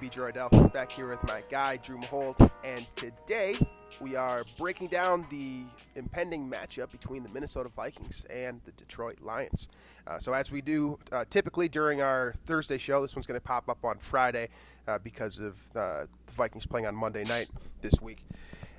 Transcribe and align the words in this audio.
BJ 0.00 0.32
Rydell, 0.32 0.72
back 0.72 0.90
here 0.90 1.10
with 1.10 1.22
my 1.24 1.42
guy, 1.50 1.76
Drew 1.76 1.98
Mahowald, 1.98 2.50
and 2.64 2.86
today 2.96 3.54
we 4.00 4.16
are 4.16 4.44
breaking 4.56 4.88
down 4.88 5.26
the 5.28 5.64
impending 5.94 6.50
matchup 6.50 6.90
between 6.90 7.22
the 7.22 7.28
Minnesota 7.28 7.68
Vikings 7.76 8.24
and 8.30 8.62
the 8.64 8.72
Detroit 8.72 9.18
Lions. 9.20 9.68
Uh, 10.06 10.18
so, 10.18 10.32
as 10.32 10.50
we 10.50 10.62
do 10.62 10.98
uh, 11.12 11.26
typically 11.28 11.68
during 11.68 12.00
our 12.00 12.34
Thursday 12.46 12.78
show, 12.78 13.02
this 13.02 13.14
one's 13.14 13.26
going 13.26 13.38
to 13.38 13.46
pop 13.46 13.68
up 13.68 13.84
on 13.84 13.98
Friday 13.98 14.48
uh, 14.88 14.96
because 15.04 15.38
of 15.38 15.58
uh, 15.76 16.06
the 16.24 16.32
Vikings 16.32 16.64
playing 16.64 16.86
on 16.86 16.94
Monday 16.94 17.24
night 17.24 17.50
this 17.82 18.00
week. 18.00 18.24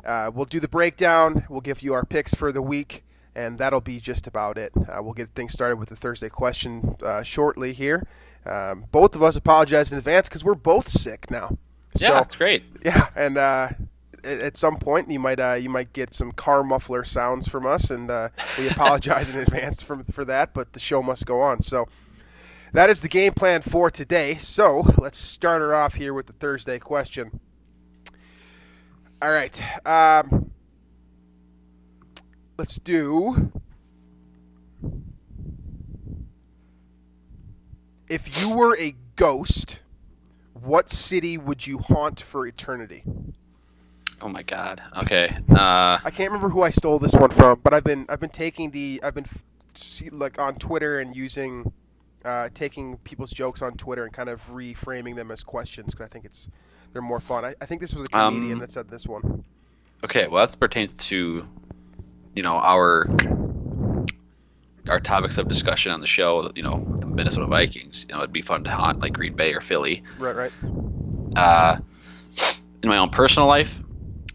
Uh, 0.04 0.32
we'll 0.34 0.46
do 0.46 0.60
the 0.60 0.68
breakdown, 0.68 1.46
we'll 1.50 1.62
give 1.62 1.84
you 1.84 1.94
our 1.94 2.04
picks 2.04 2.34
for 2.34 2.52
the 2.52 2.64
week 2.64 3.04
and 3.36 3.60
that'll 3.60 3.80
be 3.80 4.00
just 4.00 4.28
about 4.28 4.58
it. 4.58 4.74
Uh, 4.76 5.02
we'll 5.02 5.14
get 5.14 5.30
things 5.30 5.54
started 5.54 5.78
with 5.78 5.88
the 5.88 5.96
Thursday 5.96 6.28
question 6.28 6.98
shortly 7.24 7.72
here. 7.72 8.06
Um, 8.46 8.86
both 8.92 9.16
of 9.16 9.22
us 9.24 9.36
apologize 9.36 9.92
in 9.92 9.98
advance 9.98 10.28
because 10.28 10.44
we're 10.44 10.56
both 10.56 10.90
sick 10.90 11.30
now. 11.30 11.58
Yeah, 11.96 12.08
So, 12.08 12.18
it's 12.20 12.36
great. 12.36 12.64
yeah, 12.84 13.08
and 13.16 13.38
uh, 13.38 13.70
at, 14.24 14.40
at 14.40 14.58
some 14.58 14.78
point 14.78 15.10
you 15.10 15.20
might 15.20 15.40
uh, 15.40 15.54
you 15.54 15.70
might 15.70 15.94
get 15.94 16.14
some 16.14 16.32
car 16.32 16.64
muffler 16.64 17.04
sounds 17.04 17.48
from 17.48 17.66
us, 17.66 17.90
and 17.92 18.10
uh, 18.10 18.30
we 18.58 18.68
apologize 18.68 19.30
in 19.30 19.38
advance 19.40 19.82
for 19.84 20.04
for 20.12 20.26
that. 20.26 20.54
But 20.54 20.74
the 20.74 20.80
show 20.80 21.04
must 21.04 21.26
go 21.26 21.42
on. 21.42 21.62
So 21.62 21.88
that 22.74 22.90
is 22.90 23.02
the 23.02 23.10
game 23.10 23.34
plan 23.34 23.62
for 23.62 23.92
today. 23.92 24.36
So 24.38 24.84
let's 24.98 25.18
start 25.18 25.62
her 25.62 25.76
off 25.76 25.96
here 25.96 26.14
with 26.14 26.28
the 26.28 26.34
Thursday 26.34 26.80
question. 26.80 27.40
All 29.22 29.32
right. 29.32 29.62
Um, 29.86 30.52
let's 32.58 32.78
do. 32.80 33.52
If 38.12 38.42
you 38.42 38.56
were 38.56 38.76
a 38.78 38.94
ghost, 39.16 39.80
what 40.54 40.90
city 40.90 41.38
would 41.38 41.66
you 41.66 41.78
haunt 41.78 42.20
for 42.20 42.46
eternity? 42.46 43.04
Oh 44.22 44.28
my 44.28 44.44
god. 44.44 44.82
Okay. 45.02 45.36
Uh, 45.50 45.98
I 46.04 46.12
can't 46.14 46.30
remember 46.30 46.50
who 46.50 46.62
I 46.62 46.70
stole 46.72 47.00
this 47.00 47.14
one 47.14 47.32
from, 47.32 47.62
but 47.64 47.74
I've 47.74 47.86
been 47.86 48.06
I've 48.10 48.20
been 48.20 48.30
taking 48.30 48.72
the 48.72 49.00
I've 49.04 49.16
been 49.16 49.26
see, 49.74 50.10
like 50.10 50.40
on 50.40 50.56
Twitter 50.56 51.00
and 51.00 51.16
using 51.16 51.72
uh, 52.26 52.50
taking 52.54 52.98
people's 52.98 53.32
jokes 53.32 53.62
on 53.62 53.78
Twitter 53.78 54.04
and 54.04 54.14
kind 54.14 54.30
of 54.30 54.46
reframing 54.50 55.16
them 55.16 55.32
as 55.32 55.44
questions 55.44 55.94
because 55.94 56.06
I 56.06 56.10
think 56.10 56.26
it's 56.26 56.50
they're 56.94 57.02
more 57.02 57.22
fun. 57.22 57.46
I, 57.46 57.56
I 57.62 57.66
think 57.66 57.82
this 57.82 57.94
was 57.94 58.06
a 58.06 58.10
comedian 58.10 58.54
Um, 58.54 58.60
that 58.60 58.72
said 58.72 58.90
this 58.90 59.08
one. 59.08 59.46
okay. 60.04 60.28
Well, 60.28 60.46
that 60.46 60.60
pertains 60.60 60.94
to, 61.08 61.48
you 62.36 62.44
know, 62.44 62.58
our 62.58 63.08
our 64.92 65.00
topics 65.00 65.38
of 65.38 65.48
discussion 65.48 65.92
on 65.92 66.02
the 66.02 66.08
show. 66.08 66.52
You 66.56 66.64
know, 66.64 66.86
the 67.00 67.08
Minnesota 67.08 67.48
Vikings. 67.48 68.06
You 68.08 68.14
know, 68.14 68.20
it'd 68.22 68.34
be 68.34 68.42
fun 68.42 68.64
to 68.66 68.70
haunt 68.70 69.00
like 69.00 69.14
Green 69.14 69.36
Bay 69.36 69.54
or 69.54 69.62
Philly. 69.62 70.04
Right, 70.20 70.36
right. 70.36 70.52
Uh, 71.36 71.78
in 72.84 72.90
my 72.90 72.98
own 72.98 73.10
personal 73.10 73.48
life, 73.48 73.80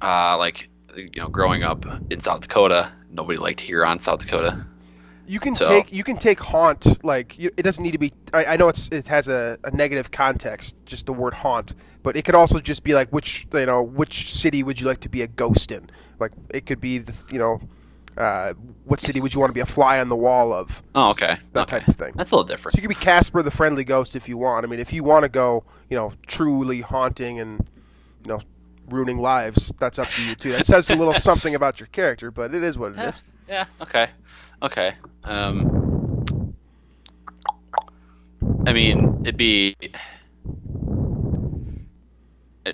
uh, 0.00 0.36
like 0.38 0.68
you 0.96 1.10
know, 1.16 1.28
growing 1.28 1.62
up 1.62 1.84
in 2.10 2.20
South 2.20 2.40
Dakota, 2.40 2.90
nobody 3.10 3.38
liked 3.38 3.60
Huron, 3.60 3.98
South 3.98 4.20
Dakota. 4.20 4.66
You 5.28 5.40
can 5.40 5.54
So- 5.54 5.68
take 5.68 5.92
you 5.92 6.04
can 6.04 6.16
take 6.16 6.40
haunt 6.40 7.04
like 7.04 7.36
you, 7.38 7.50
it 7.56 7.62
doesn't 7.62 7.82
need 7.82 7.92
to 7.92 7.98
be. 7.98 8.12
I, 8.32 8.44
I 8.44 8.56
know 8.56 8.68
it's 8.68 8.88
it 8.88 9.08
has 9.08 9.28
a, 9.28 9.58
a 9.64 9.72
negative 9.72 10.10
context, 10.10 10.86
just 10.86 11.06
the 11.06 11.12
word 11.12 11.34
haunt, 11.34 11.74
but 12.02 12.16
it 12.16 12.24
could 12.24 12.36
also 12.36 12.60
just 12.60 12.84
be 12.84 12.94
like 12.94 13.10
which 13.10 13.46
you 13.52 13.66
know 13.66 13.82
which 13.82 14.32
city 14.34 14.62
would 14.62 14.80
you 14.80 14.86
like 14.86 15.00
to 15.00 15.08
be 15.08 15.22
a 15.22 15.26
ghost 15.26 15.70
in? 15.72 15.90
Like 16.20 16.32
it 16.50 16.64
could 16.64 16.80
be 16.80 16.98
the 16.98 17.12
you 17.32 17.38
know 17.40 17.60
uh, 18.16 18.54
what 18.84 19.00
city 19.00 19.20
would 19.20 19.34
you 19.34 19.40
want 19.40 19.50
to 19.50 19.54
be 19.54 19.60
a 19.60 19.66
fly 19.66 19.98
on 20.00 20.08
the 20.08 20.16
wall 20.16 20.52
of? 20.52 20.82
Oh, 20.94 21.10
okay. 21.10 21.38
That 21.52 21.62
okay. 21.62 21.78
type 21.80 21.88
of 21.88 21.96
thing. 21.96 22.12
That's 22.16 22.30
a 22.30 22.34
little 22.34 22.46
So 22.46 22.52
different. 22.54 22.76
you 22.76 22.82
could 22.82 22.88
be 22.88 22.94
Casper 22.94 23.42
the 23.42 23.50
Friendly 23.50 23.84
Ghost 23.84 24.16
if 24.16 24.28
you 24.28 24.36
want. 24.38 24.64
I 24.64 24.68
mean, 24.68 24.80
if 24.80 24.92
you 24.92 25.04
want 25.04 25.24
to 25.24 25.28
go, 25.28 25.64
you 25.90 25.96
know, 25.96 26.12
truly 26.26 26.80
haunting 26.80 27.40
and 27.40 27.68
you 28.24 28.28
know 28.28 28.40
ruining 28.88 29.18
lives, 29.18 29.72
that's 29.78 29.98
up 29.98 30.08
to 30.08 30.22
you 30.22 30.34
too. 30.34 30.52
That 30.52 30.66
says 30.66 30.88
a 30.90 30.96
little 30.96 31.14
something 31.30 31.54
about 31.54 31.80
your 31.80 31.88
character, 31.88 32.30
but 32.30 32.54
it 32.54 32.62
is 32.62 32.78
what 32.78 32.92
it 32.92 32.98
is. 33.00 33.22
Yeah. 33.48 33.66
Okay. 33.80 34.10
Okay. 34.60 34.94
Um. 35.22 36.54
I 38.66 38.72
mean, 38.72 39.20
it'd 39.22 39.36
be 39.36 39.76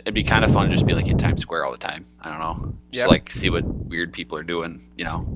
it'd 0.00 0.14
be 0.14 0.24
kind 0.24 0.44
of 0.44 0.52
fun 0.52 0.68
to 0.68 0.72
just 0.74 0.86
be 0.86 0.94
like 0.94 1.06
in 1.06 1.18
Times 1.18 1.40
Square 1.42 1.64
all 1.64 1.72
the 1.72 1.78
time. 1.78 2.04
I 2.20 2.30
don't 2.30 2.40
know, 2.40 2.74
just 2.92 3.04
Yeah. 3.04 3.06
like 3.06 3.30
see 3.32 3.50
what 3.50 3.64
weird 3.64 4.12
people 4.12 4.36
are 4.38 4.42
doing, 4.42 4.80
you 4.96 5.04
know. 5.04 5.26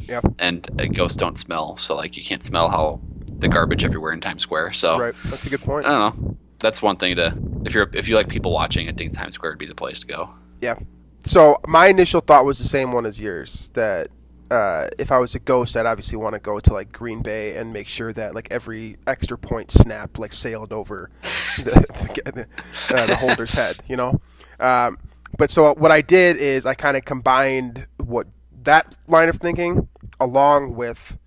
Yeah. 0.00 0.20
And 0.38 0.68
uh, 0.80 0.86
ghosts 0.86 1.16
don't 1.16 1.36
smell, 1.36 1.76
so 1.76 1.94
like 1.96 2.16
you 2.16 2.24
can't 2.24 2.42
smell 2.44 2.68
how 2.68 3.00
the 3.38 3.48
garbage 3.48 3.84
everywhere 3.84 4.12
in 4.12 4.20
Times 4.20 4.42
Square. 4.42 4.72
So 4.74 4.98
Right. 4.98 5.14
That's 5.30 5.46
a 5.46 5.50
good 5.50 5.60
point. 5.62 5.86
I 5.86 5.90
don't 5.90 6.22
know. 6.22 6.36
That's 6.58 6.80
one 6.80 6.96
thing 6.96 7.16
to 7.16 7.36
if 7.64 7.74
you're 7.74 7.90
if 7.92 8.08
you 8.08 8.14
like 8.14 8.28
people 8.28 8.52
watching, 8.52 8.88
I 8.88 8.92
think 8.92 9.12
Times 9.12 9.34
Square 9.34 9.52
would 9.52 9.58
be 9.58 9.66
the 9.66 9.74
place 9.74 10.00
to 10.00 10.06
go. 10.06 10.30
Yeah. 10.60 10.78
So 11.24 11.58
my 11.66 11.88
initial 11.88 12.20
thought 12.20 12.44
was 12.44 12.58
the 12.58 12.64
same 12.68 12.92
one 12.92 13.04
as 13.04 13.20
yours. 13.20 13.70
That 13.74 14.08
uh, 14.50 14.88
if 14.98 15.10
I 15.10 15.18
was 15.18 15.34
a 15.34 15.38
ghost, 15.38 15.76
I'd 15.76 15.86
obviously 15.86 16.16
want 16.16 16.34
to 16.34 16.40
go 16.40 16.60
to 16.60 16.72
like 16.72 16.92
Green 16.92 17.22
Bay 17.22 17.56
and 17.56 17.72
make 17.72 17.88
sure 17.88 18.12
that 18.12 18.34
like 18.34 18.48
every 18.50 18.96
extra 19.06 19.36
point 19.36 19.70
snap 19.70 20.18
like 20.18 20.32
sailed 20.32 20.72
over 20.72 21.10
the, 21.56 22.46
the, 22.88 22.94
uh, 22.94 23.06
the 23.06 23.16
holder's 23.16 23.54
head. 23.54 23.78
You 23.88 23.96
know. 23.96 24.20
Um, 24.60 24.98
but 25.36 25.50
so 25.50 25.74
what 25.74 25.90
I 25.90 26.00
did 26.00 26.36
is 26.36 26.64
I 26.64 26.74
kind 26.74 26.96
of 26.96 27.04
combined 27.04 27.86
what 27.98 28.26
that 28.62 28.94
line 29.06 29.28
of 29.28 29.36
thinking 29.36 29.88
along 30.20 30.74
with 30.74 31.18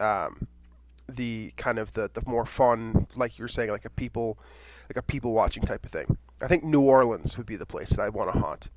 um, 0.00 0.46
the 1.08 1.52
kind 1.56 1.78
of 1.78 1.92
the, 1.92 2.10
the 2.12 2.22
more 2.26 2.44
fun, 2.44 3.06
like 3.16 3.38
you 3.38 3.42
were 3.44 3.48
saying, 3.48 3.70
like 3.70 3.84
a 3.84 3.90
people 3.90 4.38
like 4.88 4.96
a 4.96 5.02
people 5.02 5.32
watching 5.32 5.62
type 5.62 5.84
of 5.84 5.90
thing. 5.90 6.18
I 6.40 6.46
think 6.46 6.62
New 6.64 6.82
Orleans 6.82 7.38
would 7.38 7.46
be 7.46 7.56
the 7.56 7.64
place 7.64 7.90
that 7.90 8.00
I'd 8.00 8.12
want 8.12 8.32
to 8.32 8.38
haunt 8.38 8.68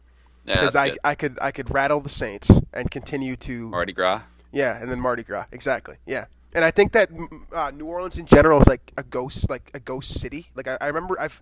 because 0.55 0.73
that's 0.73 0.75
I, 0.75 0.89
good. 0.89 0.99
I 1.03 1.15
could 1.15 1.39
I 1.41 1.51
could 1.51 1.73
rattle 1.73 2.01
the 2.01 2.09
Saints 2.09 2.61
and 2.73 2.89
continue 2.89 3.35
to 3.37 3.69
Mardi 3.69 3.93
Gras. 3.93 4.21
yeah, 4.51 4.81
and 4.81 4.89
then 4.89 4.99
Mardi 4.99 5.23
Gras 5.23 5.45
exactly 5.51 5.97
yeah, 6.05 6.25
and 6.53 6.65
I 6.65 6.71
think 6.71 6.93
that 6.93 7.11
mm, 7.11 7.27
uh, 7.53 7.71
New 7.71 7.85
Orleans 7.85 8.17
in 8.17 8.25
general 8.25 8.59
is 8.61 8.67
like 8.67 8.93
a 8.97 9.03
ghost 9.03 9.49
like 9.49 9.69
a 9.73 9.79
ghost 9.79 10.19
city. 10.19 10.47
Like 10.55 10.67
I, 10.67 10.77
I 10.81 10.87
remember 10.87 11.19
I've 11.19 11.41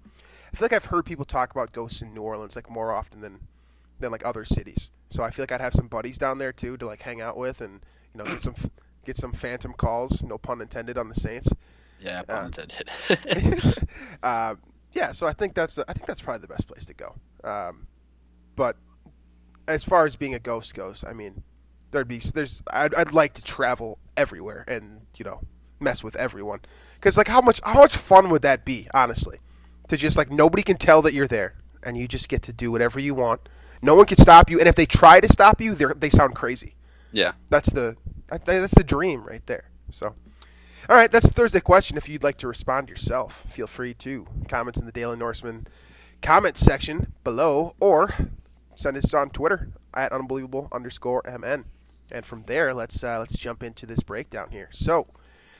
I 0.52 0.58
feel 0.58 0.66
like 0.66 0.74
I've 0.74 0.86
heard 0.86 1.06
people 1.06 1.26
talk 1.26 1.52
about 1.52 1.72
ghosts 1.72 2.02
in 2.02 2.14
New 2.14 2.22
Orleans 2.22 2.56
like 2.56 2.70
more 2.70 2.92
often 2.92 3.22
than 3.22 3.40
than 4.00 4.12
like 4.12 4.26
other 4.26 4.46
cities. 4.46 4.92
So 5.10 5.24
I 5.24 5.30
feel 5.32 5.44
like 5.44 5.52
I'd 5.52 5.62
have 5.62 5.74
some 5.74 5.88
buddies 5.88 6.18
down 6.18 6.38
there 6.38 6.52
too 6.52 6.78
to 6.78 6.86
like 6.86 7.02
hang 7.02 7.22
out 7.22 7.38
with 7.38 7.62
and 7.62 7.82
you 8.14 8.18
know 8.18 8.26
get 8.26 8.42
some 8.42 8.56
get 9.06 9.18
some 9.18 9.32
phantom 9.34 9.74
calls, 9.74 10.24
no 10.24 10.38
pun 10.38 10.62
intended, 10.62 10.98
on 10.98 11.10
the 11.10 11.16
Saints. 11.16 11.50
Yeah, 12.00 12.24
Uh, 12.28 12.36
pun 12.36 12.46
intended. 12.48 12.90
uh, 14.24 14.56
yeah, 14.94 15.12
so 15.12 15.28
I 15.28 15.34
think 15.34 15.54
that's 15.54 15.78
I 15.78 15.94
think 15.94 16.06
that's 16.08 16.22
probably 16.22 16.42
the 16.42 16.48
best 16.48 16.68
place 16.68 16.86
to 16.86 16.94
go. 16.94 17.16
Um, 17.44 17.88
but 18.56 18.78
as 19.68 19.84
far 19.84 20.06
as 20.06 20.16
being 20.16 20.34
a 20.34 20.40
ghost 20.40 20.74
goes, 20.76 21.04
I 21.08 21.14
mean, 21.14 21.44
there'd 21.92 22.08
be 22.08 22.20
there's 22.20 22.62
I'd, 22.72 22.94
I'd 22.96 23.14
like 23.14 23.34
to 23.34 23.44
travel 23.44 24.00
everywhere 24.18 24.66
and 24.68 25.02
you 25.18 25.26
know 25.26 25.42
mess 25.80 26.04
with 26.04 26.16
everyone 26.16 26.60
because 26.96 27.18
like 27.18 27.28
how 27.28 27.42
much 27.42 27.60
how 27.64 27.74
much 27.74 27.96
fun 27.98 28.30
would 28.30 28.42
that 28.42 28.66
be 28.66 28.88
honestly 28.94 29.40
to 29.90 29.98
just 29.98 30.18
like 30.18 30.32
nobody 30.32 30.64
can 30.64 30.78
tell 30.78 31.02
that 31.02 31.14
you're 31.14 31.28
there 31.28 31.56
and 31.84 31.98
you 31.98 32.08
just 32.08 32.30
get 32.30 32.42
to 32.44 32.54
do 32.54 32.72
whatever 32.72 33.00
you 33.00 33.14
want. 33.14 33.48
No 33.82 33.96
one 33.96 34.06
can 34.06 34.18
stop 34.18 34.50
you, 34.50 34.58
and 34.60 34.68
if 34.68 34.76
they 34.76 34.86
try 34.86 35.20
to 35.20 35.28
stop 35.32 35.62
you, 35.62 35.76
they 35.76 35.86
they 35.98 36.10
sound 36.10 36.36
crazy. 36.36 36.76
yeah. 37.12 37.34
That's 37.50 37.72
the 37.72 37.96
that's 38.28 38.74
the 38.74 38.84
dream 38.84 39.24
right 39.24 39.46
there. 39.46 39.70
So, 39.92 40.16
all 40.90 40.96
right, 40.96 41.12
that's 41.12 41.28
the 41.28 41.34
Thursday 41.34 41.60
question. 41.60 41.96
If 41.96 42.10
you'd 42.10 42.24
like 42.24 42.38
to 42.38 42.48
respond 42.48 42.90
yourself, 42.90 43.46
feel 43.50 43.68
free 43.68 43.94
to 43.96 44.26
comments 44.50 44.80
in 44.80 44.86
the 44.88 44.92
Daily 44.92 45.18
Norseman 45.18 45.68
comment 46.22 46.58
section 46.58 47.14
below, 47.24 47.76
or 47.80 48.16
send 48.76 48.98
us 48.98 49.14
on 49.14 49.30
Twitter 49.30 49.70
at 49.94 50.12
unbelievable 50.12 50.68
underscore 50.72 51.22
mn. 51.26 51.66
And 52.12 52.26
from 52.26 52.44
there, 52.44 52.74
let's 52.74 53.04
uh, 53.04 53.20
let's 53.20 53.38
jump 53.38 53.64
into 53.64 53.86
this 53.86 54.04
breakdown 54.04 54.50
here. 54.52 54.70
So, 54.72 55.08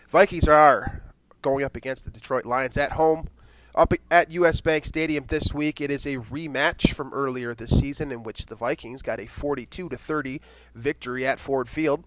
Vikings 0.08 0.48
are 0.48 1.02
going 1.42 1.66
up 1.66 1.76
against 1.76 2.06
the 2.06 2.12
Detroit 2.12 2.46
Lions 2.46 2.78
at 2.78 2.94
home. 2.94 3.28
Up 3.74 3.94
at 4.10 4.32
US 4.32 4.62
Bank 4.62 4.86
Stadium 4.86 5.26
this 5.28 5.54
week, 5.54 5.82
it 5.82 5.92
is 5.92 6.06
a 6.06 6.18
rematch 6.18 6.94
from 6.94 7.14
earlier 7.14 7.54
this 7.54 7.78
season 7.78 8.12
in 8.12 8.24
which 8.24 8.46
the 8.46 8.56
Vikings 8.56 9.02
got 9.02 9.20
a 9.20 9.26
42 9.26 9.90
to 9.90 9.98
30 9.98 10.40
victory 10.74 11.28
at 11.28 11.40
Ford 11.40 11.68
Field. 11.68 12.06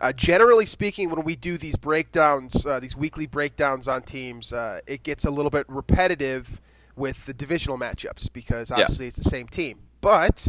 Uh, 0.00 0.14
generally 0.14 0.64
speaking, 0.64 1.10
when 1.10 1.24
we 1.24 1.36
do 1.36 1.58
these 1.58 1.76
breakdowns, 1.76 2.64
uh, 2.64 2.80
these 2.80 2.96
weekly 2.96 3.26
breakdowns 3.26 3.86
on 3.86 4.02
teams, 4.02 4.50
uh, 4.50 4.80
it 4.86 5.02
gets 5.02 5.26
a 5.26 5.30
little 5.30 5.50
bit 5.50 5.66
repetitive 5.68 6.60
with 6.96 7.26
the 7.26 7.34
divisional 7.34 7.78
matchups 7.78 8.32
because 8.32 8.70
obviously 8.70 9.06
yeah. 9.06 9.08
it's 9.08 9.16
the 9.16 9.24
same 9.24 9.48
team. 9.48 9.80
But 10.00 10.48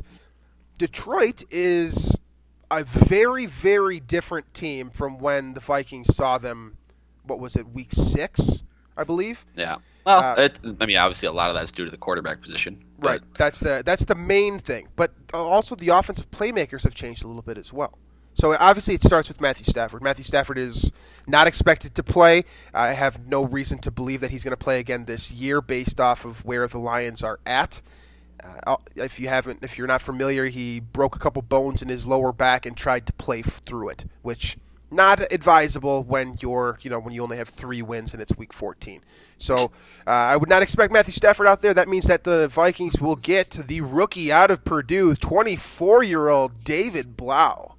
Detroit 0.77 1.43
is 1.51 2.19
a 2.69 2.83
very, 2.83 3.45
very 3.45 3.99
different 3.99 4.53
team 4.53 4.89
from 4.89 5.19
when 5.19 5.53
the 5.53 5.59
Vikings 5.59 6.15
saw 6.15 6.37
them. 6.37 6.77
What 7.23 7.39
was 7.39 7.55
it, 7.55 7.69
week 7.69 7.91
six, 7.91 8.63
I 8.97 9.03
believe? 9.03 9.45
Yeah. 9.55 9.77
Well, 10.05 10.19
uh, 10.19 10.41
it, 10.43 10.59
I 10.79 10.85
mean, 10.85 10.97
obviously, 10.97 11.27
a 11.27 11.31
lot 11.31 11.49
of 11.49 11.55
that's 11.55 11.71
due 11.71 11.85
to 11.85 11.91
the 11.91 11.97
quarterback 11.97 12.41
position. 12.41 12.83
Right. 12.97 13.21
That's 13.37 13.59
the 13.59 13.83
that's 13.85 14.05
the 14.05 14.15
main 14.15 14.57
thing. 14.57 14.87
But 14.95 15.13
also, 15.33 15.75
the 15.75 15.89
offensive 15.89 16.31
playmakers 16.31 16.83
have 16.83 16.95
changed 16.95 17.23
a 17.23 17.27
little 17.27 17.43
bit 17.43 17.59
as 17.59 17.71
well. 17.71 17.99
So 18.33 18.55
obviously, 18.59 18.93
it 18.95 19.03
starts 19.03 19.27
with 19.27 19.41
Matthew 19.41 19.65
Stafford. 19.65 20.01
Matthew 20.01 20.23
Stafford 20.23 20.57
is 20.57 20.91
not 21.27 21.47
expected 21.47 21.95
to 21.95 22.03
play. 22.03 22.45
I 22.73 22.93
have 22.93 23.27
no 23.27 23.43
reason 23.43 23.77
to 23.79 23.91
believe 23.91 24.21
that 24.21 24.31
he's 24.31 24.43
going 24.43 24.51
to 24.51 24.57
play 24.57 24.79
again 24.79 25.05
this 25.05 25.31
year, 25.31 25.61
based 25.61 25.99
off 25.99 26.25
of 26.25 26.43
where 26.45 26.67
the 26.67 26.79
Lions 26.79 27.23
are 27.23 27.39
at. 27.45 27.81
Uh, 28.65 28.77
if 28.95 29.19
you 29.19 29.27
haven't, 29.27 29.59
if 29.61 29.77
you're 29.77 29.87
not 29.87 30.01
familiar, 30.01 30.47
he 30.47 30.79
broke 30.79 31.15
a 31.15 31.19
couple 31.19 31.41
bones 31.41 31.81
in 31.81 31.89
his 31.89 32.07
lower 32.07 32.31
back 32.31 32.65
and 32.65 32.75
tried 32.75 33.05
to 33.05 33.13
play 33.13 33.41
through 33.41 33.89
it, 33.89 34.05
which 34.23 34.57
not 34.91 35.31
advisable 35.31 36.03
when 36.03 36.37
you're, 36.41 36.77
you 36.81 36.89
know, 36.89 36.99
when 36.99 37.13
you 37.13 37.23
only 37.23 37.37
have 37.37 37.47
three 37.47 37.81
wins 37.81 38.13
and 38.13 38.21
it's 38.21 38.35
week 38.37 38.51
14. 38.51 39.01
So 39.37 39.55
uh, 40.05 40.09
I 40.09 40.35
would 40.35 40.49
not 40.49 40.61
expect 40.61 40.91
Matthew 40.91 41.13
Stafford 41.13 41.47
out 41.47 41.61
there. 41.61 41.73
That 41.73 41.87
means 41.87 42.05
that 42.05 42.25
the 42.25 42.49
Vikings 42.49 42.99
will 42.99 43.15
get 43.15 43.51
the 43.51 43.81
rookie 43.81 44.31
out 44.31 44.51
of 44.51 44.65
Purdue, 44.65 45.13
24-year-old 45.15 46.63
David 46.63 47.15
Blough, 47.15 47.70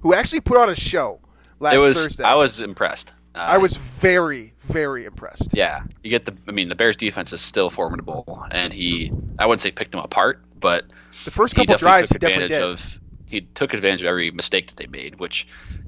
who 0.00 0.14
actually 0.14 0.40
put 0.40 0.56
on 0.56 0.70
a 0.70 0.74
show 0.74 1.20
last 1.58 1.74
it 1.74 1.80
was, 1.80 2.02
Thursday. 2.02 2.24
I 2.24 2.34
was 2.34 2.60
impressed. 2.60 3.12
Uh, 3.34 3.38
I 3.38 3.58
was 3.58 3.76
very, 3.76 4.54
very 4.62 5.04
impressed. 5.04 5.50
Yeah, 5.54 5.84
you 6.02 6.10
get 6.10 6.24
the. 6.24 6.34
I 6.48 6.52
mean, 6.52 6.68
the 6.68 6.74
Bears' 6.74 6.96
defense 6.96 7.32
is 7.32 7.40
still 7.40 7.70
formidable, 7.70 8.44
and 8.50 8.72
he. 8.72 9.12
I 9.38 9.46
wouldn't 9.46 9.60
say 9.60 9.70
picked 9.70 9.92
them 9.92 10.00
apart, 10.00 10.42
but 10.58 10.84
the 11.24 11.30
first 11.30 11.54
couple 11.54 11.74
he 11.74 11.78
drives, 11.78 12.10
took 12.10 12.22
he 12.22 12.26
advantage 12.26 12.50
definitely 12.50 12.76
did. 12.76 12.80
of. 12.80 13.00
He 13.26 13.40
took 13.42 13.72
advantage 13.72 14.00
of 14.00 14.08
every 14.08 14.32
mistake 14.32 14.66
that 14.66 14.76
they 14.76 14.88
made, 14.88 15.20
which, 15.20 15.46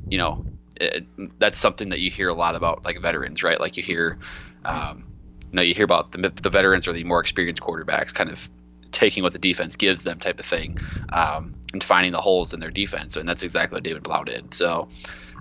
you 0.09 0.17
know, 0.17 0.47
it, 0.81 1.05
that's 1.41 1.59
something 1.59 1.89
that 1.89 1.99
you 1.99 2.09
hear 2.09 2.29
a 2.29 2.35
lot 2.35 2.55
about, 2.55 2.85
like 2.85 3.01
veterans, 3.01 3.43
right? 3.43 3.59
Like 3.59 3.77
you 3.77 3.83
hear, 3.83 4.17
um, 4.65 5.05
you 5.51 5.57
know, 5.57 5.63
you 5.63 5.75
hear 5.75 5.85
about 5.85 6.13
the, 6.13 6.33
the 6.41 6.51
veterans 6.51 6.87
or 6.87 6.93
the 6.93 7.03
more 7.03 7.19
experienced 7.19 7.61
quarterbacks, 7.61 8.15
kind 8.15 8.31
of 8.31 8.49
taking 8.93 9.23
what 9.23 9.33
the 9.33 9.39
defense 9.39 9.77
gives 9.77 10.03
them, 10.03 10.19
type 10.19 10.39
of 10.39 10.47
thing, 10.47 10.79
um, 11.13 11.55
and 11.73 11.83
finding 11.83 12.13
the 12.13 12.21
holes 12.21 12.53
in 12.53 12.61
their 12.61 12.71
defense, 12.71 13.17
and 13.17 13.29
that's 13.29 13.43
exactly 13.43 13.77
what 13.77 13.83
David 13.83 14.03
Blough 14.03 14.25
did. 14.25 14.55
So. 14.55 14.89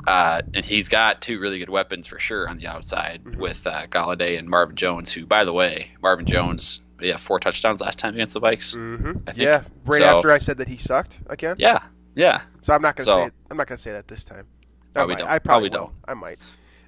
Uh, 0.08 0.42
and 0.56 0.66
he's 0.66 0.90
got 0.90 1.22
two 1.22 1.40
really 1.40 1.60
good 1.60 1.70
weapons 1.70 2.08
for 2.08 2.20
sure 2.20 2.50
on 2.50 2.58
the 2.58 2.66
outside 2.66 3.22
mm-hmm. 3.24 3.40
with 3.40 3.68
uh, 3.68 3.86
Golladay 3.86 4.40
and 4.40 4.50
Marvin 4.50 4.76
Jones, 4.76 5.12
who, 5.12 5.28
by 5.28 5.46
the 5.46 5.54
way, 5.54 5.92
Marvin 6.02 6.26
Jones, 6.26 6.82
yeah, 7.00 7.18
four 7.18 7.40
touchdowns 7.40 7.82
last 7.82 8.00
time 8.00 8.16
against 8.16 8.34
the 8.34 8.42
Vikes. 8.42 8.76
Mm-hmm. 8.76 9.40
Yeah, 9.40 9.64
right 9.86 10.02
so, 10.02 10.08
after 10.18 10.32
I 10.32 10.40
said 10.40 10.58
that 10.58 10.68
he 10.68 10.78
sucked 10.78 11.20
again. 11.28 11.56
Yeah, 11.60 11.84
yeah. 12.16 12.42
So 12.62 12.74
I'm 12.74 12.82
not 12.82 12.96
gonna 12.96 13.10
so, 13.10 13.28
say 13.28 13.32
I'm 13.52 13.58
not 13.58 13.68
gonna 13.68 13.78
say 13.78 13.92
that 13.92 14.08
this 14.08 14.24
time. 14.24 14.48
Probably 14.94 15.16
I 15.16 15.20
don't. 15.20 15.28
I 15.28 15.40
probably, 15.40 15.70
probably 15.70 15.92
don't. 15.94 16.06
I 16.08 16.14
might. 16.16 16.40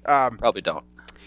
Um, 0.06 0.38
probably 0.38 0.62
don't. 0.62 0.84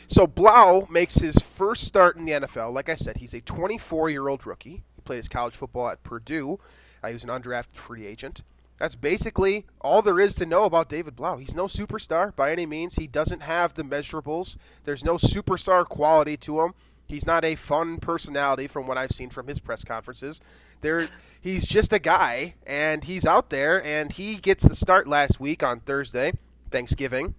So 0.08 0.26
Blough 0.26 0.88
makes 0.90 1.16
his 1.16 1.38
first 1.38 1.84
start 1.84 2.16
in 2.16 2.26
the 2.26 2.32
NFL. 2.32 2.74
Like 2.74 2.88
I 2.90 2.96
said, 2.96 3.18
he's 3.18 3.34
a 3.34 3.42
24 3.42 4.10
year 4.10 4.28
old 4.28 4.46
rookie. 4.48 4.84
Played 5.08 5.18
his 5.18 5.30
college 5.30 5.56
football 5.56 5.88
at 5.88 6.04
Purdue. 6.04 6.60
Uh, 7.02 7.08
he 7.08 7.14
was 7.14 7.24
an 7.24 7.30
undrafted 7.30 7.76
free 7.76 8.06
agent. 8.06 8.44
That's 8.78 8.96
basically 8.96 9.66
all 9.80 10.02
there 10.02 10.20
is 10.20 10.36
to 10.36 10.46
know 10.46 10.66
about 10.66 10.90
David 10.90 11.16
Blough. 11.16 11.38
He's 11.38 11.56
no 11.56 11.68
superstar 11.68 12.36
by 12.36 12.52
any 12.52 12.66
means. 12.66 12.96
He 12.96 13.08
doesn't 13.08 13.40
have 13.40 13.74
the 13.74 13.84
measurables. 13.84 14.58
There's 14.84 15.06
no 15.06 15.16
superstar 15.16 15.86
quality 15.86 16.36
to 16.38 16.60
him. 16.60 16.74
He's 17.06 17.26
not 17.26 17.46
a 17.46 17.56
fun 17.56 18.00
personality 18.00 18.68
from 18.68 18.86
what 18.86 18.98
I've 18.98 19.14
seen 19.14 19.30
from 19.30 19.48
his 19.48 19.60
press 19.60 19.86
conferences. 19.86 20.42
There 20.82 21.08
he's 21.40 21.66
just 21.66 21.94
a 21.94 22.00
guy 22.00 22.56
and 22.68 23.06
he's 23.06 23.26
out 23.26 23.50
there 23.50 23.84
and 23.86 24.12
he 24.12 24.36
gets 24.36 24.68
the 24.68 24.76
start 24.76 25.08
last 25.08 25.40
week 25.40 25.64
on 25.64 25.80
Thursday, 25.80 26.34
Thanksgiving, 26.70 27.34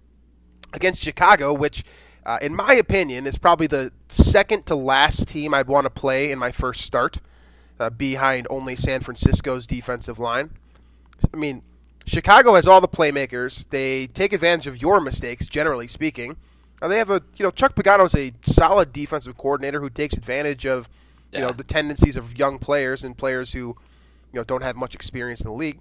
against 0.73 1.03
Chicago, 1.03 1.53
which 1.53 1.83
uh, 2.25 2.39
in 2.41 2.55
my 2.55 2.73
opinion 2.73 3.27
is 3.27 3.37
probably 3.37 3.67
the 3.67 3.91
second 4.07 4.65
to 4.65 4.75
last 4.75 5.29
team 5.29 5.53
I'd 5.53 5.67
want 5.67 5.85
to 5.85 5.91
play 5.91 6.31
in 6.31 6.39
my 6.39 6.51
first 6.51 6.81
start, 6.81 7.19
uh, 7.79 7.89
behind 7.89 8.47
only 8.49 8.75
San 8.75 9.01
Francisco's 9.01 9.65
defensive 9.65 10.19
line. 10.19 10.51
I 11.33 11.37
mean, 11.37 11.61
Chicago 12.05 12.55
has 12.55 12.67
all 12.67 12.81
the 12.81 12.87
playmakers. 12.87 13.69
They 13.69 14.07
take 14.07 14.33
advantage 14.33 14.67
of 14.67 14.81
your 14.81 14.99
mistakes, 14.99 15.47
generally 15.47 15.87
speaking. 15.87 16.37
Uh, 16.81 16.87
they 16.87 16.97
have 16.97 17.09
a, 17.09 17.21
you 17.35 17.43
know, 17.43 17.51
Chuck 17.51 17.75
Pagano 17.75 18.05
is 18.05 18.15
a 18.15 18.33
solid 18.45 18.93
defensive 18.93 19.37
coordinator 19.37 19.79
who 19.79 19.89
takes 19.89 20.15
advantage 20.15 20.65
of, 20.65 20.89
you 21.31 21.39
know, 21.39 21.51
the 21.51 21.63
tendencies 21.63 22.17
of 22.17 22.37
young 22.37 22.57
players 22.57 23.03
and 23.03 23.17
players 23.17 23.53
who, 23.53 23.75
you 24.31 24.39
know, 24.39 24.43
don't 24.43 24.63
have 24.63 24.75
much 24.75 24.95
experience 24.95 25.41
in 25.41 25.47
the 25.47 25.55
league. 25.55 25.79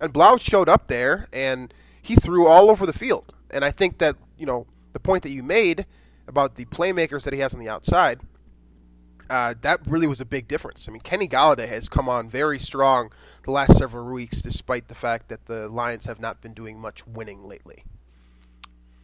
And 0.00 0.12
Blough 0.12 0.38
showed 0.38 0.68
up 0.68 0.88
there 0.88 1.28
and 1.32 1.72
he 2.02 2.16
threw 2.16 2.46
all 2.46 2.70
over 2.70 2.86
the 2.86 2.92
field. 2.92 3.34
And 3.50 3.64
I 3.64 3.70
think 3.70 3.98
that, 3.98 4.16
you 4.36 4.46
know, 4.46 4.66
the 4.92 5.00
point 5.00 5.22
that 5.22 5.30
you 5.30 5.42
made 5.42 5.86
about 6.26 6.56
the 6.56 6.64
playmakers 6.66 7.22
that 7.22 7.32
he 7.32 7.40
has 7.40 7.54
on 7.54 7.60
the 7.60 7.68
outside– 7.68 8.20
uh, 9.30 9.54
that 9.60 9.80
really 9.86 10.06
was 10.06 10.20
a 10.20 10.24
big 10.24 10.48
difference. 10.48 10.88
I 10.88 10.92
mean, 10.92 11.00
Kenny 11.00 11.28
Golladay 11.28 11.68
has 11.68 11.88
come 11.88 12.08
on 12.08 12.28
very 12.28 12.58
strong 12.58 13.12
the 13.44 13.50
last 13.50 13.76
several 13.76 14.06
weeks, 14.06 14.40
despite 14.40 14.88
the 14.88 14.94
fact 14.94 15.28
that 15.28 15.46
the 15.46 15.68
Lions 15.68 16.06
have 16.06 16.20
not 16.20 16.40
been 16.40 16.54
doing 16.54 16.78
much 16.78 17.06
winning 17.06 17.44
lately. 17.44 17.84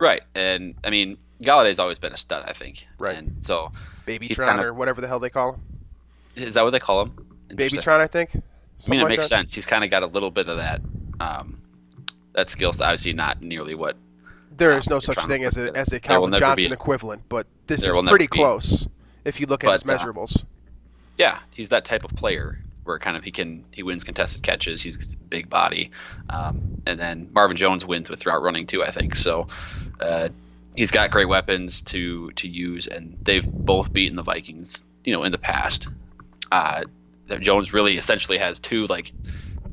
Right, 0.00 0.22
and 0.34 0.74
I 0.82 0.90
mean, 0.90 1.18
Golladay's 1.42 1.78
always 1.78 1.98
been 1.98 2.12
a 2.12 2.16
stud, 2.16 2.44
I 2.46 2.52
think. 2.52 2.86
Right. 2.98 3.16
And 3.16 3.40
so, 3.40 3.70
Babytron 4.06 4.36
kind 4.36 4.60
of, 4.60 4.66
or 4.66 4.74
whatever 4.74 5.00
the 5.00 5.08
hell 5.08 5.20
they 5.20 5.30
call 5.30 5.54
him. 5.54 5.62
Is 6.36 6.54
that 6.54 6.64
what 6.64 6.70
they 6.70 6.80
call 6.80 7.02
him? 7.02 7.26
Baby 7.48 7.76
Babytron, 7.76 8.00
I 8.00 8.06
think. 8.06 8.32
Something 8.32 8.42
I 8.88 8.90
mean, 8.90 9.00
it 9.00 9.02
like 9.02 9.08
makes 9.10 9.28
that. 9.28 9.36
sense. 9.36 9.54
He's 9.54 9.66
kind 9.66 9.84
of 9.84 9.90
got 9.90 10.02
a 10.02 10.06
little 10.06 10.30
bit 10.30 10.48
of 10.48 10.56
that, 10.56 10.80
um, 11.20 11.58
that 12.32 12.48
skill 12.48 12.72
set. 12.72 12.84
Obviously, 12.84 13.12
not 13.12 13.40
nearly 13.42 13.74
what. 13.74 13.96
There 14.56 14.76
is 14.76 14.88
um, 14.88 14.94
no 14.94 15.00
such 15.00 15.18
thing 15.26 15.44
as 15.44 15.56
a 15.56 15.76
as 15.76 15.92
a 15.92 16.00
Calvin 16.00 16.38
Johnson 16.38 16.72
equivalent, 16.72 17.22
but 17.28 17.46
this 17.66 17.84
is 17.84 17.96
pretty 18.08 18.26
close 18.26 18.86
if 19.24 19.40
you 19.40 19.46
look 19.46 19.64
at 19.64 19.68
but, 19.68 19.82
his 19.82 19.90
uh, 19.90 19.98
measurables. 19.98 20.42
Uh, 20.42 20.46
yeah, 21.18 21.38
he's 21.50 21.70
that 21.70 21.84
type 21.84 22.04
of 22.04 22.10
player 22.16 22.58
where 22.84 22.98
kind 22.98 23.16
of 23.16 23.24
he 23.24 23.30
can 23.30 23.64
he 23.72 23.82
wins 23.82 24.04
contested 24.04 24.42
catches. 24.42 24.82
He's 24.82 25.14
big 25.14 25.48
body, 25.48 25.90
um, 26.30 26.82
and 26.86 26.98
then 26.98 27.30
Marvin 27.32 27.56
Jones 27.56 27.84
wins 27.84 28.10
with 28.10 28.24
route 28.26 28.42
running 28.42 28.66
too. 28.66 28.82
I 28.82 28.90
think 28.90 29.16
so. 29.16 29.46
Uh, 30.00 30.28
he's 30.76 30.90
got 30.90 31.10
great 31.10 31.28
weapons 31.28 31.82
to 31.82 32.30
to 32.32 32.48
use, 32.48 32.86
and 32.86 33.16
they've 33.22 33.46
both 33.46 33.92
beaten 33.92 34.16
the 34.16 34.22
Vikings, 34.22 34.84
you 35.04 35.12
know, 35.12 35.24
in 35.24 35.32
the 35.32 35.38
past. 35.38 35.88
Uh, 36.52 36.84
Jones 37.40 37.72
really 37.72 37.96
essentially 37.96 38.38
has 38.38 38.58
two 38.58 38.86
like 38.86 39.12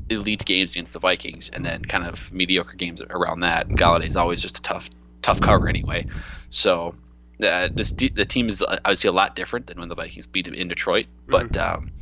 elite 0.08 0.44
games 0.44 0.72
against 0.72 0.94
the 0.94 1.00
Vikings, 1.00 1.50
and 1.52 1.64
then 1.64 1.84
kind 1.84 2.06
of 2.06 2.32
mediocre 2.32 2.76
games 2.76 3.02
around 3.02 3.40
that. 3.40 3.68
And 3.68 3.78
Golladay's 3.78 4.16
always 4.16 4.40
just 4.40 4.58
a 4.58 4.62
tough 4.62 4.88
tough 5.20 5.40
cover 5.40 5.68
anyway. 5.68 6.06
So 6.50 6.94
uh, 7.42 7.68
this 7.74 7.92
the 7.92 8.24
team 8.24 8.48
is 8.48 8.62
obviously 8.62 9.08
a 9.08 9.12
lot 9.12 9.36
different 9.36 9.66
than 9.66 9.78
when 9.78 9.88
the 9.88 9.94
Vikings 9.94 10.26
beat 10.26 10.44
them 10.44 10.54
in 10.54 10.68
Detroit, 10.68 11.06
but 11.28 11.52
mm-hmm. 11.52 11.82
um, 11.82 11.92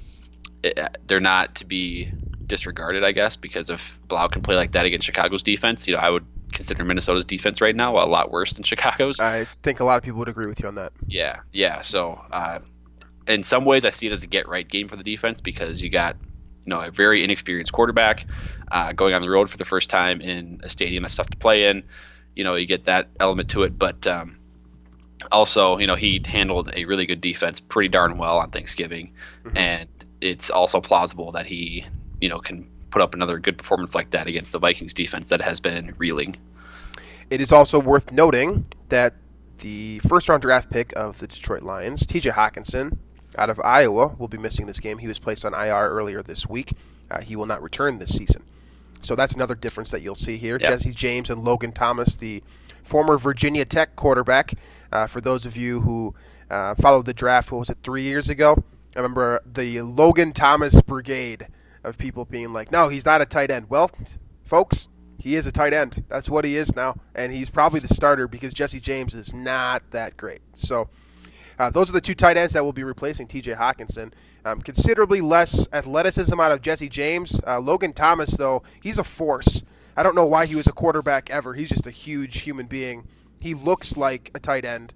it, 0.63 0.79
uh, 0.79 0.89
they're 1.07 1.21
not 1.21 1.57
to 1.57 1.65
be 1.65 2.13
disregarded, 2.47 3.05
I 3.05 3.13
guess, 3.13 3.37
because 3.37 3.71
if 3.71 3.99
Blough 4.09 4.29
can 4.29 4.43
play 4.43 4.57
like 4.57 4.73
that 4.73 4.85
against 4.85 5.07
Chicago's 5.07 5.43
defense, 5.43 5.87
you 5.87 5.95
know, 5.95 6.01
I 6.01 6.11
would 6.11 6.27
consider 6.53 6.85
Minnesota's 6.85 7.25
defense 7.25 7.61
right 7.61 7.75
now 7.75 7.97
a 7.97 8.07
lot 8.07 8.31
worse 8.31 8.55
than 8.55 8.65
Chicago's. 8.65 9.21
I 9.21 9.45
think 9.45 9.81
a 9.81 9.85
lot 9.85 9.97
of 9.97 10.03
people 10.03 10.19
would 10.19 10.29
agree 10.29 10.47
with 10.47 10.61
you 10.61 10.69
on 10.69 10.75
that. 10.75 10.93
Yeah, 11.07 11.41
yeah. 11.53 11.81
So, 11.81 12.21
uh, 12.31 12.59
in 13.27 13.43
some 13.45 13.65
ways, 13.65 13.85
I 13.85 13.91
see 13.91 14.09
it 14.09 14.13
as 14.13 14.23
a 14.25 14.27
get 14.27 14.49
right 14.49 14.69
game 14.69 14.89
for 14.89 14.97
the 14.97 15.05
defense 15.05 15.41
because 15.41 15.81
you 15.83 15.91
got 15.91 16.17
you 16.65 16.71
know 16.71 16.81
a 16.81 16.91
very 16.91 17.23
inexperienced 17.25 17.73
quarterback 17.73 18.27
uh, 18.71 18.93
going 18.93 19.15
on 19.15 19.23
the 19.23 19.31
road 19.31 19.49
for 19.49 19.57
the 19.57 19.65
first 19.65 19.89
time 19.89 20.21
in 20.21 20.61
a 20.63 20.69
stadium 20.69 21.03
that's 21.03 21.15
tough 21.15 21.31
to 21.31 21.37
play 21.37 21.69
in. 21.69 21.85
You 22.35 22.45
know, 22.45 22.57
you 22.57 22.67
get 22.67 22.85
that 22.85 23.09
element 23.19 23.51
to 23.51 23.63
it, 23.63 23.79
but 23.79 24.07
um, 24.07 24.40
also, 25.31 25.79
you 25.79 25.87
know, 25.87 25.97
he 25.97 26.23
handled 26.25 26.71
a 26.75 26.85
really 26.85 27.07
good 27.07 27.21
defense 27.21 27.61
pretty 27.61 27.89
darn 27.89 28.19
well 28.19 28.39
on 28.39 28.51
Thanksgiving, 28.51 29.13
mm-hmm. 29.45 29.57
and 29.57 29.89
it's 30.21 30.51
also 30.51 30.81
plausible 30.81 31.33
that 31.33 31.47
he, 31.47 31.85
you 32.21 32.29
know, 32.29 32.39
can 32.39 32.67
put 32.91 33.03
up 33.03 33.15
another 33.15 33.39
good 33.39 33.57
performance 33.57 33.95
like 33.95 34.11
that 34.11 34.27
against 34.27 34.53
the 34.53 34.59
Vikings 34.59 34.95
defense 34.95 35.29
that 35.29 35.41
has 35.41 35.61
been 35.61 35.95
reeling. 35.99 36.37
It 37.31 37.41
is 37.41 37.53
also 37.53 37.79
worth 37.79 38.11
noting 38.11 38.67
that 38.89 39.15
the 39.59 40.01
first 40.01 40.29
round 40.29 40.43
draft 40.43 40.71
pick 40.71 40.93
of 40.97 41.19
the 41.19 41.27
Detroit 41.27 41.63
Lions, 41.63 42.07
TJ 42.07 42.33
Hockenson, 42.33 42.99
out 43.39 43.51
of 43.51 43.61
Iowa, 43.61 44.17
will 44.19 44.29
be 44.29 44.39
missing 44.39 44.67
this 44.67 44.81
game. 44.81 44.99
He 44.99 45.07
was 45.07 45.19
placed 45.19 45.45
on 45.45 45.55
IR 45.55 45.89
earlier 45.91 46.23
this 46.23 46.49
week. 46.49 46.73
Uh, 47.11 47.21
he 47.21 47.37
will 47.37 47.47
not 47.47 47.63
return 47.63 47.99
this 47.99 48.15
season. 48.15 48.43
So 49.01 49.15
that's 49.15 49.35
another 49.35 49.55
difference 49.55 49.91
that 49.93 50.03
you'll 50.03 50.15
see 50.15 50.37
here. 50.37 50.59
Yep. 50.61 50.69
Jesse 50.69 50.93
James 50.93 51.31
and 51.31 51.45
Logan 51.45 51.73
Thomas, 51.73 52.17
the 52.17 52.43
former 52.83 53.17
Virginia 53.17 53.65
Tech 53.65 53.97
quarterback. 53.97 54.55
Uh, 54.93 55.07
for 55.07 55.21
those 55.21 55.47
of 55.47 55.57
you 55.57 55.81
who 55.81 56.15
uh, 56.51 56.75
followed 56.75 57.07
the 57.07 57.15
draft, 57.15 57.53
what 57.53 57.59
was 57.59 57.71
it, 57.71 57.79
three 57.83 58.03
years 58.03 58.29
ago? 58.29 58.63
I 58.97 58.99
remember 58.99 59.41
the 59.47 59.83
Logan 59.83 60.33
Thomas 60.33 60.81
brigade 60.83 61.47
of 61.85 61.97
people 61.97 62.25
being 62.25 62.53
like, 62.53 62.73
no, 62.73 62.89
he's 62.89 63.05
not 63.07 63.21
a 63.21 63.27
tight 63.27 63.51
end. 63.51 63.71
Well, 63.71 63.91
folks, 64.45 64.89
He 65.19 65.37
is 65.37 65.47
a 65.47 65.53
tight 65.53 65.75
end. 65.75 66.05
That's 66.09 66.31
what 66.31 66.47
he 66.47 66.57
is 66.57 66.75
now, 66.75 66.97
and 67.15 67.31
he's 67.31 67.51
probably 67.51 67.79
the 67.81 67.93
starter 67.93 68.27
because 68.27 68.55
Jesse 68.55 68.81
James 68.81 69.15
is 69.15 69.35
not 69.35 69.83
that 69.91 70.17
great. 70.17 70.41
So. 70.55 70.89
Uh, 71.59 71.69
those 71.69 71.91
are 71.91 71.93
the 71.93 72.01
two 72.01 72.15
tight 72.15 72.39
ends 72.39 72.55
that 72.55 72.65
will 72.65 72.73
be 72.73 72.85
replacing 72.85 73.27
T.J. 73.27 73.53
Hockenson. 73.53 74.15
Um, 74.47 74.63
considerably 74.63 75.21
less 75.21 75.69
athleticism 75.75 76.41
out 76.41 76.53
of 76.53 76.63
Jesse 76.63 76.89
James. 76.89 77.39
Uh, 77.47 77.61
Logan 77.61 77.93
Thomas, 77.93 78.31
though, 78.31 78.63
he's 78.83 78.97
a 78.97 79.05
force. 79.05 79.63
I 79.95 80.03
don't 80.03 80.15
know 80.15 80.25
why 80.25 80.47
he 80.47 80.55
was 80.55 80.67
a 80.67 80.73
quarterback 80.73 81.29
ever. 81.29 81.53
He's 81.53 81.69
just 81.69 81.87
a 81.87 81.91
huge 81.91 82.41
human 82.41 82.65
being. 82.65 83.07
He 83.41 83.55
looks 83.55 83.97
like 83.97 84.31
a 84.35 84.41
tight 84.41 84.65
end. 84.65 84.95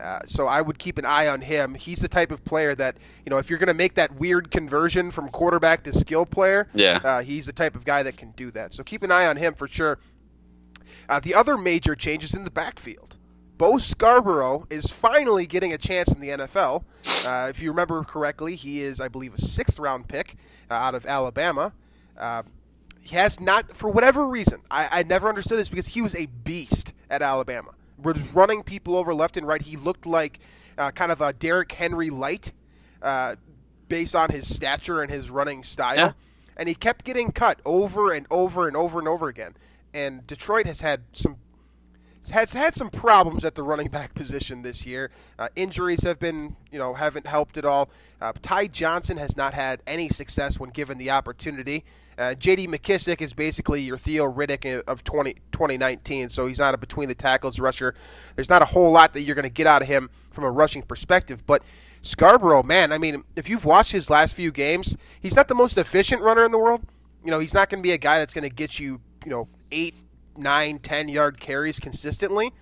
Uh, 0.00 0.20
so 0.26 0.46
I 0.46 0.60
would 0.60 0.78
keep 0.78 0.98
an 0.98 1.06
eye 1.06 1.26
on 1.26 1.40
him. 1.40 1.74
He's 1.74 2.00
the 2.00 2.08
type 2.08 2.30
of 2.30 2.44
player 2.44 2.74
that 2.74 2.98
you 3.24 3.30
know 3.30 3.38
if 3.38 3.48
you're 3.48 3.58
going 3.58 3.68
to 3.68 3.74
make 3.74 3.94
that 3.94 4.14
weird 4.14 4.50
conversion 4.50 5.10
from 5.10 5.30
quarterback 5.30 5.84
to 5.84 5.92
skill 5.92 6.26
player, 6.26 6.68
yeah, 6.74 7.00
uh, 7.02 7.22
he's 7.22 7.46
the 7.46 7.52
type 7.52 7.74
of 7.74 7.84
guy 7.84 8.02
that 8.02 8.16
can 8.16 8.32
do 8.32 8.50
that. 8.50 8.74
So 8.74 8.84
keep 8.84 9.02
an 9.02 9.10
eye 9.10 9.26
on 9.26 9.36
him 9.36 9.54
for 9.54 9.66
sure. 9.66 9.98
Uh, 11.08 11.20
the 11.20 11.34
other 11.34 11.56
major 11.56 11.94
changes 11.94 12.34
in 12.34 12.44
the 12.44 12.50
backfield. 12.50 13.16
Bo 13.58 13.78
Scarborough 13.78 14.66
is 14.68 14.92
finally 14.92 15.46
getting 15.46 15.72
a 15.72 15.78
chance 15.78 16.12
in 16.12 16.20
the 16.20 16.28
NFL. 16.28 16.84
Uh, 17.26 17.48
if 17.48 17.62
you 17.62 17.70
remember 17.70 18.04
correctly, 18.04 18.54
he 18.54 18.82
is, 18.82 19.00
I 19.00 19.08
believe, 19.08 19.32
a 19.32 19.40
sixth 19.40 19.78
round 19.78 20.08
pick 20.08 20.36
uh, 20.70 20.74
out 20.74 20.94
of 20.94 21.06
Alabama. 21.06 21.72
Uh, 22.18 22.42
he 23.00 23.16
has 23.16 23.40
not, 23.40 23.74
for 23.74 23.88
whatever 23.88 24.26
reason, 24.26 24.60
I, 24.70 25.00
I, 25.00 25.02
never 25.04 25.28
understood 25.28 25.58
this 25.58 25.68
because 25.68 25.86
he 25.86 26.02
was 26.02 26.14
a 26.14 26.26
beast 26.26 26.92
at 27.08 27.22
Alabama. 27.22 27.72
Was 28.02 28.18
running 28.34 28.62
people 28.62 28.96
over 28.96 29.14
left 29.14 29.36
and 29.36 29.46
right. 29.46 29.62
He 29.62 29.76
looked 29.76 30.06
like 30.06 30.40
uh, 30.76 30.90
kind 30.90 31.10
of 31.10 31.20
a 31.20 31.32
Derrick 31.32 31.72
Henry 31.72 32.10
light 32.10 32.52
uh, 33.02 33.36
based 33.88 34.14
on 34.14 34.30
his 34.30 34.52
stature 34.52 35.02
and 35.02 35.10
his 35.10 35.30
running 35.30 35.62
style. 35.62 35.96
Yeah. 35.96 36.12
And 36.56 36.68
he 36.68 36.74
kept 36.74 37.04
getting 37.04 37.32
cut 37.32 37.60
over 37.64 38.12
and 38.12 38.26
over 38.30 38.66
and 38.66 38.76
over 38.76 38.98
and 38.98 39.08
over 39.08 39.28
again. 39.28 39.54
And 39.92 40.26
Detroit 40.26 40.66
has 40.66 40.80
had 40.80 41.02
some 41.12 41.36
has 42.30 42.52
had 42.52 42.74
some 42.74 42.90
problems 42.90 43.44
at 43.44 43.54
the 43.54 43.62
running 43.62 43.88
back 43.88 44.14
position 44.14 44.62
this 44.62 44.86
year. 44.86 45.10
Uh, 45.38 45.48
injuries 45.56 46.02
have 46.02 46.18
been, 46.18 46.56
you 46.70 46.78
know, 46.78 46.94
haven't 46.94 47.26
helped 47.26 47.56
at 47.56 47.64
all. 47.64 47.88
Uh, 48.20 48.32
Ty 48.42 48.68
Johnson 48.68 49.16
has 49.16 49.36
not 49.36 49.54
had 49.54 49.82
any 49.86 50.08
success 50.08 50.58
when 50.58 50.70
given 50.70 50.98
the 50.98 51.10
opportunity. 51.10 51.84
Uh, 52.18 52.34
J.D. 52.34 52.66
McKissick 52.68 53.20
is 53.20 53.34
basically 53.34 53.82
your 53.82 53.98
Theo 53.98 54.30
Riddick 54.30 54.82
of 54.82 55.04
20, 55.04 55.34
2019, 55.52 56.30
so 56.30 56.46
he's 56.46 56.58
not 56.58 56.74
a 56.74 56.78
between 56.78 57.08
the 57.08 57.14
tackles 57.14 57.60
rusher. 57.60 57.94
There's 58.34 58.48
not 58.48 58.62
a 58.62 58.66
whole 58.66 58.90
lot 58.90 59.12
that 59.14 59.22
you're 59.22 59.34
going 59.34 59.42
to 59.42 59.50
get 59.50 59.66
out 59.66 59.82
of 59.82 59.88
him 59.88 60.08
from 60.30 60.44
a 60.44 60.50
rushing 60.50 60.82
perspective, 60.82 61.44
but 61.46 61.62
Scarborough, 62.00 62.62
man, 62.62 62.92
I 62.92 62.98
mean, 62.98 63.24
if 63.34 63.48
you've 63.48 63.64
watched 63.64 63.92
his 63.92 64.08
last 64.08 64.34
few 64.34 64.50
games, 64.50 64.96
he's 65.20 65.36
not 65.36 65.48
the 65.48 65.54
most 65.54 65.76
efficient 65.76 66.22
runner 66.22 66.44
in 66.44 66.52
the 66.52 66.58
world. 66.58 66.82
You 67.24 67.30
know, 67.30 67.38
he's 67.38 67.52
not 67.52 67.68
going 67.68 67.80
to 67.80 67.86
be 67.86 67.92
a 67.92 67.98
guy 67.98 68.18
that's 68.18 68.32
going 68.32 68.44
to 68.44 68.54
get 68.54 68.78
you, 68.78 69.00
you 69.24 69.30
know, 69.30 69.48
eight 69.72 69.94
nine, 70.38 70.78
ten 70.78 71.08
yard 71.08 71.40
carries 71.40 71.78
consistently. 71.80 72.52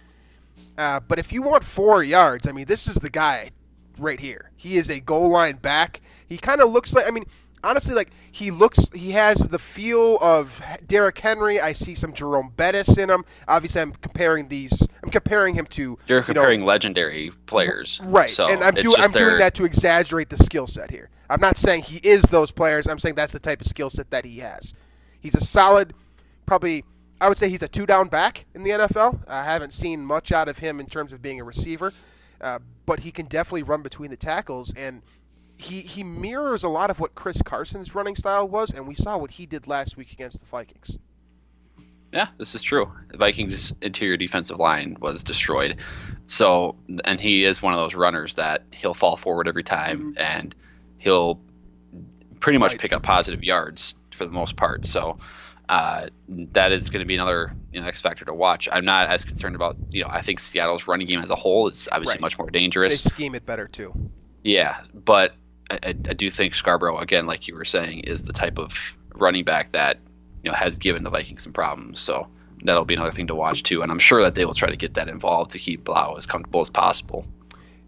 Uh, 0.76 1.00
but 1.00 1.18
if 1.18 1.32
you 1.32 1.42
want 1.42 1.64
four 1.64 2.02
yards, 2.02 2.48
I 2.48 2.52
mean, 2.52 2.66
this 2.66 2.86
is 2.86 2.96
the 2.96 3.10
guy 3.10 3.50
right 3.98 4.20
here. 4.20 4.50
He 4.56 4.76
is 4.76 4.90
a 4.90 5.00
goal 5.00 5.28
line 5.28 5.56
back. 5.56 6.00
He 6.28 6.36
kind 6.36 6.60
of 6.60 6.70
looks 6.70 6.94
like, 6.94 7.06
I 7.06 7.10
mean, 7.10 7.24
honestly, 7.62 7.94
like 7.94 8.10
he 8.30 8.50
looks, 8.50 8.88
he 8.92 9.12
has 9.12 9.48
the 9.48 9.58
feel 9.58 10.18
of 10.20 10.60
Derrick 10.86 11.18
Henry. 11.18 11.60
I 11.60 11.72
see 11.72 11.94
some 11.94 12.12
Jerome 12.12 12.52
Bettis 12.56 12.96
in 12.98 13.10
him. 13.10 13.24
Obviously, 13.48 13.82
I'm 13.82 13.92
comparing 13.92 14.48
these. 14.48 14.86
I'm 15.02 15.10
comparing 15.10 15.54
him 15.54 15.66
to. 15.66 15.98
You're 16.06 16.22
comparing 16.22 16.60
you 16.60 16.66
know, 16.66 16.68
legendary 16.68 17.30
players, 17.46 18.00
right? 18.04 18.30
So 18.30 18.48
and 18.48 18.62
I'm 18.62 18.74
doing 18.74 19.00
I'm 19.00 19.12
their... 19.12 19.28
doing 19.28 19.38
that 19.38 19.54
to 19.54 19.64
exaggerate 19.64 20.30
the 20.30 20.36
skill 20.36 20.66
set 20.66 20.90
here. 20.90 21.10
I'm 21.30 21.40
not 21.40 21.56
saying 21.56 21.82
he 21.82 21.98
is 21.98 22.22
those 22.24 22.50
players. 22.50 22.86
I'm 22.86 22.98
saying 22.98 23.14
that's 23.14 23.32
the 23.32 23.38
type 23.38 23.60
of 23.60 23.66
skill 23.66 23.90
set 23.90 24.10
that 24.10 24.24
he 24.24 24.38
has. 24.38 24.74
He's 25.20 25.34
a 25.34 25.40
solid, 25.40 25.94
probably 26.46 26.84
I 27.20 27.28
would 27.28 27.38
say 27.38 27.48
he's 27.48 27.62
a 27.62 27.68
two 27.68 27.86
down 27.86 28.08
back 28.08 28.44
in 28.54 28.64
the 28.64 28.70
NFL. 28.70 29.20
I 29.28 29.44
haven't 29.44 29.72
seen 29.72 30.04
much 30.04 30.32
out 30.32 30.48
of 30.48 30.58
him 30.58 30.80
in 30.80 30.86
terms 30.86 31.12
of 31.12 31.22
being 31.22 31.40
a 31.40 31.44
receiver, 31.44 31.92
uh, 32.40 32.58
but 32.86 33.00
he 33.00 33.10
can 33.10 33.26
definitely 33.26 33.62
run 33.62 33.82
between 33.82 34.10
the 34.10 34.16
tackles 34.16 34.72
and. 34.76 35.02
He, 35.56 35.82
he 35.82 36.02
mirrors 36.02 36.64
a 36.64 36.68
lot 36.68 36.90
of 36.90 36.98
what 36.98 37.14
Chris 37.14 37.40
Carson's 37.40 37.94
running 37.94 38.16
style 38.16 38.48
was, 38.48 38.74
and 38.74 38.88
we 38.88 38.94
saw 38.96 39.16
what 39.16 39.30
he 39.30 39.46
did 39.46 39.68
last 39.68 39.96
week 39.96 40.10
against 40.12 40.40
the 40.40 40.46
Vikings. 40.46 40.98
Yeah, 42.14 42.28
this 42.38 42.54
is 42.54 42.62
true. 42.62 42.92
The 43.08 43.16
Vikings' 43.16 43.72
interior 43.82 44.16
defensive 44.16 44.60
line 44.60 44.96
was 45.00 45.24
destroyed. 45.24 45.78
So, 46.26 46.76
and 47.04 47.18
he 47.18 47.44
is 47.44 47.60
one 47.60 47.74
of 47.74 47.80
those 47.80 47.96
runners 47.96 48.36
that 48.36 48.62
he'll 48.72 48.94
fall 48.94 49.16
forward 49.16 49.48
every 49.48 49.64
time, 49.64 49.98
mm-hmm. 49.98 50.18
and 50.18 50.54
he'll 50.98 51.40
pretty 52.38 52.58
much 52.58 52.72
right. 52.72 52.80
pick 52.80 52.92
up 52.92 53.02
positive 53.02 53.42
yards 53.42 53.96
for 54.12 54.26
the 54.26 54.30
most 54.30 54.54
part. 54.54 54.86
So, 54.86 55.18
uh, 55.68 56.08
that 56.28 56.72
is 56.72 56.90
going 56.90 57.00
to 57.00 57.06
be 57.06 57.14
another 57.14 57.52
you 57.72 57.80
know, 57.80 57.86
X 57.86 58.00
factor 58.00 58.24
to 58.24 58.34
watch. 58.34 58.68
I'm 58.70 58.84
not 58.84 59.08
as 59.08 59.24
concerned 59.24 59.54
about 59.54 59.76
you 59.90 60.02
know 60.02 60.08
I 60.10 60.20
think 60.22 60.40
Seattle's 60.40 60.86
running 60.86 61.06
game 61.06 61.20
as 61.20 61.30
a 61.30 61.36
whole 61.36 61.68
is 61.68 61.88
obviously 61.90 62.14
right. 62.14 62.20
much 62.20 62.38
more 62.38 62.50
dangerous. 62.50 63.02
They 63.02 63.10
scheme 63.10 63.34
it 63.34 63.46
better 63.46 63.66
too. 63.66 63.92
Yeah, 64.42 64.80
but 64.92 65.34
I, 65.70 65.78
I, 65.84 65.92
do 65.92 66.30
think 66.30 66.54
Scarborough 66.54 66.98
again, 66.98 67.26
like 67.26 67.48
you 67.48 67.54
were 67.54 67.64
saying, 67.64 68.00
is 68.00 68.24
the 68.24 68.32
type 68.32 68.58
of 68.58 68.96
running 69.14 69.44
back 69.44 69.72
that 69.72 69.98
you 70.42 70.50
know 70.50 70.56
has 70.56 70.76
given 70.76 71.02
the 71.02 71.10
Vikings 71.10 71.44
some 71.44 71.52
problems. 71.52 72.00
So 72.00 72.28
that'll 72.62 72.84
be 72.84 72.94
another 72.94 73.12
thing 73.12 73.26
to 73.28 73.34
watch 73.34 73.62
too, 73.62 73.82
and 73.82 73.90
I'm 73.90 73.98
sure 73.98 74.20
that 74.22 74.34
they 74.34 74.44
will 74.44 74.54
try 74.54 74.68
to 74.68 74.76
get 74.76 74.94
that 74.94 75.08
involved 75.08 75.52
to 75.52 75.58
keep 75.58 75.84
Blough 75.84 76.14
as 76.16 76.26
comfortable 76.26 76.60
as 76.60 76.70
possible 76.70 77.26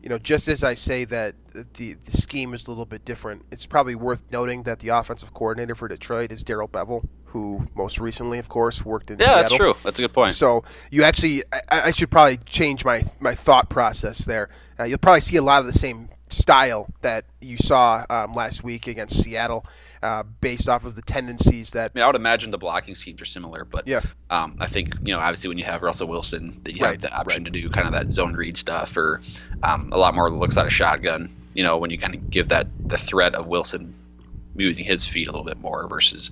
you 0.07 0.11
know, 0.11 0.19
just 0.19 0.47
as 0.47 0.63
I 0.63 0.75
say 0.75 1.05
that 1.07 1.35
the, 1.75 1.95
the 1.95 2.13
scheme 2.13 2.55
is 2.55 2.69
a 2.69 2.71
little 2.71 2.87
bit 2.87 3.05
different, 3.05 3.45
it's 3.51 3.67
probably 3.67 3.97
worth 3.97 4.23
noting 4.31 4.63
that 4.63 4.79
the 4.79 4.91
offensive 4.91 5.35
coordinator 5.35 5.75
for 5.75 5.89
Detroit 5.89 6.31
is 6.31 6.45
Darrell 6.45 6.69
Bevell, 6.69 7.09
who 7.37 7.69
most 7.75 8.01
recently, 8.01 8.39
of 8.39 8.49
course, 8.49 8.83
worked 8.83 9.11
in 9.11 9.19
yeah, 9.19 9.27
Seattle. 9.27 9.43
that's 9.43 9.55
true. 9.55 9.75
That's 9.85 9.99
a 9.99 10.03
good 10.03 10.15
point. 10.15 10.33
So 10.33 10.65
you 10.91 11.03
actually, 11.03 11.45
I, 11.53 11.83
I 11.83 11.91
should 11.91 12.11
probably 12.11 12.39
change 12.39 12.83
my 12.83 13.05
my 13.21 13.35
thought 13.35 13.69
process 13.69 14.25
there. 14.25 14.49
Uh, 14.81 14.85
you'll 14.85 14.99
probably 14.99 15.21
see 15.21 15.37
a 15.37 15.43
lot 15.43 15.61
of 15.61 15.67
the 15.67 15.79
same 15.79 16.09
style 16.29 16.89
that 17.03 17.27
you 17.41 17.59
saw 17.59 18.07
um, 18.09 18.35
last 18.35 18.65
week 18.65 18.87
against 18.87 19.23
Seattle, 19.23 19.67
uh, 20.03 20.23
based 20.41 20.67
off 20.67 20.87
of 20.87 20.95
the 20.95 21.03
tendencies 21.03 21.73
that. 21.73 21.93
I, 21.95 21.99
mean, 21.99 22.05
I 22.05 22.07
would 22.07 22.17
imagine 22.17 22.51
the 22.51 22.59
blocking 22.59 22.95
schemes 22.95 23.21
are 23.21 23.27
similar, 23.27 23.67
but 23.67 23.87
yeah, 23.87 24.01
um, 24.31 24.57
I 24.59 24.67
think 24.67 24.95
you 25.03 25.13
know 25.13 25.21
obviously 25.21 25.49
when 25.49 25.59
you 25.59 25.65
have 25.65 25.83
Russell 25.83 26.09
Wilson, 26.09 26.59
that 26.65 26.75
you 26.75 26.83
right, 26.83 26.93
have 26.93 27.03
the 27.03 27.15
option 27.15 27.45
right. 27.45 27.53
to 27.53 27.61
do 27.61 27.69
kind 27.69 27.87
of 27.87 27.93
that 27.93 28.13
zone 28.13 28.35
read 28.35 28.57
stuff 28.57 28.97
or 28.97 29.21
um, 29.63 29.91
a 29.93 29.99
lot 29.99 30.15
more 30.15 30.31
looks 30.31 30.57
out 30.57 30.65
of 30.65 30.73
shotgun. 30.73 31.29
You 31.53 31.65
know 31.65 31.77
when 31.77 31.91
you 31.91 31.99
kind 31.99 32.15
of 32.15 32.31
give 32.31 32.49
that 32.49 32.67
the 32.81 32.97
threat 32.97 33.35
of 33.35 33.47
Wilson 33.47 33.95
using 34.59 34.85
his 34.85 35.05
feet 35.05 35.29
a 35.29 35.33
little 35.33 35.45
bit 35.45 35.61
more 35.61 35.87
versus 35.89 36.31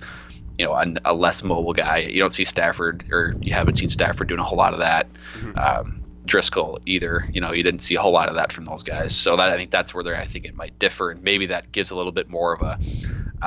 you 0.57 0.65
know 0.65 0.73
a, 0.73 0.85
a, 1.05 1.13
less 1.13 1.43
mobile 1.43 1.73
guy. 1.73 1.99
You 1.99 2.19
don't 2.19 2.33
see 2.33 2.45
Stafford 2.45 3.05
or 3.11 3.33
you 3.41 3.53
haven't 3.53 3.77
seen 3.77 3.89
Stafford 3.89 4.27
doing 4.27 4.39
a 4.39 4.43
whole 4.43 4.57
lot 4.57 4.73
of 4.73 4.79
that. 4.79 5.07
Mm-hmm. 5.39 5.57
Um, 5.57 6.05
Driskel 6.25 6.79
either. 6.85 7.25
You 7.31 7.41
know, 7.41 7.53
you 7.53 7.63
didn't 7.63 7.81
see 7.81 7.95
a 7.95 8.01
whole 8.01 8.11
lot 8.11 8.29
of 8.29 8.35
that 8.35 8.51
from 8.51 8.65
those 8.65 8.83
guys. 8.83 9.15
So 9.15 9.35
that 9.37 9.47
I 9.47 9.57
think 9.57 9.71
that's 9.71 9.93
where 9.93 10.15
I 10.15 10.25
think 10.25 10.45
it 10.45 10.55
might 10.55 10.77
differ, 10.79 11.11
and 11.11 11.21
maybe 11.21 11.47
that 11.47 11.71
gives 11.71 11.91
a 11.91 11.95
little 11.95 12.11
bit 12.11 12.29
more 12.29 12.53
of 12.53 12.61
a, 12.61 12.79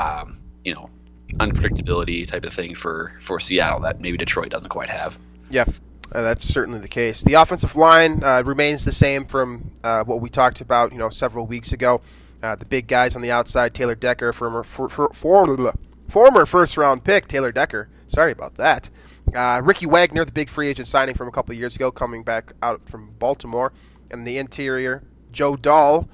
um, 0.01 0.37
you 0.65 0.75
know, 0.75 0.89
unpredictability 1.35 2.27
type 2.27 2.45
of 2.45 2.53
thing 2.53 2.75
for 2.75 3.13
for 3.21 3.41
Seattle 3.41 3.81
that 3.81 4.01
maybe 4.01 4.17
Detroit 4.17 4.51
doesn't 4.51 4.69
quite 4.69 4.89
have. 4.89 5.19
Yeah. 5.51 5.65
Uh, 6.11 6.23
that's 6.23 6.47
certainly 6.47 6.81
the 6.81 6.89
case. 6.89 7.23
The 7.23 7.35
offensive 7.35 7.77
line 7.77 8.25
uh, 8.25 8.43
remains 8.43 8.87
the 8.87 8.93
same 8.93 9.27
from 9.27 9.73
uh, 9.85 10.05
what 10.05 10.23
we 10.23 10.31
talked 10.31 10.63
about, 10.63 10.91
you 10.93 10.99
know, 10.99 11.11
several 11.11 11.47
weeks 11.47 11.73
ago. 11.73 12.01
Uh, 12.43 12.55
the 12.55 12.65
big 12.65 12.87
guys 12.87 13.17
on 13.17 13.23
the 13.23 13.31
outside, 13.31 13.75
Taylor 13.75 13.95
Decker, 13.95 14.33
former, 14.33 14.63
for, 14.63 14.89
for, 14.89 15.11
for, 15.13 15.73
former 16.09 16.47
first 16.47 16.77
round 16.77 17.05
pick, 17.05 17.27
Taylor 17.27 17.53
Decker. 17.53 17.89
Sorry 18.07 18.33
about 18.33 18.55
that. 18.57 18.91
Uh, 19.35 19.61
Ricky 19.63 19.87
Wagner, 19.87 20.25
the 20.25 20.33
big 20.33 20.49
free 20.49 20.69
agent 20.69 20.89
signing 20.89 21.15
from 21.15 21.29
a 21.29 21.31
couple 21.31 21.55
years 21.55 21.77
ago, 21.77 21.91
coming 21.91 22.23
back 22.23 22.53
out 22.63 22.83
from 22.89 23.11
Baltimore. 23.19 23.73
And 24.11 24.27
the 24.27 24.39
interior, 24.39 25.03
Joe 25.33 25.57
Dahl, 25.57 26.09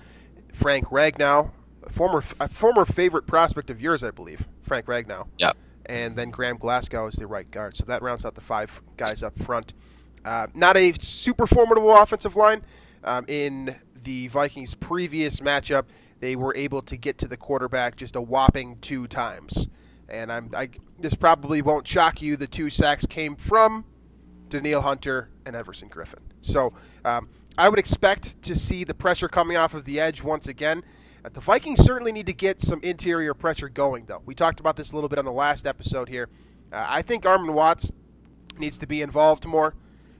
Frank 0.53 0.87
Ragnow, 0.87 1.51
former 1.91 2.23
a 2.41 2.49
former 2.49 2.85
favorite 2.85 3.27
prospect 3.27 3.71
of 3.71 3.81
yours, 3.81 4.03
I 4.03 4.11
believe, 4.11 4.47
Frank 4.63 4.87
Ragnow. 4.87 5.29
Yeah. 5.39 5.53
And 5.87 6.17
then 6.17 6.31
Graham 6.31 6.57
Glasgow 6.57 7.07
is 7.07 7.17
the 7.17 7.27
right 7.27 7.49
guard. 7.51 7.77
So 7.77 7.85
that 7.85 8.03
rounds 8.03 8.25
out 8.25 8.35
the 8.35 8.41
five 8.41 8.81
guys 8.97 9.23
up 9.23 9.39
front. 9.39 9.75
Uh, 10.25 10.47
not 10.55 10.77
a 10.77 10.93
super 11.01 11.47
formidable 11.47 11.95
offensive 11.95 12.35
line. 12.35 12.63
Um, 13.05 13.27
in 13.29 13.77
the 14.03 14.29
Vikings' 14.29 14.75
previous 14.75 15.41
matchup, 15.41 15.85
they 16.25 16.37
were 16.37 16.57
able 16.57 16.81
to 16.81 16.97
get 16.97 17.19
to 17.19 17.29
the 17.29 17.37
quarterback 17.37 17.97
just 17.97 18.17
a 18.17 18.21
whopping 18.21 18.79
two 18.81 19.07
times. 19.07 19.69
And 20.09 20.33
I'm, 20.33 20.51
I, 20.57 20.71
this 20.99 21.15
probably 21.15 21.61
won't 21.61 21.87
shock 21.87 22.23
you. 22.23 22.39
The 22.39 22.47
two 22.47 22.71
sacks 22.71 23.05
came 23.05 23.37
from 23.37 23.85
Danielle 24.49 24.81
Hunter 24.81 25.29
and 25.45 25.55
Everson 25.55 25.91
Griffen. 25.91 26.21
So 26.41 26.73
um, 27.05 27.29
I 27.59 27.69
would 27.69 27.79
expect 27.79 28.41
to 28.41 28.57
see 28.57 28.85
the 28.85 28.95
pressure 28.95 29.29
coming 29.29 29.59
off 29.59 29.75
of 29.75 29.85
the 29.85 30.01
edge 30.01 30.23
once 30.23 30.49
again. 30.49 30.83
Uh, 31.23 31.29
the 31.29 31.41
Vikings 31.41 31.85
certainly 31.85 32.11
need 32.11 32.25
to 32.25 32.33
get 32.33 32.63
some 32.63 32.81
interior 32.83 33.35
pressure 33.35 33.69
going, 33.69 34.07
though. 34.07 34.23
We 34.25 34.35
talked 34.35 34.61
about 34.61 34.77
this 34.77 34.93
a 34.93 34.95
little 34.95 35.11
bit 35.11 35.19
on 35.19 35.27
the 35.27 35.33
last 35.33 35.67
episode 35.67 36.09
here. 36.09 36.31
Uh, 36.73 36.87
I 36.89 37.03
think 37.03 37.25
Armon 37.25 37.53
Watts 37.53 37.93
needs 38.59 38.79
to 38.79 38.87
be 38.87 39.03
involved 39.03 39.45
more. 39.45 39.75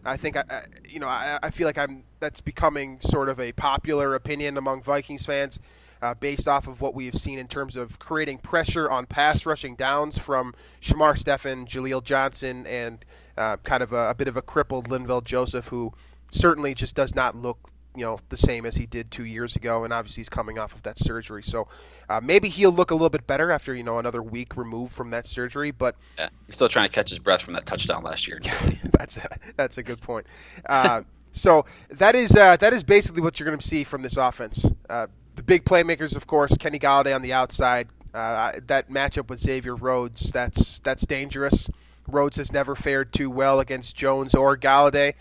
I 0.05 0.19
think 0.19 0.37
I, 0.37 0.45
I 0.51 0.63
you 0.87 1.01
know, 1.01 1.09
I, 1.09 1.39
I, 1.43 1.49
feel 1.49 1.67
like 1.67 1.79
I'm 1.79 2.05
that's 2.21 2.43
becoming 2.43 3.01
sort 3.01 3.31
of 3.31 3.41
a 3.41 3.53
popular 3.53 4.15
opinion 4.15 4.59
among 4.59 4.83
Vikings 4.83 5.25
fans. 5.25 5.59
Uh, 6.03 6.13
based 6.13 6.47
off 6.47 6.67
of 6.69 6.81
what 6.81 6.95
we 6.95 7.07
have 7.07 7.17
seen 7.17 7.39
in 7.39 7.49
terms 7.49 7.77
of 7.77 7.99
creating 7.99 8.39
pressure 8.39 8.91
on 8.91 9.07
pass 9.07 9.47
rushing 9.47 9.75
downs 9.75 10.19
from 10.19 10.55
Shamar 10.83 11.17
Stephen, 11.17 11.67
Jaleel 11.67 12.05
Johnson, 12.05 12.67
and 12.67 13.05
uh, 13.39 13.57
kind 13.59 13.83
of 13.83 13.93
a, 13.93 14.11
a, 14.11 14.15
bit 14.15 14.29
of 14.29 14.37
a 14.37 14.43
crippled 14.43 14.89
Linval 14.89 15.25
Joseph, 15.25 15.69
who 15.69 15.93
certainly 16.31 16.75
just 16.75 16.95
does 16.95 17.15
not 17.15 17.37
look 17.37 17.71
you 17.97 18.05
know 18.05 18.19
the 18.29 18.37
same 18.37 18.67
as 18.67 18.77
he 18.77 18.87
did 18.87 19.11
two 19.11 19.25
years 19.25 19.57
ago, 19.57 19.85
and 19.85 19.93
obviously 19.93 20.21
he's 20.21 20.29
coming 20.29 20.59
off 20.59 20.75
of 20.75 20.83
that 20.83 20.99
surgery. 20.99 21.43
So 21.43 21.69
uh, 22.09 22.21
maybe 22.23 22.49
he'll 22.49 22.73
look 22.73 22.91
a 22.91 22.95
little 22.95 23.11
bit 23.11 23.27
better 23.27 23.51
after 23.51 23.75
you 23.75 23.83
know 23.83 23.99
another 23.99 24.23
week 24.23 24.57
removed 24.57 24.93
from 24.93 25.11
that 25.11 25.27
surgery. 25.27 25.71
But 25.71 25.97
yeah, 26.19 26.29
he's 26.47 26.57
still 26.57 26.69
trying 26.69 26.89
to 26.89 26.95
catch 26.95 27.11
his 27.11 27.19
breath 27.19 27.43
from 27.43 27.55
that 27.55 27.67
touchdown 27.67 28.03
last 28.03 28.27
year. 28.27 28.39
Yeah, 28.43 28.71
that's 28.99 29.17
a, 29.17 29.29
that's 29.57 29.79
a 29.79 29.83
good 29.83 30.01
point. 30.01 30.27
Uh, 30.67 31.03
so 31.33 31.67
that 31.91 32.15
is 32.15 32.35
uh, 32.35 32.57
that 32.57 32.73
is 32.73 32.83
basically 32.83 33.23
what 33.23 33.39
you're 33.39 33.49
going 33.49 33.59
to 33.59 33.67
see 33.67 33.85
from 33.85 34.03
this 34.03 34.17
offense. 34.17 34.71
Uh, 34.89 35.07
the 35.35 35.43
big 35.43 35.65
playmakers, 35.65 36.17
of 36.17 36.27
course, 36.27 36.57
Kenny 36.57 36.79
Golladay 36.79 37.15
on 37.15 37.23
the 37.23 37.33
outside. 37.33 37.89
Uh, 38.13 38.53
that 38.67 38.89
matchup 38.89 39.29
with 39.29 39.41
Xavier 39.41 39.75
Rhodes, 39.75 40.31
that's 40.31 40.79
that's 40.79 41.05
dangerous. 41.05 41.69
Rhodes 42.07 42.37
has 42.37 42.53
never 42.53 42.75
fared 42.75 43.13
too 43.13 43.29
well 43.31 43.59
against 43.61 43.97
Jones 43.97 44.35
or 44.35 44.57
Golladay, 44.57 45.15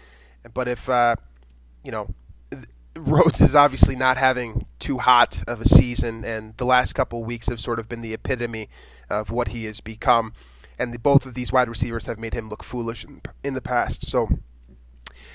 but 0.53 0.67
if 0.67 0.87
uh, 0.89 1.15
you 1.83 1.91
know 1.91 2.07
Rhodes 2.95 3.41
is 3.41 3.55
obviously 3.55 3.95
not 3.95 4.17
having 4.17 4.67
too 4.77 4.99
hot 4.99 5.43
of 5.47 5.59
a 5.59 5.65
season, 5.67 6.23
and 6.23 6.55
the 6.57 6.65
last 6.65 6.93
couple 6.93 7.23
weeks 7.23 7.47
have 7.49 7.59
sort 7.59 7.79
of 7.79 7.89
been 7.89 8.01
the 8.01 8.13
epitome 8.13 8.69
of 9.09 9.31
what 9.31 9.49
he 9.49 9.65
has 9.65 9.81
become. 9.81 10.33
And 10.77 10.93
the, 10.93 10.99
both 10.99 11.25
of 11.25 11.33
these 11.33 11.51
wide 11.51 11.69
receivers 11.69 12.05
have 12.05 12.19
made 12.19 12.33
him 12.33 12.49
look 12.49 12.63
foolish 12.63 13.03
in, 13.03 13.21
in 13.43 13.53
the 13.53 13.61
past. 13.61 14.05
So 14.05 14.29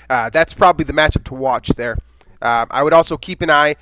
uh, 0.09 0.29
that's 0.29 0.53
probably 0.53 0.85
the 0.85 0.93
matchup 0.93 1.25
to 1.25 1.33
watch 1.33 1.69
there. 1.69 1.97
Uh, 2.41 2.65
I 2.71 2.83
would 2.83 2.93
also 2.93 3.17
keep 3.17 3.41
an 3.41 3.49
eye, 3.49 3.75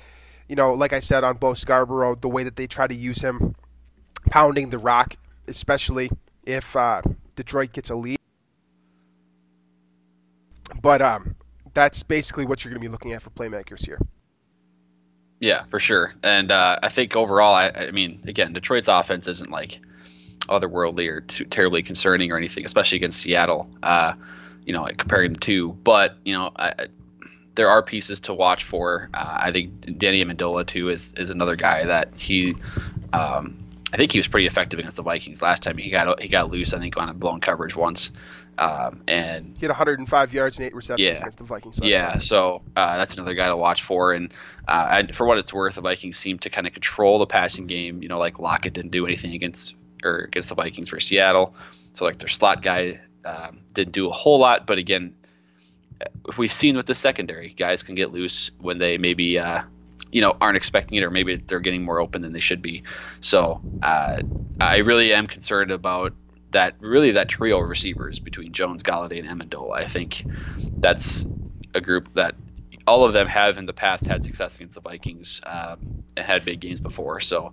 you 0.48 0.56
know, 0.56 0.72
like 0.72 0.92
I 0.92 1.00
said 1.00 1.24
on 1.24 1.36
Bo 1.36 1.54
Scarborough, 1.54 2.16
the 2.16 2.28
way 2.28 2.42
that 2.42 2.56
they 2.56 2.66
try 2.66 2.86
to 2.86 2.94
use 2.94 3.20
him, 3.20 3.54
pounding 4.30 4.70
the 4.70 4.78
rock, 4.78 5.16
especially 5.46 6.10
if 6.44 6.74
uh, 6.74 7.02
Detroit 7.36 7.72
gets 7.72 7.90
a 7.90 7.94
lead. 7.94 8.18
But 10.80 11.02
um, 11.02 11.36
that's 11.74 12.02
basically 12.02 12.46
what 12.46 12.64
you're 12.64 12.72
going 12.72 12.82
to 12.82 12.88
be 12.88 12.90
looking 12.90 13.12
at 13.12 13.22
for 13.22 13.30
playmakers 13.30 13.84
here. 13.84 14.00
Yeah, 15.40 15.64
for 15.70 15.78
sure. 15.78 16.12
And 16.22 16.50
uh, 16.50 16.78
I 16.82 16.88
think 16.88 17.14
overall, 17.14 17.54
I, 17.54 17.68
I, 17.68 17.90
mean, 17.90 18.20
again, 18.26 18.52
Detroit's 18.52 18.88
offense 18.88 19.28
isn't 19.28 19.50
like 19.50 19.80
otherworldly 20.48 21.08
or 21.08 21.20
terribly 21.20 21.82
concerning 21.82 22.32
or 22.32 22.36
anything, 22.36 22.64
especially 22.64 22.96
against 22.96 23.20
Seattle. 23.20 23.68
Uh, 23.82 24.14
you 24.64 24.74
know, 24.74 24.86
comparing 24.98 25.32
the 25.32 25.38
two. 25.38 25.72
But 25.82 26.16
you 26.24 26.34
know, 26.34 26.50
I, 26.56 26.88
there 27.58 27.68
are 27.68 27.82
pieces 27.82 28.20
to 28.20 28.32
watch 28.32 28.62
for. 28.62 29.10
Uh, 29.12 29.38
I 29.42 29.50
think 29.50 29.98
Danny 29.98 30.24
Amendola 30.24 30.64
too 30.64 30.88
is 30.90 31.12
is 31.14 31.28
another 31.28 31.56
guy 31.56 31.84
that 31.84 32.14
he. 32.14 32.54
Um, 33.12 33.64
I 33.92 33.96
think 33.96 34.12
he 34.12 34.18
was 34.18 34.28
pretty 34.28 34.46
effective 34.46 34.78
against 34.78 34.98
the 34.98 35.02
Vikings 35.02 35.42
last 35.42 35.62
time. 35.64 35.76
He 35.76 35.90
got 35.90 36.22
he 36.22 36.28
got 36.28 36.50
loose, 36.50 36.72
I 36.72 36.78
think, 36.78 36.96
on 36.96 37.08
a 37.08 37.14
blown 37.14 37.40
coverage 37.40 37.74
once, 37.74 38.12
um, 38.58 39.02
and 39.08 39.56
he 39.58 39.66
had 39.66 39.70
105 39.70 40.32
yards 40.32 40.58
and 40.58 40.66
eight 40.66 40.74
receptions 40.74 41.08
yeah, 41.08 41.16
against 41.16 41.38
the 41.38 41.44
Vikings. 41.44 41.80
yeah, 41.82 42.12
time. 42.12 42.20
so 42.20 42.62
uh, 42.76 42.96
that's 42.96 43.14
another 43.14 43.34
guy 43.34 43.48
to 43.48 43.56
watch 43.56 43.82
for. 43.82 44.12
And 44.12 44.32
uh, 44.68 45.04
for 45.12 45.26
what 45.26 45.38
it's 45.38 45.52
worth, 45.52 45.74
the 45.74 45.80
Vikings 45.80 46.16
seem 46.16 46.38
to 46.40 46.50
kind 46.50 46.66
of 46.66 46.74
control 46.74 47.18
the 47.18 47.26
passing 47.26 47.66
game. 47.66 48.02
You 48.02 48.08
know, 48.08 48.18
like 48.18 48.38
Lockett 48.38 48.72
didn't 48.72 48.92
do 48.92 49.04
anything 49.04 49.34
against 49.34 49.74
or 50.04 50.18
against 50.18 50.50
the 50.50 50.54
Vikings 50.54 50.90
for 50.90 51.00
Seattle, 51.00 51.56
so 51.94 52.04
like 52.04 52.18
their 52.18 52.28
slot 52.28 52.62
guy 52.62 53.00
um, 53.24 53.60
didn't 53.72 53.94
do 53.94 54.08
a 54.08 54.12
whole 54.12 54.38
lot. 54.38 54.64
But 54.66 54.78
again, 54.78 55.14
we've 56.36 56.52
seen 56.52 56.76
with 56.76 56.86
the 56.86 56.94
secondary, 56.94 57.48
guys 57.48 57.82
can 57.82 57.94
get 57.94 58.12
loose 58.12 58.50
when 58.58 58.78
they 58.78 58.98
maybe 58.98 59.38
uh, 59.38 59.62
you 60.10 60.20
know 60.20 60.36
aren't 60.40 60.56
expecting 60.56 60.98
it, 60.98 61.04
or 61.04 61.10
maybe 61.10 61.36
they're 61.36 61.60
getting 61.60 61.84
more 61.84 62.00
open 62.00 62.22
than 62.22 62.32
they 62.32 62.40
should 62.40 62.62
be. 62.62 62.82
So 63.20 63.62
uh, 63.82 64.18
I 64.60 64.78
really 64.78 65.12
am 65.12 65.26
concerned 65.26 65.70
about 65.70 66.12
that. 66.50 66.74
Really, 66.80 67.12
that 67.12 67.28
trio 67.28 67.60
of 67.62 67.68
receivers 67.68 68.18
between 68.18 68.52
Jones, 68.52 68.82
Golladay, 68.82 69.24
and 69.24 69.28
Amendola. 69.28 69.76
I 69.76 69.86
think 69.86 70.26
that's 70.80 71.26
a 71.74 71.80
group 71.80 72.12
that 72.14 72.34
all 72.86 73.04
of 73.04 73.12
them 73.12 73.26
have 73.26 73.58
in 73.58 73.66
the 73.66 73.72
past 73.72 74.06
had 74.06 74.24
success 74.24 74.56
against 74.56 74.74
the 74.74 74.80
Vikings 74.80 75.40
um, 75.44 75.78
and 76.16 76.24
had 76.24 76.44
big 76.44 76.60
games 76.60 76.80
before. 76.80 77.20
So 77.20 77.52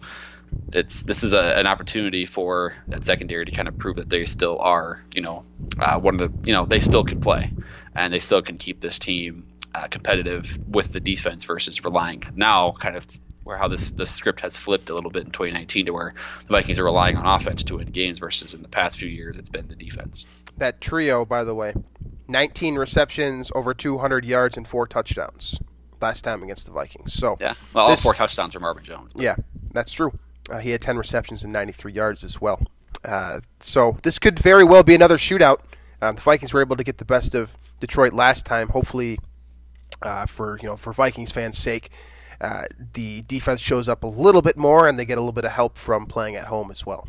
it's 0.71 1.03
this 1.03 1.23
is 1.23 1.34
a, 1.34 1.60
an 1.60 1.67
opportunity 1.67 2.25
for 2.25 2.73
that 2.89 3.03
secondary 3.03 3.45
to 3.45 3.51
kind 3.51 3.67
of 3.67 3.77
prove 3.77 3.97
that 3.97 4.10
they 4.10 4.25
still 4.25 4.58
are, 4.60 5.03
you 5.13 5.21
know, 5.21 5.43
uh, 5.79 5.99
one 5.99 6.15
of 6.15 6.19
the, 6.19 6.47
you 6.47 6.53
know, 6.53 6.65
they 6.65 6.79
still 6.79 7.03
can 7.03 7.19
play, 7.19 7.51
and 7.95 8.13
they 8.13 8.19
still 8.19 8.41
can 8.41 8.58
keep 8.58 8.81
this 8.81 8.99
team 8.99 9.45
uh, 9.73 9.88
competitive 9.88 10.58
with 10.67 10.93
the 10.93 10.99
defense 10.99 11.43
versus 11.43 11.84
relying 11.84 12.23
now 12.36 12.73
kind 12.79 12.95
of 12.95 13.05
where 13.43 13.58
how 13.58 13.67
this 13.67 13.91
the 13.91 14.05
script 14.05 14.41
has 14.41 14.58
flipped 14.58 14.89
a 14.89 14.93
little 14.93 15.12
bit 15.12 15.25
in 15.25 15.31
2019 15.31 15.86
to 15.86 15.91
where 15.91 16.13
the 16.41 16.47
Vikings 16.47 16.79
are 16.79 16.84
relying 16.84 17.15
on 17.15 17.25
offense 17.25 17.63
to 17.63 17.77
win 17.77 17.88
games 17.88 18.19
versus 18.19 18.53
in 18.53 18.62
the 18.62 18.67
past 18.67 18.97
few 18.97 19.08
years 19.08 19.38
it's 19.38 19.49
been 19.49 19.67
the 19.67 19.75
defense. 19.75 20.25
That 20.58 20.81
trio, 20.81 21.25
by 21.25 21.43
the 21.43 21.53
way, 21.53 21.73
19 22.27 22.75
receptions, 22.75 23.51
over 23.53 23.73
200 23.73 24.25
yards, 24.25 24.58
and 24.58 24.67
four 24.67 24.88
touchdowns 24.88 25.60
last 26.01 26.21
time 26.21 26.43
against 26.43 26.65
the 26.65 26.71
Vikings. 26.71 27.13
So 27.13 27.38
yeah, 27.39 27.53
well, 27.73 27.89
this, 27.89 28.05
all 28.05 28.13
four 28.13 28.17
touchdowns 28.17 28.55
are 28.55 28.60
Marvin 28.60 28.84
Jones. 28.84 29.13
But. 29.13 29.21
Yeah, 29.21 29.36
that's 29.73 29.91
true. 29.91 30.17
Uh, 30.49 30.60
he 30.60 30.71
had 30.71 30.81
10 30.81 30.97
receptions 30.97 31.43
and 31.43 31.51
93 31.51 31.91
yards 31.91 32.23
as 32.23 32.39
well. 32.39 32.62
Uh, 33.03 33.41
so 33.60 33.97
this 34.03 34.17
could 34.17 34.39
very 34.39 34.63
well 34.63 34.84
be 34.84 34.95
another 34.95 35.17
shootout. 35.17 35.60
Um, 36.01 36.15
the 36.15 36.21
Vikings 36.21 36.53
were 36.53 36.62
able 36.62 36.75
to 36.75 36.84
get 36.84 36.97
the 36.97 37.05
best 37.05 37.36
of 37.36 37.58
Detroit 37.79 38.13
last 38.13 38.45
time. 38.45 38.69
Hopefully, 38.69 39.19
uh, 40.01 40.25
for 40.25 40.57
you 40.61 40.67
know 40.67 40.77
for 40.77 40.93
Vikings 40.93 41.31
fans' 41.31 41.57
sake, 41.57 41.89
uh, 42.41 42.65
the 42.93 43.21
defense 43.23 43.61
shows 43.61 43.89
up 43.89 44.03
a 44.03 44.07
little 44.07 44.41
bit 44.41 44.57
more 44.57 44.88
and 44.88 44.99
they 44.99 45.05
get 45.05 45.17
a 45.17 45.21
little 45.21 45.33
bit 45.33 45.45
of 45.45 45.51
help 45.51 45.77
from 45.77 46.05
playing 46.05 46.35
at 46.35 46.45
home 46.45 46.71
as 46.71 46.85
well. 46.85 47.07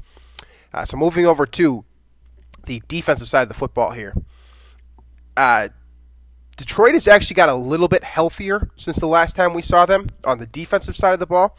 Uh, 0.72 0.84
so 0.84 0.96
moving 0.96 1.26
over 1.26 1.46
to 1.46 1.84
the 2.66 2.82
defensive 2.88 3.28
side 3.28 3.42
of 3.42 3.48
the 3.48 3.54
football 3.54 3.92
here. 3.92 4.14
Uh, 5.36 5.68
Detroit 6.56 6.94
has 6.94 7.06
actually 7.06 7.34
got 7.34 7.48
a 7.48 7.54
little 7.54 7.88
bit 7.88 8.02
healthier 8.02 8.70
since 8.76 8.98
the 8.98 9.06
last 9.06 9.36
time 9.36 9.52
we 9.52 9.62
saw 9.62 9.84
them 9.84 10.08
on 10.24 10.38
the 10.38 10.46
defensive 10.46 10.96
side 10.96 11.12
of 11.12 11.20
the 11.20 11.26
ball. 11.26 11.56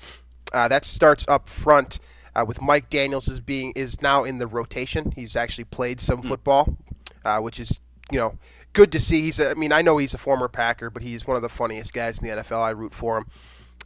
Uh, 0.52 0.68
that 0.68 0.86
starts 0.86 1.26
up 1.28 1.48
front 1.48 2.00
uh, 2.36 2.46
with 2.46 2.62
Mike 2.62 2.90
Daniels 2.90 3.28
is 3.28 3.40
being 3.40 3.74
is 3.76 4.02
now 4.02 4.24
in 4.24 4.38
the 4.38 4.48
rotation. 4.48 5.12
He's 5.12 5.36
actually 5.36 5.66
played 5.66 6.00
some 6.00 6.20
hmm. 6.20 6.28
football, 6.28 6.78
uh, 7.26 7.40
which 7.40 7.60
is 7.60 7.80
you 8.12 8.20
know 8.20 8.38
good 8.78 8.92
to 8.92 9.00
see. 9.00 9.22
He's 9.22 9.40
a, 9.40 9.50
I 9.50 9.54
mean 9.56 9.72
I 9.72 9.82
know 9.82 9.98
he's 9.98 10.14
a 10.14 10.20
former 10.20 10.48
Packer, 10.48 10.92
but 10.92 11.02
he's 11.02 11.26
one 11.26 11.36
of 11.36 11.42
the 11.42 11.50
funniest 11.50 11.94
guys 11.94 12.20
in 12.20 12.28
the 12.28 12.44
NFL. 12.44 12.62
I 12.62 12.70
root 12.70 12.94
for 12.94 13.18
him. 13.18 13.26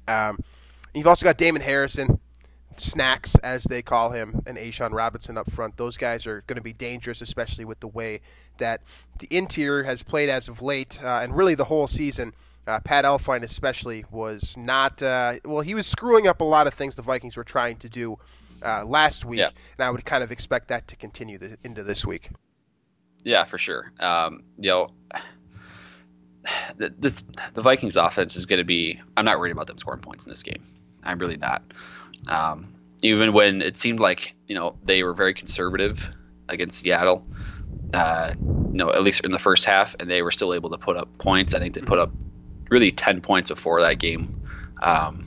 Um, 0.07 0.39
you've 0.93 1.07
also 1.07 1.23
got 1.23 1.37
Damon 1.37 1.61
Harrison, 1.61 2.19
Snacks 2.77 3.35
as 3.35 3.63
they 3.63 3.81
call 3.81 4.11
him, 4.11 4.41
and 4.45 4.57
A'Shawn 4.57 4.91
Robinson 4.91 5.37
up 5.37 5.49
front. 5.49 5.77
Those 5.77 5.95
guys 5.95 6.27
are 6.27 6.43
going 6.45 6.57
to 6.57 6.61
be 6.61 6.73
dangerous, 6.73 7.21
especially 7.21 7.63
with 7.63 7.79
the 7.79 7.87
way 7.87 8.19
that 8.57 8.81
the 9.19 9.27
interior 9.31 9.83
has 9.83 10.03
played 10.03 10.27
as 10.27 10.49
of 10.49 10.61
late, 10.61 11.01
uh, 11.01 11.19
and 11.23 11.35
really 11.35 11.55
the 11.55 11.65
whole 11.65 11.87
season. 11.87 12.33
Uh, 12.67 12.79
Pat 12.81 13.05
Elflein, 13.05 13.43
especially, 13.43 14.03
was 14.11 14.57
not 14.57 15.01
uh, 15.01 15.39
well. 15.45 15.61
He 15.61 15.73
was 15.73 15.87
screwing 15.87 16.27
up 16.27 16.41
a 16.41 16.45
lot 16.45 16.67
of 16.67 16.73
things 16.73 16.95
the 16.95 17.01
Vikings 17.01 17.37
were 17.37 17.45
trying 17.45 17.77
to 17.77 17.87
do 17.87 18.19
uh, 18.61 18.83
last 18.85 19.23
week, 19.23 19.39
yeah. 19.39 19.49
and 19.77 19.85
I 19.85 19.89
would 19.89 20.03
kind 20.03 20.21
of 20.21 20.33
expect 20.33 20.67
that 20.67 20.89
to 20.89 20.97
continue 20.97 21.37
the, 21.37 21.57
into 21.63 21.81
this 21.81 22.05
week. 22.05 22.29
Yeah, 23.23 23.45
for 23.45 23.57
sure. 23.57 23.91
Um, 23.99 24.43
you 24.57 24.69
know, 24.69 24.89
this 26.97 27.23
the 27.53 27.61
Vikings 27.61 27.95
offense 27.95 28.35
is 28.35 28.45
going 28.45 28.59
to 28.59 28.65
be. 28.65 28.99
I'm 29.15 29.25
not 29.25 29.39
worried 29.39 29.51
about 29.51 29.67
them 29.67 29.77
scoring 29.77 30.01
points 30.01 30.25
in 30.25 30.31
this 30.31 30.43
game. 30.43 30.63
I'm 31.03 31.19
really 31.19 31.37
not. 31.37 31.63
Um, 32.27 32.73
even 33.03 33.33
when 33.33 33.61
it 33.61 33.77
seemed 33.77 33.99
like 33.99 34.35
you 34.47 34.55
know 34.55 34.75
they 34.83 35.03
were 35.03 35.13
very 35.13 35.33
conservative 35.33 36.09
against 36.49 36.79
Seattle, 36.79 37.25
uh, 37.93 38.33
you 38.71 38.77
know, 38.77 38.91
at 38.91 39.03
least 39.03 39.23
in 39.23 39.31
the 39.31 39.39
first 39.39 39.65
half, 39.65 39.95
and 39.99 40.09
they 40.09 40.21
were 40.21 40.31
still 40.31 40.53
able 40.53 40.69
to 40.69 40.77
put 40.77 40.97
up 40.97 41.17
points. 41.17 41.53
I 41.53 41.59
think 41.59 41.73
they 41.73 41.81
put 41.81 41.99
up 41.99 42.11
really 42.69 42.91
10 42.91 43.21
points 43.21 43.49
before 43.49 43.81
that 43.81 43.99
game. 43.99 44.35
Um, 44.81 45.25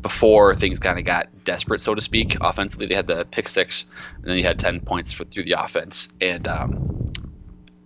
before 0.00 0.54
things 0.56 0.80
kind 0.80 0.98
of 0.98 1.04
got 1.04 1.44
desperate, 1.44 1.80
so 1.80 1.94
to 1.94 2.00
speak, 2.00 2.36
offensively, 2.40 2.86
they 2.86 2.94
had 2.94 3.06
the 3.06 3.24
pick 3.26 3.48
six, 3.48 3.84
and 4.16 4.24
then 4.24 4.36
you 4.36 4.42
had 4.42 4.58
10 4.58 4.80
points 4.80 5.12
for, 5.12 5.24
through 5.24 5.44
the 5.44 5.52
offense. 5.52 6.08
And 6.20 6.48
um, 6.48 7.01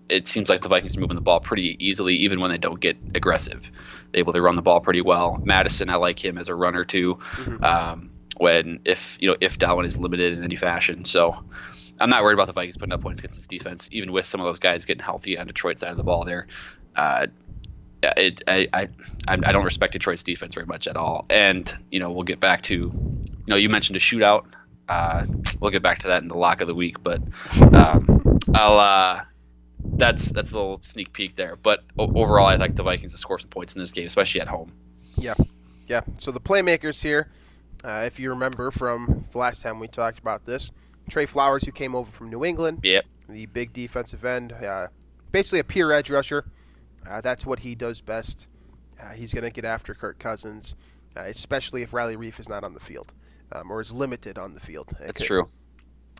it 0.09 0.29
seems 0.29 0.49
like 0.49 0.63
the 0.63 0.69
Vikings 0.69 0.97
are 0.97 1.01
moving 1.01 1.17
the 1.17 1.23
ball 1.23 1.41
pretty 1.41 1.77
easily, 1.85 2.15
even 2.17 2.41
when 2.41 2.51
they 2.51 2.59
don't 2.59 2.81
get 2.81 2.97
aggressive. 3.15 3.71
They're 4.13 4.21
able 4.21 4.33
to 4.33 4.43
run 4.43 4.57
the 4.57 4.63
ball 4.63 4.81
pretty 4.81 5.01
well. 5.01 5.41
Mattison, 5.45 5.91
I 5.91 5.97
like 5.97 6.25
him 6.25 6.39
as 6.39 6.49
a 6.49 6.55
runner 6.55 6.85
too. 6.85 7.17
Mm-hmm. 7.17 7.65
Um, 7.65 8.11
when 8.39 8.81
if 8.85 9.17
you 9.21 9.29
know 9.29 9.37
if 9.41 9.59
Dalvin 9.59 9.87
is 9.87 9.97
limited 9.97 10.37
in 10.37 10.45
any 10.45 10.57
fashion, 10.57 11.05
so 11.05 11.45
I'm 12.01 12.11
not 12.11 12.23
worried 12.23 12.35
about 12.35 12.47
the 12.47 12.53
Vikings 12.53 12.77
putting 12.77 12.93
up 12.93 13.01
points 13.01 13.21
against 13.21 13.37
this 13.37 13.47
defense, 13.47 13.89
even 13.93 14.13
with 14.13 14.27
some 14.27 14.41
of 14.41 14.47
those 14.47 14.59
guys 14.59 14.85
getting 14.85 15.03
healthy 15.03 15.39
on 15.39 15.47
Detroit's 15.47 15.81
side 15.81 15.91
of 15.91 15.97
the 15.97 16.05
ball 16.05 16.25
there. 16.25 16.47
Uh, 16.95 17.27
it, 18.03 18.43
I, 18.47 18.69
I 18.73 18.89
I 19.27 19.37
don't 19.37 19.65
respect 19.65 19.95
Detroit's 19.95 20.23
defense 20.23 20.55
very 20.55 20.67
much 20.67 20.87
at 20.87 20.97
all. 20.97 21.25
And 21.31 21.75
you 21.91 21.99
know, 21.99 22.13
we'll 22.13 22.25
get 22.25 22.41
back 22.41 22.63
to, 22.65 22.75
you 22.75 23.47
know, 23.47 23.57
you 23.57 23.69
mentioned 23.69 23.97
a 23.97 24.01
shootout. 24.01 24.47
Uh, 24.89 25.27
we'll 25.61 25.73
get 25.73 25.83
back 25.83 26.01
to 26.01 26.09
that 26.09 26.23
in 26.23 26.29
the 26.29 26.37
lock 26.37 26.61
of 26.61 26.69
the 26.69 26.75
week, 26.75 27.03
but 27.03 27.21
um, 27.73 28.39
I'll. 28.55 28.79
Uh, 28.79 29.25
that's 29.83 30.33
that's 30.33 30.51
a 30.53 30.55
little 30.55 30.81
sneak 30.83 31.13
peek 31.13 31.37
there. 31.37 31.57
But 31.57 31.85
overall, 31.99 32.47
I 32.47 32.57
like 32.57 32.77
the 32.77 32.83
Vikings 32.83 33.13
to 33.13 33.19
score 33.19 33.39
some 33.39 33.49
points 33.51 33.75
in 33.75 33.81
this 33.81 33.93
game, 33.93 34.07
especially 34.07 34.41
at 34.41 34.49
home. 34.49 34.73
Yeah, 35.17 35.35
yeah. 35.87 36.01
So 36.19 36.31
the 36.33 36.41
playmakers 36.41 37.03
here, 37.03 37.29
Uh, 37.85 38.03
if 38.07 38.19
you 38.19 38.31
remember 38.31 38.71
from 38.71 39.25
the 39.33 39.39
last 39.39 39.63
time 39.63 39.79
we 39.79 39.87
talked 39.87 40.19
about 40.19 40.45
this, 40.47 40.71
Trey 41.11 41.27
Flowers, 41.27 41.65
who 41.65 41.73
came 41.73 41.95
over 41.95 42.11
from 42.11 42.31
New 42.31 42.45
England, 42.45 42.81
Yep. 42.83 43.05
the 43.29 43.47
big 43.47 43.73
defensive 43.73 44.25
end, 44.25 44.53
uh, 44.53 44.89
basically 45.31 45.61
a 45.61 45.65
pure 45.65 45.93
edge 45.93 46.11
rusher. 46.11 46.45
Uh, 47.09 47.21
that's 47.21 47.45
what 47.47 47.61
he 47.61 47.75
does 47.75 48.01
best. 48.01 48.49
Uh, 49.01 49.11
he's 49.11 49.33
going 49.33 49.45
to 49.45 49.51
get 49.51 49.65
after 49.65 49.95
Kirk 49.95 50.19
Cousins, 50.19 50.75
uh, 51.17 51.21
especially 51.21 51.83
if 51.83 51.93
Riley 51.93 52.17
Reiff 52.17 52.41
is 52.41 52.49
not 52.49 52.65
on 52.65 52.73
the 52.75 52.81
field 52.81 53.13
um, 53.53 53.71
or 53.71 53.81
is 53.81 53.93
limited 53.93 54.37
on 54.39 54.55
the 54.55 54.61
field. 54.61 54.89
That's 54.99 55.21
Okay. 55.21 55.27
true. 55.29 55.45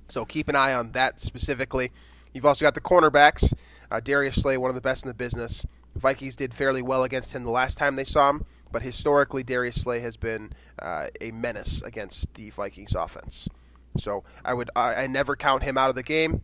So 0.09 0.25
keep 0.25 0.49
an 0.49 0.55
eye 0.57 0.75
on 0.75 0.93
that 0.93 1.21
specifically. 1.21 1.91
You've 2.37 2.45
also 2.45 2.67
got 2.67 2.75
the 2.75 2.83
cornerbacks. 2.83 3.55
Uh, 3.91 4.01
Darius 4.01 4.37
Slay, 4.37 4.59
one 4.59 4.69
of 4.69 4.75
the 4.75 4.83
best 4.83 5.05
in 5.05 5.09
the 5.09 5.15
business. 5.15 5.65
Vikings 5.95 6.37
did 6.37 6.53
fairly 6.53 6.83
well 6.83 7.03
against 7.03 7.33
him 7.33 7.45
the 7.45 7.51
last 7.51 7.79
time 7.79 7.97
they 7.97 8.05
saw 8.05 8.29
him, 8.29 8.45
but 8.71 8.83
historically, 8.83 9.43
Darius 9.43 9.77
Slay 9.77 10.01
has 10.01 10.19
been 10.19 10.53
uh, 10.79 11.07
a 11.21 11.31
menace 11.31 11.81
against 11.81 12.35
the 12.35 12.51
Vikings 12.51 12.95
offense. 12.95 13.49
So 13.97 14.23
I 14.45 14.53
would 14.53 14.69
I, 14.77 15.05
I 15.05 15.07
never 15.07 15.35
count 15.35 15.63
him 15.63 15.79
out 15.79 15.89
of 15.89 15.97
the 15.97 16.03
game. 16.03 16.43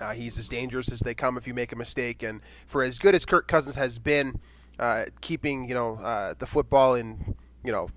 Uh, 0.00 0.12
he's 0.12 0.38
as 0.38 0.48
dangerous 0.48 0.88
as 0.92 1.00
they 1.00 1.14
come 1.14 1.36
if 1.36 1.48
you 1.48 1.54
make 1.54 1.72
a 1.72 1.76
mistake. 1.76 2.22
And 2.22 2.40
for 2.68 2.84
as 2.84 3.00
good 3.00 3.16
as 3.16 3.24
Kirk 3.24 3.48
Cousins 3.48 3.74
has 3.74 3.98
been, 3.98 4.38
uh, 4.78 5.06
keeping 5.20 5.68
you 5.68 5.74
know 5.74 5.96
uh, 5.96 6.34
the 6.38 6.46
football 6.46 6.94
in 6.94 7.34
you 7.64 7.72
know 7.72 7.88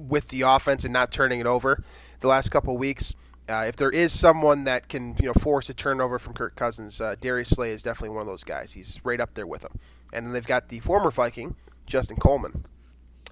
with 0.00 0.28
the 0.28 0.42
offense 0.42 0.84
and 0.84 0.92
not 0.94 1.12
turning 1.12 1.40
it 1.40 1.46
over 1.46 1.82
the 2.20 2.28
last 2.28 2.48
couple 2.48 2.78
weeks. 2.78 3.14
Uh, 3.48 3.64
if 3.68 3.76
there 3.76 3.90
is 3.90 4.16
someone 4.16 4.64
that 4.64 4.88
can 4.88 5.16
you 5.20 5.26
know 5.26 5.32
force 5.34 5.68
a 5.68 5.74
turnover 5.74 6.18
from 6.18 6.32
Kirk 6.32 6.54
Cousins, 6.54 7.00
uh, 7.00 7.16
Darius 7.20 7.50
Slay 7.50 7.70
is 7.70 7.82
definitely 7.82 8.14
one 8.14 8.22
of 8.22 8.26
those 8.26 8.44
guys. 8.44 8.72
He's 8.72 9.00
right 9.04 9.20
up 9.20 9.34
there 9.34 9.46
with 9.46 9.64
him. 9.64 9.78
And 10.12 10.26
then 10.26 10.32
they've 10.32 10.46
got 10.46 10.68
the 10.68 10.80
former 10.80 11.10
Viking, 11.10 11.56
Justin 11.86 12.16
Coleman, 12.16 12.64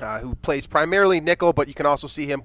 uh, 0.00 0.20
who 0.20 0.34
plays 0.36 0.66
primarily 0.66 1.20
nickel, 1.20 1.52
but 1.52 1.68
you 1.68 1.74
can 1.74 1.86
also 1.86 2.06
see 2.06 2.26
him 2.26 2.42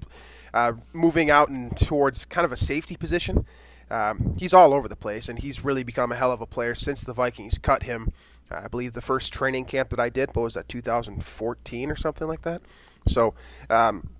uh, 0.54 0.74
moving 0.92 1.30
out 1.30 1.48
and 1.48 1.76
towards 1.76 2.24
kind 2.24 2.44
of 2.44 2.52
a 2.52 2.56
safety 2.56 2.96
position. 2.96 3.46
Um, 3.90 4.34
he's 4.36 4.52
all 4.52 4.74
over 4.74 4.88
the 4.88 4.96
place, 4.96 5.28
and 5.28 5.38
he's 5.38 5.64
really 5.64 5.84
become 5.84 6.12
a 6.12 6.16
hell 6.16 6.32
of 6.32 6.40
a 6.40 6.46
player 6.46 6.74
since 6.74 7.02
the 7.02 7.12
Vikings 7.12 7.58
cut 7.58 7.84
him. 7.84 8.12
Uh, 8.50 8.62
I 8.64 8.68
believe 8.68 8.92
the 8.92 9.00
first 9.00 9.32
training 9.32 9.64
camp 9.64 9.90
that 9.90 10.00
I 10.00 10.08
did, 10.08 10.34
what 10.34 10.42
was 10.42 10.54
that, 10.54 10.68
2014 10.68 11.90
or 11.90 11.96
something 11.96 12.26
like 12.26 12.42
that? 12.42 12.62
So 13.06 13.34
um, 13.70 14.10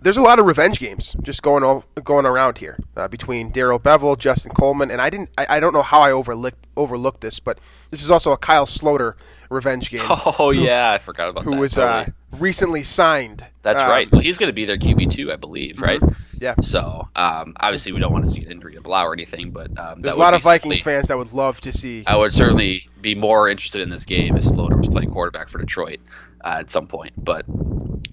there's 0.00 0.16
a 0.16 0.22
lot 0.22 0.38
of 0.38 0.46
revenge 0.46 0.78
games 0.80 1.16
just 1.22 1.42
going 1.42 1.62
o- 1.64 1.84
going 2.04 2.26
around 2.26 2.58
here 2.58 2.78
uh, 2.96 3.08
between 3.08 3.50
Darrell 3.50 3.78
Bevell, 3.80 4.18
Justin 4.18 4.52
Coleman, 4.52 4.90
and 4.90 5.00
I 5.00 5.10
didn't. 5.10 5.30
I, 5.38 5.46
I 5.56 5.60
don't 5.60 5.72
know 5.72 5.82
how 5.82 6.00
I 6.00 6.12
overlooked 6.12 6.66
overlooked 6.76 7.20
this, 7.20 7.40
but 7.40 7.58
this 7.90 8.02
is 8.02 8.10
also 8.10 8.32
a 8.32 8.36
Kyle 8.36 8.66
Sloter 8.66 9.14
revenge 9.48 9.90
game. 9.90 10.02
Oh 10.38 10.50
yeah, 10.50 10.92
I 10.92 10.98
forgot 10.98 11.28
about 11.28 11.44
who 11.44 11.50
that. 11.50 11.56
Who 11.56 11.60
was 11.60 11.74
totally. 11.74 12.12
uh, 12.32 12.38
recently 12.38 12.82
signed. 12.82 13.46
That's 13.62 13.80
Um, 13.80 13.88
right. 13.90 14.10
Well, 14.10 14.20
he's 14.22 14.38
going 14.38 14.48
to 14.48 14.54
be 14.54 14.64
their 14.64 14.78
QB 14.78 15.10
two, 15.10 15.30
I 15.32 15.36
believe, 15.36 15.80
right? 15.80 16.00
Yeah. 16.40 16.54
So 16.62 17.08
um, 17.16 17.54
obviously, 17.60 17.92
we 17.92 18.00
don't 18.00 18.12
want 18.12 18.24
to 18.26 18.30
see 18.30 18.38
an 18.44 18.50
injury 18.50 18.74
to 18.76 18.80
Blough 18.80 19.04
or 19.04 19.12
anything, 19.12 19.50
but 19.50 19.76
um, 19.78 20.00
There's 20.00 20.14
a 20.14 20.18
lot 20.18 20.32
of 20.34 20.42
Vikings 20.42 20.80
fans 20.80 21.08
that 21.08 21.18
would 21.18 21.32
love 21.34 21.60
to 21.62 21.72
see. 21.72 22.04
I 22.06 22.16
would 22.16 22.32
certainly 22.32 22.88
be 23.02 23.14
more 23.14 23.48
interested 23.50 23.80
in 23.82 23.90
this 23.90 24.04
game 24.06 24.36
if 24.36 24.44
Sloter 24.44 24.78
was 24.78 24.88
playing 24.88 25.10
quarterback 25.10 25.48
for 25.50 25.58
Detroit 25.58 26.00
uh, 26.44 26.56
at 26.60 26.70
some 26.70 26.86
point. 26.86 27.12
But 27.24 27.46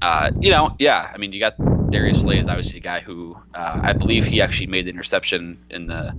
uh, 0.01 0.31
you 0.41 0.51
know, 0.51 0.71
yeah, 0.79 1.09
I 1.13 1.17
mean, 1.17 1.33
you 1.33 1.39
got 1.39 1.55
Darius 1.91 2.19
Slay 2.19 2.37
is 2.37 2.47
obviously 2.47 2.79
a 2.79 2.83
guy 2.83 2.99
who 2.99 3.37
uh, 3.53 3.79
I 3.83 3.93
believe 3.93 4.25
he 4.25 4.41
actually 4.41 4.67
made 4.67 4.85
the 4.85 4.91
interception 4.91 5.63
in 5.69 5.87
the. 5.87 6.13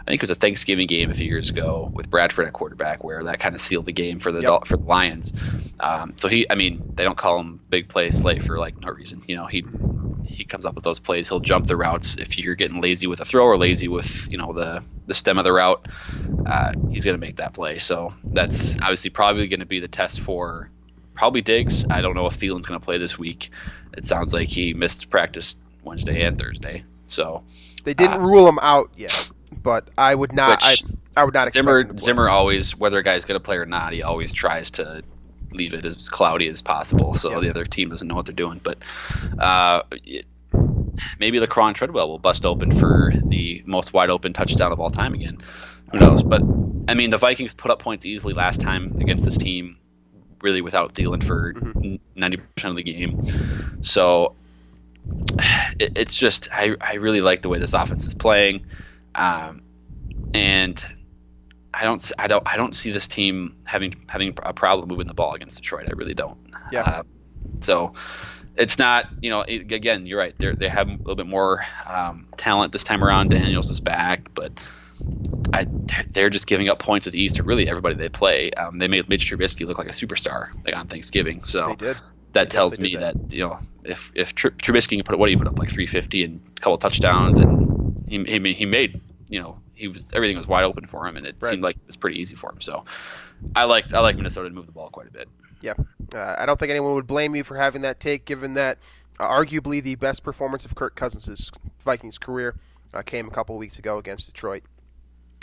I 0.00 0.10
think 0.10 0.20
it 0.20 0.22
was 0.22 0.30
a 0.30 0.34
Thanksgiving 0.34 0.86
game 0.86 1.10
a 1.10 1.14
few 1.14 1.26
years 1.26 1.50
ago 1.50 1.90
with 1.94 2.10
Bradford 2.10 2.46
at 2.46 2.52
quarterback, 2.52 3.04
where 3.04 3.24
that 3.24 3.38
kind 3.38 3.54
of 3.54 3.60
sealed 3.60 3.86
the 3.86 3.92
game 3.92 4.18
for 4.18 4.32
the 4.32 4.40
Yep. 4.40 4.66
For 4.66 4.76
the 4.76 4.84
Lions. 4.84 5.32
Um, 5.78 6.14
so 6.16 6.28
he, 6.28 6.46
I 6.50 6.54
mean, 6.54 6.80
they 6.96 7.04
don't 7.04 7.16
call 7.16 7.38
him 7.38 7.60
Big 7.68 7.88
Play 7.88 8.10
Slay 8.10 8.38
for 8.38 8.58
like 8.58 8.80
no 8.80 8.88
reason. 8.88 9.22
You 9.26 9.36
know, 9.36 9.46
he 9.46 9.64
he 10.22 10.44
comes 10.44 10.64
up 10.64 10.74
with 10.74 10.84
those 10.84 10.98
plays. 10.98 11.28
He'll 11.28 11.40
jump 11.40 11.66
the 11.66 11.76
routes 11.76 12.16
if 12.16 12.38
you're 12.38 12.54
getting 12.54 12.80
lazy 12.80 13.06
with 13.06 13.20
a 13.20 13.24
throw 13.24 13.44
or 13.44 13.58
lazy 13.58 13.88
with 13.88 14.28
you 14.30 14.38
know 14.38 14.52
the 14.52 14.82
the 15.06 15.14
stem 15.14 15.38
of 15.38 15.44
the 15.44 15.52
route. 15.52 15.86
Uh, 16.46 16.72
he's 16.88 17.04
going 17.04 17.14
to 17.14 17.20
make 17.20 17.36
that 17.36 17.52
play. 17.52 17.78
So 17.78 18.12
that's 18.32 18.78
obviously 18.80 19.10
probably 19.10 19.46
going 19.48 19.60
to 19.60 19.66
be 19.66 19.80
the 19.80 19.88
test 19.88 20.20
for 20.20 20.70
probably 21.20 21.42
Diggs. 21.42 21.84
I 21.90 22.00
don't 22.00 22.14
know 22.14 22.24
if 22.24 22.40
Thielen's 22.40 22.64
going 22.64 22.80
to 22.80 22.84
play 22.84 22.96
this 22.96 23.18
week. 23.18 23.50
It 23.94 24.06
sounds 24.06 24.32
like 24.32 24.48
he 24.48 24.72
missed 24.72 25.10
practice 25.10 25.54
Wednesday 25.84 26.22
and 26.22 26.38
Thursday. 26.38 26.82
So 27.04 27.44
They 27.84 27.92
didn't 27.92 28.22
uh, 28.22 28.26
rule 28.26 28.48
him 28.48 28.58
out 28.62 28.90
yet, 28.96 29.30
but 29.62 29.88
I 29.98 30.14
would 30.14 30.32
not. 30.32 30.60
I, 30.62 30.76
I 31.14 31.24
would 31.24 31.34
not 31.34 31.48
expect 31.48 31.66
Zimmer 31.66 31.80
him 31.80 31.88
to 31.88 31.94
play. 31.94 32.04
Zimmer 32.04 32.28
always 32.30 32.74
whether 32.74 32.96
a 32.96 33.02
guy's 33.02 33.26
going 33.26 33.38
to 33.38 33.44
play 33.44 33.58
or 33.58 33.66
not, 33.66 33.92
he 33.92 34.02
always 34.02 34.32
tries 34.32 34.70
to 34.72 35.02
leave 35.52 35.74
it 35.74 35.84
as 35.84 36.08
cloudy 36.08 36.48
as 36.48 36.62
possible 36.62 37.12
so 37.12 37.32
Yeah. 37.32 37.40
the 37.40 37.50
other 37.50 37.66
team 37.66 37.90
doesn't 37.90 38.08
know 38.08 38.14
what 38.14 38.24
they're 38.24 38.34
doing. 38.34 38.58
But 38.62 38.78
uh, 39.38 39.82
it, 39.90 40.24
maybe 41.18 41.38
Laquon 41.38 41.74
Treadwell 41.74 42.08
will 42.08 42.18
bust 42.18 42.46
open 42.46 42.72
for 42.74 43.12
the 43.26 43.62
most 43.66 43.92
wide 43.92 44.08
open 44.08 44.32
touchdown 44.32 44.72
of 44.72 44.80
all 44.80 44.88
time 44.88 45.12
again. 45.12 45.36
Who 45.92 45.98
knows? 45.98 46.22
But 46.22 46.40
I 46.88 46.94
mean, 46.94 47.10
the 47.10 47.18
Vikings 47.18 47.52
put 47.52 47.70
up 47.70 47.78
points 47.80 48.06
easily 48.06 48.32
last 48.32 48.62
time 48.62 48.96
against 49.02 49.26
this 49.26 49.36
team, 49.36 49.76
really 50.42 50.60
without 50.60 50.94
Thielen 50.94 51.22
for 51.22 51.52
Mhm. 51.54 52.00
90 52.14 52.36
percent 52.36 52.70
of 52.70 52.76
the 52.76 52.82
game. 52.82 53.16
So 53.80 54.34
it, 55.78 55.92
it's 55.94 56.14
just 56.14 56.48
I, 56.52 56.76
I 56.80 56.94
really 56.94 57.20
like 57.20 57.42
the 57.42 57.48
way 57.48 57.58
this 57.58 57.72
offense 57.74 58.06
is 58.06 58.14
playing, 58.14 58.64
um, 59.14 59.62
and 60.34 60.84
I 61.72 61.84
don't 61.84 62.12
I 62.18 62.26
don't 62.26 62.42
I 62.46 62.56
don't 62.56 62.74
see 62.74 62.90
this 62.90 63.08
team 63.08 63.56
having 63.64 63.94
having 64.08 64.34
a 64.42 64.52
problem 64.52 64.88
moving 64.88 65.06
the 65.06 65.14
ball 65.14 65.34
against 65.34 65.56
Detroit. 65.56 65.86
I 65.88 65.92
really 65.92 66.14
don't. 66.14 66.36
Yeah. 66.72 66.82
Uh, 66.82 67.02
so 67.60 67.92
it's 68.56 68.78
not 68.78 69.06
you 69.22 69.30
know 69.30 69.42
it, 69.42 69.70
again 69.72 70.04
you're 70.06 70.18
right 70.18 70.38
they 70.40 70.52
they 70.54 70.68
have 70.68 70.88
a 70.88 70.92
little 71.04 71.14
bit 71.14 71.26
more 71.26 71.64
um, 71.86 72.26
talent 72.36 72.72
this 72.72 72.84
time 72.84 73.04
around. 73.04 73.30
Daniels 73.30 73.70
is 73.70 73.80
back, 73.80 74.28
but. 74.34 74.52
I, 75.52 75.66
they're 76.10 76.30
just 76.30 76.46
giving 76.46 76.68
up 76.68 76.78
points 76.78 77.06
with 77.06 77.14
ease 77.14 77.34
to 77.34 77.42
really 77.42 77.68
everybody 77.68 77.94
they 77.96 78.08
play. 78.08 78.50
Um, 78.52 78.78
they 78.78 78.88
made 78.88 79.08
Mitch 79.08 79.30
Trubisky 79.30 79.66
look 79.66 79.78
like 79.78 79.88
a 79.88 79.92
superstar 79.92 80.48
like 80.64 80.76
on 80.76 80.86
Thanksgiving. 80.86 81.42
So 81.42 81.68
They 81.68 81.74
did. 81.76 81.96
that 82.32 82.50
tells 82.50 82.78
me 82.78 82.90
did 82.90 83.00
that. 83.02 83.32
you 83.32 83.40
know 83.42 83.58
if 83.84 84.12
if 84.14 84.34
Tr- 84.34 84.48
Trubisky 84.50 84.96
can 84.96 85.02
put 85.02 85.18
what 85.18 85.26
do 85.26 85.32
you 85.32 85.38
put 85.38 85.46
up 85.48 85.58
like 85.58 85.68
350 85.70 86.24
and 86.24 86.40
a 86.56 86.60
couple 86.60 86.78
touchdowns 86.78 87.38
and 87.38 88.00
he 88.08 88.22
he, 88.24 88.52
he 88.52 88.64
made 88.66 89.00
you 89.28 89.40
know 89.40 89.58
he 89.74 89.88
was 89.88 90.12
everything 90.14 90.36
was 90.36 90.46
wide 90.46 90.64
open 90.64 90.86
for 90.86 91.06
him 91.06 91.16
and 91.16 91.26
it 91.26 91.36
Right. 91.40 91.50
seemed 91.50 91.62
like 91.62 91.76
it 91.76 91.86
was 91.86 91.96
pretty 91.96 92.20
easy 92.20 92.34
for 92.36 92.50
him. 92.50 92.60
So 92.60 92.84
I 93.56 93.64
like 93.64 93.92
I 93.92 94.00
like 94.00 94.16
Minnesota 94.16 94.48
to 94.48 94.54
move 94.54 94.66
the 94.66 94.72
ball 94.72 94.90
quite 94.90 95.08
a 95.08 95.10
bit. 95.10 95.28
Yeah, 95.62 95.74
uh, 96.14 96.36
I 96.38 96.46
don't 96.46 96.58
think 96.58 96.70
anyone 96.70 96.94
would 96.94 97.06
blame 97.06 97.34
you 97.36 97.44
for 97.44 97.56
having 97.56 97.82
that 97.82 98.00
take, 98.00 98.24
given 98.24 98.54
that 98.54 98.78
uh, 99.18 99.28
arguably 99.28 99.82
the 99.82 99.94
best 99.96 100.22
performance 100.22 100.64
of 100.64 100.74
Kirk 100.74 100.94
Cousins' 100.94 101.50
Vikings 101.80 102.16
career 102.16 102.54
uh, 102.94 103.02
came 103.02 103.28
a 103.28 103.30
couple 103.30 103.58
weeks 103.58 103.78
ago 103.78 103.98
against 103.98 104.26
Detroit. 104.32 104.62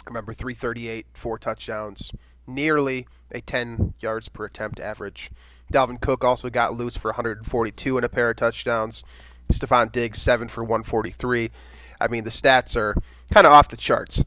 Remember, 0.07 0.33
338, 0.33 1.05
four 1.13 1.37
touchdowns, 1.37 2.11
nearly 2.45 3.07
a 3.31 3.41
10 3.41 3.93
yards 3.99 4.29
per 4.29 4.45
attempt 4.45 4.79
average. 4.79 5.31
Dalvin 5.71 5.99
Cook 5.99 6.23
also 6.23 6.49
got 6.49 6.77
loose 6.77 6.95
for 6.97 7.09
142 7.09 7.97
and 7.97 8.05
a 8.05 8.09
pair 8.09 8.29
of 8.29 8.37
touchdowns. 8.37 9.03
Stefon 9.51 9.91
Diggs, 9.91 10.21
7 10.21 10.47
for 10.47 10.63
143. 10.63 11.51
I 11.99 12.07
mean, 12.07 12.23
the 12.23 12.29
stats 12.29 12.75
are 12.75 12.95
kind 13.31 13.45
of 13.47 13.53
off 13.53 13.69
the 13.69 13.77
charts 13.77 14.25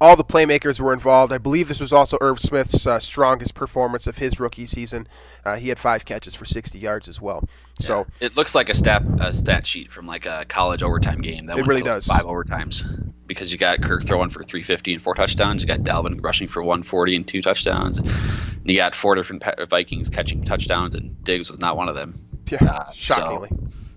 all 0.00 0.16
the 0.16 0.24
playmakers 0.24 0.80
were 0.80 0.92
involved. 0.92 1.32
I 1.32 1.38
believe 1.38 1.68
this 1.68 1.80
was 1.80 1.92
also 1.92 2.18
Irv 2.20 2.40
Smith's 2.40 2.86
uh, 2.86 2.98
strongest 2.98 3.54
performance 3.54 4.06
of 4.06 4.18
his 4.18 4.40
rookie 4.40 4.66
season. 4.66 5.06
Uh, 5.44 5.56
he 5.56 5.68
had 5.68 5.78
five 5.78 6.04
catches 6.04 6.34
for 6.34 6.44
60 6.44 6.78
yards 6.78 7.08
as 7.08 7.20
well. 7.20 7.44
So 7.78 7.98
Yeah. 8.20 8.26
it 8.26 8.36
looks 8.36 8.54
like 8.54 8.68
a 8.68 8.74
stat 8.74 9.02
a 9.20 9.32
stat 9.32 9.66
sheet 9.66 9.92
from 9.92 10.06
like 10.06 10.26
a 10.26 10.44
college 10.48 10.82
overtime 10.82 11.20
game. 11.20 11.46
That 11.46 11.52
It 11.52 11.56
went 11.62 11.68
really 11.68 11.80
like, 11.82 11.90
does. 11.92 12.06
five 12.06 12.22
overtimes 12.24 12.82
because 13.26 13.50
you 13.52 13.58
got 13.58 13.82
Kirk 13.82 14.04
throwing 14.04 14.28
for 14.28 14.42
350 14.42 14.94
and 14.94 15.02
four 15.02 15.14
touchdowns. 15.14 15.62
You 15.62 15.68
got 15.68 15.80
Dalvin 15.80 16.22
rushing 16.22 16.48
for 16.48 16.62
140 16.62 17.16
and 17.16 17.26
two 17.28 17.42
touchdowns. 17.42 17.98
And 17.98 18.70
you 18.70 18.76
got 18.76 18.94
four 18.94 19.14
different 19.14 19.42
Vikings 19.68 20.08
catching 20.10 20.44
touchdowns, 20.44 20.94
and 20.94 21.22
Diggs 21.24 21.50
was 21.50 21.58
not 21.60 21.76
one 21.76 21.88
of 21.88 21.94
them. 21.94 22.14
yeah, 22.50 22.64
Uh, 22.64 22.84
so- 22.86 22.92
shockingly, 22.92 23.50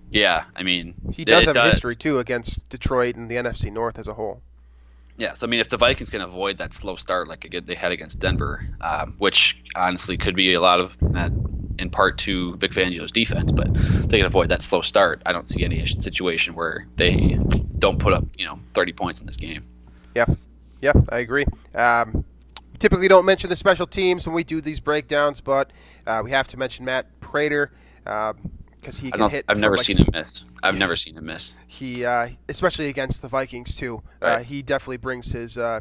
Yeah, 0.09 0.45
I 0.55 0.63
mean 0.63 0.93
he 1.13 1.25
does 1.25 1.45
have 1.45 1.55
a 1.55 1.65
history 1.69 1.95
too 1.95 2.19
against 2.19 2.69
Detroit 2.69 3.15
and 3.15 3.29
the 3.29 3.35
NFC 3.35 3.71
North 3.71 3.99
as 3.99 4.07
a 4.07 4.13
whole. 4.13 4.41
Yeah, 5.17 5.33
so 5.33 5.47
I 5.47 5.49
mean, 5.49 5.59
if 5.59 5.67
the 5.69 5.77
Vikings 5.77 6.11
can 6.11 6.21
avoid 6.21 6.59
that 6.59 6.73
slow 6.73 6.95
start 6.95 7.27
like 7.27 7.47
they 7.65 7.73
had 7.75 7.91
against 7.91 8.19
Denver, 8.19 8.65
um, 8.79 9.15
which 9.17 9.57
honestly 9.75 10.15
could 10.17 10.35
be 10.35 10.53
a 10.53 10.61
lot 10.61 10.79
of 10.79 10.93
that 11.01 11.31
in 11.79 11.89
part 11.89 12.17
to 12.19 12.55
Vic 12.57 12.71
Fangio's 12.71 13.11
defense, 13.11 13.51
but 13.51 13.73
they 14.09 14.17
can 14.17 14.25
avoid 14.25 14.49
that 14.49 14.63
slow 14.63 14.81
start, 14.81 15.21
I 15.25 15.31
don't 15.31 15.47
see 15.47 15.63
any 15.63 15.85
situation 15.85 16.55
where 16.55 16.87
they 16.95 17.39
don't 17.79 17.99
put 17.99 18.13
up 18.13 18.25
you 18.37 18.45
know 18.45 18.59
30 18.73 18.93
points 18.93 19.21
in 19.21 19.27
this 19.27 19.37
game. 19.37 19.63
Yeah, 20.15 20.25
yeah, 20.81 20.93
I 21.09 21.19
agree. 21.19 21.45
Um, 21.75 22.25
typically 22.79 23.07
don't 23.07 23.25
mention 23.25 23.49
the 23.49 23.55
special 23.55 23.87
teams 23.87 24.25
when 24.27 24.35
we 24.35 24.43
do 24.43 24.61
these 24.61 24.79
breakdowns, 24.79 25.41
but 25.41 25.71
uh, 26.05 26.21
we 26.23 26.31
have 26.31 26.47
to 26.49 26.57
mention 26.57 26.85
Matt 26.85 27.07
Prater 27.19 27.71
because 28.03 28.99
he 28.99 29.11
can 29.11 29.29
hit. 29.29 29.45
I've 29.47 29.57
never 29.59 29.77
like, 29.77 29.85
seen 29.85 29.97
him 29.97 30.05
miss. 30.13 30.43
I've 30.63 30.77
never 30.77 30.95
seen 30.95 31.15
him 31.17 31.25
miss. 31.25 31.53
he 31.67 32.05
uh, 32.05 32.29
especially 32.49 32.87
against 32.87 33.21
the 33.21 33.27
Vikings 33.27 33.75
too. 33.75 34.01
Uh, 34.21 34.27
Right. 34.27 34.45
he 34.45 34.61
definitely 34.61 34.97
brings 34.97 35.31
his 35.31 35.57
uh, 35.57 35.79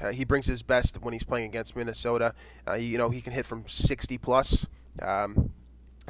uh, 0.00 0.10
he 0.12 0.24
brings 0.24 0.46
his 0.46 0.62
best 0.62 1.00
when 1.02 1.12
he's 1.12 1.24
playing 1.24 1.48
against 1.48 1.74
Minnesota. 1.74 2.34
Uh, 2.66 2.76
he, 2.76 2.86
you 2.86 2.98
know 2.98 3.10
he 3.10 3.20
can 3.20 3.32
hit 3.32 3.46
from 3.46 3.64
60 3.66 4.18
plus. 4.18 4.66
Um, 5.02 5.50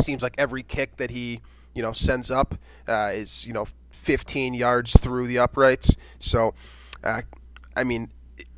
seems 0.01 0.23
like 0.23 0.35
every 0.39 0.63
kick 0.63 0.97
that 0.99 1.11
he 1.11 1.41
you 1.75 1.83
know 1.83 1.93
sends 1.93 2.31
up 2.31 2.55
uh, 2.89 3.11
is 3.15 3.47
you 3.47 3.53
know 3.53 3.67
15 3.91 4.55
yards 4.55 4.99
through 4.99 5.27
the 5.27 5.39
uprights. 5.39 5.97
So, 6.19 6.55
uh, 7.03 7.23
I 7.77 7.85
mean, 7.85 8.11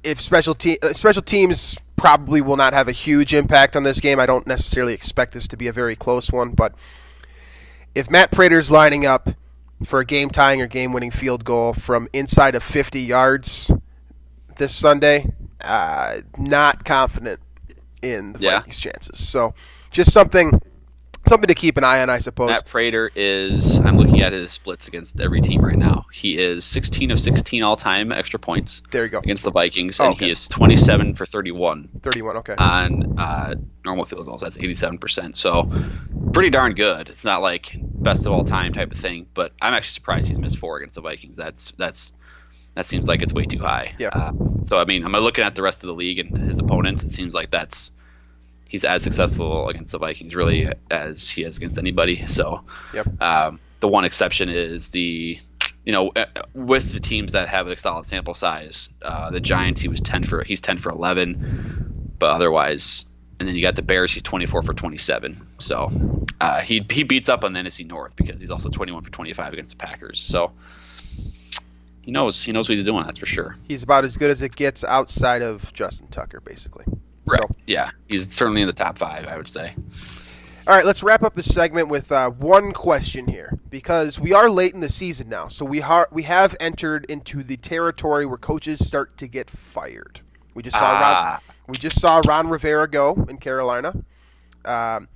if 0.02 0.20
special 0.20 0.54
te- 0.54 0.78
uh, 0.82 0.92
special 0.92 1.22
teams 1.22 1.78
probably 1.96 2.40
will 2.40 2.56
not 2.56 2.72
have 2.72 2.86
a 2.88 2.92
huge 2.92 3.34
impact 3.34 3.74
on 3.76 3.82
this 3.82 4.00
game. 4.00 4.20
I 4.20 4.26
don't 4.26 4.46
necessarily 4.46 4.94
expect 4.94 5.32
this 5.32 5.48
to 5.48 5.56
be 5.56 5.66
a 5.66 5.72
very 5.72 5.96
close 5.96 6.30
one, 6.30 6.52
but 6.52 6.72
if 7.94 8.08
Matt 8.10 8.30
Prater's 8.30 8.70
lining 8.70 9.04
up 9.04 9.30
for 9.84 9.98
a 10.00 10.04
game 10.04 10.30
tying 10.30 10.60
or 10.62 10.66
game 10.68 10.92
winning 10.92 11.10
field 11.10 11.44
goal 11.44 11.72
from 11.72 12.08
inside 12.12 12.54
of 12.54 12.62
50 12.62 13.00
yards 13.00 13.72
this 14.56 14.74
Sunday, 14.74 15.32
uh, 15.62 16.18
not 16.38 16.84
confident 16.84 17.40
in 18.00 18.32
the 18.34 18.40
Yeah. 18.40 18.58
Vikings' 18.58 18.78
chances. 18.78 19.18
So, 19.18 19.54
just 19.90 20.12
something 20.12 20.60
something 21.26 21.48
to 21.48 21.54
keep 21.54 21.76
an 21.76 21.84
eye 21.84 22.00
on, 22.00 22.08
I 22.08 22.18
suppose. 22.18 22.48
Matt 22.48 22.64
Prater 22.66 23.10
is. 23.14 23.78
I'm 23.78 23.98
looking 23.98 24.22
at 24.22 24.32
his 24.32 24.50
splits 24.50 24.88
against 24.88 25.20
every 25.20 25.40
team 25.42 25.62
right 25.62 25.76
now. 25.76 26.06
He 26.12 26.38
is 26.38 26.64
16 26.64 27.10
of 27.10 27.20
16 27.20 27.62
all 27.62 27.76
time 27.76 28.12
extra 28.12 28.38
points 28.38 28.80
there 28.90 29.04
you 29.04 29.10
go. 29.10 29.18
against 29.18 29.44
the 29.44 29.50
Vikings, 29.50 30.00
Oh, 30.00 30.06
and 30.06 30.14
okay. 30.14 30.26
he 30.26 30.30
is 30.30 30.48
27 30.48 31.14
for 31.14 31.26
31 31.26 31.88
31. 32.02 32.36
Okay. 32.38 32.54
on 32.56 33.18
uh, 33.18 33.54
normal 33.84 34.06
field 34.06 34.24
goals. 34.26 34.40
That's 34.40 34.56
87%. 34.56 35.36
So 35.36 35.68
pretty 36.32 36.50
darn 36.50 36.74
good. 36.74 37.08
It's 37.10 37.24
not 37.24 37.42
like 37.42 37.72
best 37.78 38.24
of 38.24 38.32
all 38.32 38.44
time 38.44 38.72
type 38.72 38.92
of 38.92 38.98
thing, 38.98 39.26
but 39.34 39.52
I'm 39.60 39.74
actually 39.74 39.90
surprised 39.94 40.28
he's 40.28 40.38
missed 40.38 40.58
four 40.58 40.78
against 40.78 40.94
the 40.94 41.02
Vikings. 41.02 41.36
That's 41.36 41.72
that's 41.72 42.12
that 42.74 42.86
seems 42.86 43.06
like 43.08 43.20
it's 43.22 43.32
way 43.34 43.44
too 43.44 43.58
high. 43.58 43.94
Yeah. 43.98 44.08
Uh, 44.12 44.32
so 44.64 44.78
I 44.78 44.84
mean, 44.86 45.04
I'm 45.04 45.12
looking 45.12 45.44
at 45.44 45.54
the 45.56 45.62
rest 45.62 45.82
of 45.82 45.88
the 45.88 45.94
league 45.94 46.20
and 46.20 46.38
his 46.48 46.58
opponents. 46.58 47.02
It 47.02 47.10
seems 47.10 47.34
like 47.34 47.50
that's 47.50 47.90
he's 48.68 48.84
as 48.84 49.02
successful 49.02 49.68
against 49.68 49.92
the 49.92 49.98
Vikings 49.98 50.34
really 50.34 50.68
as 50.90 51.28
he 51.28 51.42
is 51.42 51.56
against 51.56 51.78
anybody. 51.78 52.26
So 52.26 52.62
Yep. 52.94 53.20
um, 53.20 53.60
the 53.80 53.88
one 53.88 54.04
exception 54.04 54.48
is 54.48 54.90
the 54.90 55.38
you 55.84 55.92
know 55.92 56.08
uh, 56.14 56.26
with 56.54 56.92
the 56.92 57.00
teams 57.00 57.32
that 57.32 57.48
have 57.48 57.66
a 57.66 57.78
solid 57.78 58.06
sample 58.06 58.34
size. 58.34 58.90
Uh, 59.02 59.30
the 59.30 59.40
Giants 59.40 59.80
he 59.80 59.88
was 59.88 60.00
10 60.00 60.24
for 60.24 60.44
he's 60.44 60.60
10 60.60 60.78
for 60.78 60.90
11, 60.90 62.14
but 62.18 62.30
otherwise. 62.30 63.04
And 63.40 63.46
then 63.46 63.54
you 63.54 63.62
got 63.62 63.76
the 63.76 63.82
Bears. 63.82 64.12
He's 64.12 64.24
24 64.24 64.62
for 64.62 64.74
27. 64.74 65.36
So 65.60 65.88
uh, 66.40 66.60
he 66.60 66.84
he 66.90 67.04
beats 67.04 67.28
up 67.28 67.44
on 67.44 67.52
the 67.52 67.60
NFC 67.60 67.86
North 67.86 68.16
because 68.16 68.40
he's 68.40 68.50
also 68.50 68.68
21 68.68 69.04
for 69.04 69.10
25 69.10 69.52
against 69.52 69.70
the 69.70 69.76
Packers. 69.76 70.18
So 70.18 70.50
he 72.02 72.10
knows 72.10 72.42
he 72.42 72.50
knows 72.50 72.68
what 72.68 72.76
he's 72.76 72.84
doing. 72.84 73.04
That's 73.04 73.18
for 73.20 73.26
sure. 73.26 73.54
He's 73.68 73.84
about 73.84 74.04
as 74.04 74.16
good 74.16 74.32
as 74.32 74.42
it 74.42 74.56
gets 74.56 74.82
outside 74.82 75.42
of 75.42 75.72
Justin 75.72 76.08
Tucker, 76.08 76.40
basically. 76.40 76.84
Right. 77.30 77.40
So, 77.42 77.56
Yeah, 77.66 77.90
he's 78.08 78.32
certainly 78.32 78.60
in 78.62 78.66
the 78.66 78.72
top 78.72 78.98
five. 78.98 79.26
I 79.26 79.36
would 79.36 79.48
say. 79.48 79.74
all 80.66 80.74
right, 80.74 80.84
let's 80.84 81.02
wrap 81.02 81.22
up 81.22 81.34
this 81.34 81.52
segment 81.52 81.88
with 81.88 82.10
uh, 82.12 82.30
one 82.30 82.72
question 82.72 83.26
here 83.26 83.58
because 83.70 84.18
we 84.18 84.32
are 84.32 84.50
late 84.50 84.74
in 84.74 84.80
the 84.80 84.88
season 84.90 85.28
now, 85.28 85.48
so 85.48 85.64
we 85.64 85.80
har- 85.80 86.08
we 86.12 86.22
have 86.24 86.54
entered 86.60 87.04
into 87.08 87.42
the 87.42 87.56
territory 87.56 88.26
where 88.26 88.38
coaches 88.38 88.86
start 88.86 89.16
to 89.18 89.26
get 89.26 89.48
fired. 89.50 90.20
We 90.54 90.62
just 90.62 90.76
saw 90.78 90.90
Ron, 90.92 91.02
Ah. 91.04 91.40
we 91.68 91.76
just 91.78 92.00
saw 92.00 92.20
Ron 92.26 92.48
Rivera 92.48 92.88
go 92.88 93.26
in 93.28 93.38
Carolina. 93.38 93.94
Um, 94.64 95.08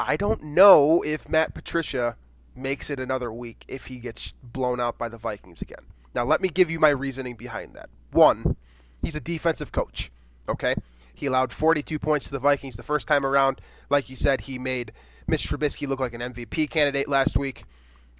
I 0.00 0.16
don't 0.16 0.42
know 0.42 1.02
if 1.02 1.28
Matt 1.28 1.52
Patricia 1.54 2.16
makes 2.54 2.88
it 2.90 2.98
another 3.00 3.32
week 3.32 3.64
if 3.68 3.86
he 3.86 3.98
gets 3.98 4.32
blown 4.42 4.80
out 4.80 4.96
by 4.98 5.08
the 5.08 5.18
Vikings 5.18 5.60
again. 5.62 5.84
Now, 6.14 6.24
let 6.24 6.40
me 6.40 6.48
give 6.48 6.70
you 6.70 6.78
my 6.80 6.88
reasoning 6.90 7.34
behind 7.36 7.74
that. 7.74 7.88
One, 8.12 8.56
he's 9.02 9.14
a 9.16 9.20
defensive 9.20 9.70
coach. 9.72 10.10
Okay, 10.48 10.74
he 11.18 11.26
allowed 11.26 11.52
42 11.52 11.98
points 11.98 12.26
to 12.26 12.32
the 12.32 12.38
Vikings 12.38 12.76
the 12.76 12.82
first 12.82 13.06
time 13.06 13.24
around. 13.26 13.60
Like 13.90 14.08
you 14.08 14.16
said, 14.16 14.42
he 14.42 14.58
made 14.58 14.92
Mitch 15.26 15.48
Trubisky 15.48 15.86
look 15.86 16.00
like 16.00 16.14
an 16.14 16.20
MVP 16.20 16.70
candidate 16.70 17.08
last 17.08 17.36
week. 17.36 17.64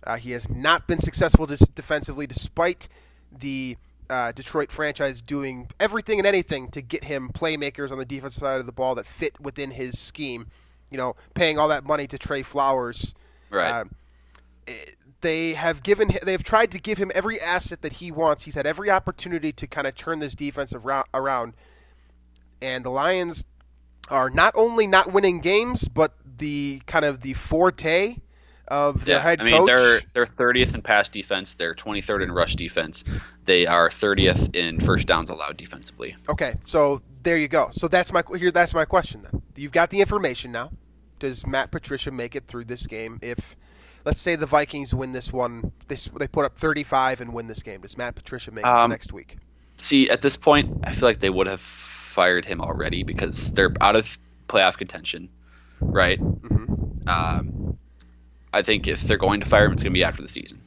Uh, 0.04 0.16
he 0.16 0.30
has 0.32 0.48
not 0.48 0.86
been 0.86 1.00
successful 1.00 1.46
dis- 1.46 1.60
defensively, 1.74 2.26
despite 2.26 2.88
the 3.36 3.76
uh, 4.08 4.32
Detroit 4.32 4.70
franchise 4.70 5.20
doing 5.20 5.68
everything 5.80 6.18
and 6.18 6.26
anything 6.26 6.70
to 6.70 6.80
get 6.80 7.04
him 7.04 7.30
playmakers 7.32 7.90
on 7.92 7.98
the 7.98 8.04
defensive 8.04 8.40
side 8.40 8.60
of 8.60 8.66
the 8.66 8.72
ball 8.72 8.94
that 8.94 9.06
fit 9.06 9.38
within 9.40 9.72
his 9.72 9.98
scheme. 9.98 10.46
You 10.90 10.96
know, 10.96 11.16
paying 11.34 11.58
all 11.58 11.68
that 11.68 11.84
money 11.84 12.06
to 12.06 12.16
Trey 12.18 12.42
Flowers. 12.42 13.14
Right. 13.50 13.70
Uh, 13.70 13.84
it- 14.66 14.94
they 15.20 15.54
have 15.54 15.82
given 15.82 16.12
they've 16.22 16.44
tried 16.44 16.70
to 16.70 16.78
give 16.78 16.96
him 16.98 17.10
every 17.12 17.40
asset 17.40 17.82
that 17.82 17.94
he 17.94 18.12
wants. 18.12 18.44
He's 18.44 18.54
had 18.54 18.66
every 18.68 18.88
opportunity 18.88 19.50
to 19.52 19.66
kind 19.66 19.88
of 19.88 19.96
turn 19.96 20.20
this 20.20 20.36
defense 20.36 20.72
arou- 20.72 21.02
around, 21.12 21.54
and 22.62 22.84
the 22.84 22.90
Lions 22.90 23.44
are 24.10 24.30
not 24.30 24.54
only 24.56 24.86
not 24.86 25.12
winning 25.12 25.40
games, 25.40 25.88
but 25.88 26.14
the 26.38 26.80
kind 26.86 27.04
of 27.04 27.20
the 27.20 27.34
forte 27.34 28.16
of 28.68 29.04
their 29.06 29.16
yeah, 29.16 29.22
head 29.22 29.40
I 29.40 29.44
mean 29.44 29.54
coach. 29.54 29.66
they're 29.66 30.00
they're 30.12 30.26
30th 30.26 30.74
in 30.74 30.82
pass 30.82 31.08
defense. 31.08 31.54
They're 31.54 31.74
23rd 31.74 32.24
in 32.24 32.32
rush 32.32 32.54
defense. 32.54 33.02
They 33.44 33.66
are 33.66 33.88
30th 33.88 34.54
in 34.54 34.78
first 34.80 35.06
downs 35.06 35.30
allowed 35.30 35.56
defensively. 35.56 36.14
Okay, 36.28 36.54
so 36.64 37.00
there 37.22 37.36
you 37.38 37.48
go. 37.48 37.68
So 37.72 37.88
that's 37.88 38.12
my 38.12 38.22
here. 38.36 38.50
That's 38.50 38.74
my 38.74 38.84
question. 38.84 39.26
Then 39.30 39.42
you've 39.56 39.72
got 39.72 39.90
the 39.90 40.00
information 40.00 40.52
now. 40.52 40.70
Does 41.18 41.46
Matt 41.46 41.70
Patricia 41.70 42.10
make 42.10 42.36
it 42.36 42.46
through 42.46 42.66
this 42.66 42.86
game? 42.86 43.18
If 43.22 43.56
let's 44.04 44.20
say 44.20 44.36
the 44.36 44.46
Vikings 44.46 44.94
win 44.94 45.12
this 45.12 45.32
one, 45.32 45.72
they 45.88 45.96
they 46.18 46.28
put 46.28 46.44
up 46.44 46.56
35 46.56 47.20
and 47.22 47.32
win 47.32 47.46
this 47.46 47.62
game. 47.62 47.80
Does 47.80 47.96
Matt 47.96 48.14
Patricia 48.14 48.50
make 48.50 48.64
it 48.64 48.68
to 48.68 48.76
Um, 48.84 48.90
next 48.90 49.12
week? 49.12 49.36
See, 49.78 50.10
at 50.10 50.22
this 50.22 50.36
point, 50.36 50.80
I 50.84 50.92
feel 50.92 51.08
like 51.08 51.20
they 51.20 51.30
would 51.30 51.46
have 51.46 51.60
fired 52.18 52.44
him 52.44 52.60
already 52.60 53.04
because 53.04 53.52
they're 53.52 53.72
out 53.80 53.94
of 53.94 54.18
playoff 54.48 54.76
contention, 54.76 55.30
right? 55.80 56.18
hmm 56.18 56.64
Um, 57.06 57.78
I 58.52 58.62
think 58.62 58.88
if 58.88 59.02
they're 59.02 59.16
going 59.18 59.38
to 59.38 59.46
fire 59.46 59.66
him, 59.66 59.72
it's 59.72 59.84
going 59.84 59.92
to 59.92 59.94
be 59.94 60.02
after 60.02 60.20
the 60.20 60.28
season. 60.28 60.58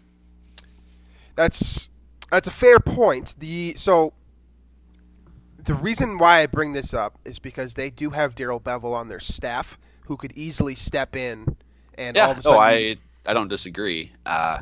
That's 1.36 1.90
that's 2.32 2.48
a 2.48 2.52
fair 2.52 2.80
point. 2.80 3.36
The 3.38 3.74
so 3.76 4.14
the 5.62 5.74
reason 5.74 6.18
why 6.18 6.42
I 6.42 6.46
bring 6.46 6.72
this 6.72 6.94
up 6.94 7.20
is 7.26 7.38
because 7.38 7.74
they 7.74 7.90
do 7.90 8.12
have 8.12 8.34
Darrell 8.34 8.62
Bevell 8.62 8.94
on 8.94 9.10
their 9.10 9.20
staff 9.20 9.78
who 10.06 10.16
could 10.16 10.32
easily 10.38 10.76
step 10.76 11.18
in 11.18 11.58
and 11.96 12.18
all 12.18 12.32
of 12.32 12.38
a 12.38 12.42
sudden 12.44 12.58
oh, 12.58 12.62
I 12.62 12.96
I 13.26 13.34
don't 13.34 13.50
disagree. 13.50 14.14
Uh, 14.26 14.60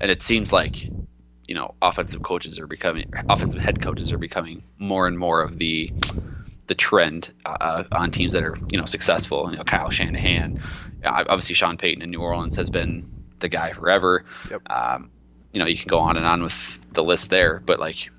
and 0.00 0.10
it 0.10 0.20
seems 0.20 0.52
like 0.52 0.76
you 1.46 1.54
know 1.54 1.74
offensive 1.80 2.22
coaches 2.22 2.58
are 2.58 2.66
becoming 2.66 3.06
offensive 3.28 3.60
head 3.60 3.80
coaches 3.80 4.12
are 4.12 4.18
becoming 4.18 4.62
more 4.78 5.06
and 5.06 5.18
more 5.18 5.42
of 5.42 5.58
the 5.58 5.92
the 6.66 6.74
trend 6.74 7.32
uh, 7.44 7.84
on 7.92 8.10
teams 8.10 8.32
that 8.32 8.42
are 8.42 8.56
you 8.70 8.78
know 8.78 8.86
successful. 8.86 9.50
You 9.50 9.58
know, 9.58 9.64
Kyle 9.64 9.90
Shanahan, 9.90 10.58
uh, 11.04 11.24
obviously 11.28 11.54
Sean 11.54 11.76
Payton 11.76 12.02
in 12.02 12.10
New 12.10 12.20
Orleans 12.20 12.56
has 12.56 12.70
been 12.70 13.04
the 13.38 13.48
guy 13.48 13.72
forever. 13.72 14.24
Yep. 14.50 14.62
Um, 14.70 15.10
you 15.52 15.60
know, 15.60 15.66
you 15.66 15.76
can 15.76 15.88
go 15.88 16.00
on 16.00 16.16
and 16.16 16.26
on 16.26 16.42
with 16.42 16.80
the 16.92 17.04
list 17.04 17.30
there, 17.30 17.60
but 17.64 17.78
like 17.78 18.10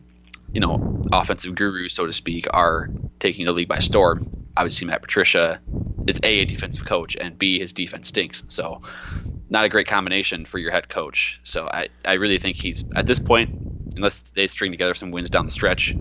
you 0.54 0.62
know, 0.62 1.02
offensive 1.12 1.56
gurus, 1.56 1.94
so 1.94 2.06
to 2.06 2.14
speak, 2.14 2.48
are 2.52 2.90
taking 3.20 3.46
the 3.46 3.52
league 3.52 3.68
by 3.68 3.80
storm. 3.80 4.22
Obviously, 4.56 4.88
Matt 4.88 5.02
Patricia 5.02 5.60
is 6.06 6.20
a, 6.24 6.40
a 6.40 6.46
defensive 6.46 6.86
coach, 6.86 7.16
and 7.20 7.38
b 7.38 7.60
his 7.60 7.74
defense 7.74 8.10
stinks. 8.10 8.44
So, 8.50 8.82
not 9.50 9.66
a 9.66 9.70
great 9.70 9.88
combination 9.88 10.46
for 10.46 10.58
your 10.60 10.72
head 10.72 10.90
coach. 10.90 11.40
So, 11.44 11.68
I, 11.68 11.90
I 12.06 12.14
really 12.14 12.38
think 12.38 12.58
he's 12.58 12.84
at 12.96 13.08
this 13.08 13.20
point, 13.20 13.50
unless 13.96 14.22
they 14.22 14.48
string 14.48 14.72
together 14.72 14.94
some 14.94 15.12
wins 15.12 15.30
down 15.30 15.46
the 15.46 15.52
stretch, 15.52 15.96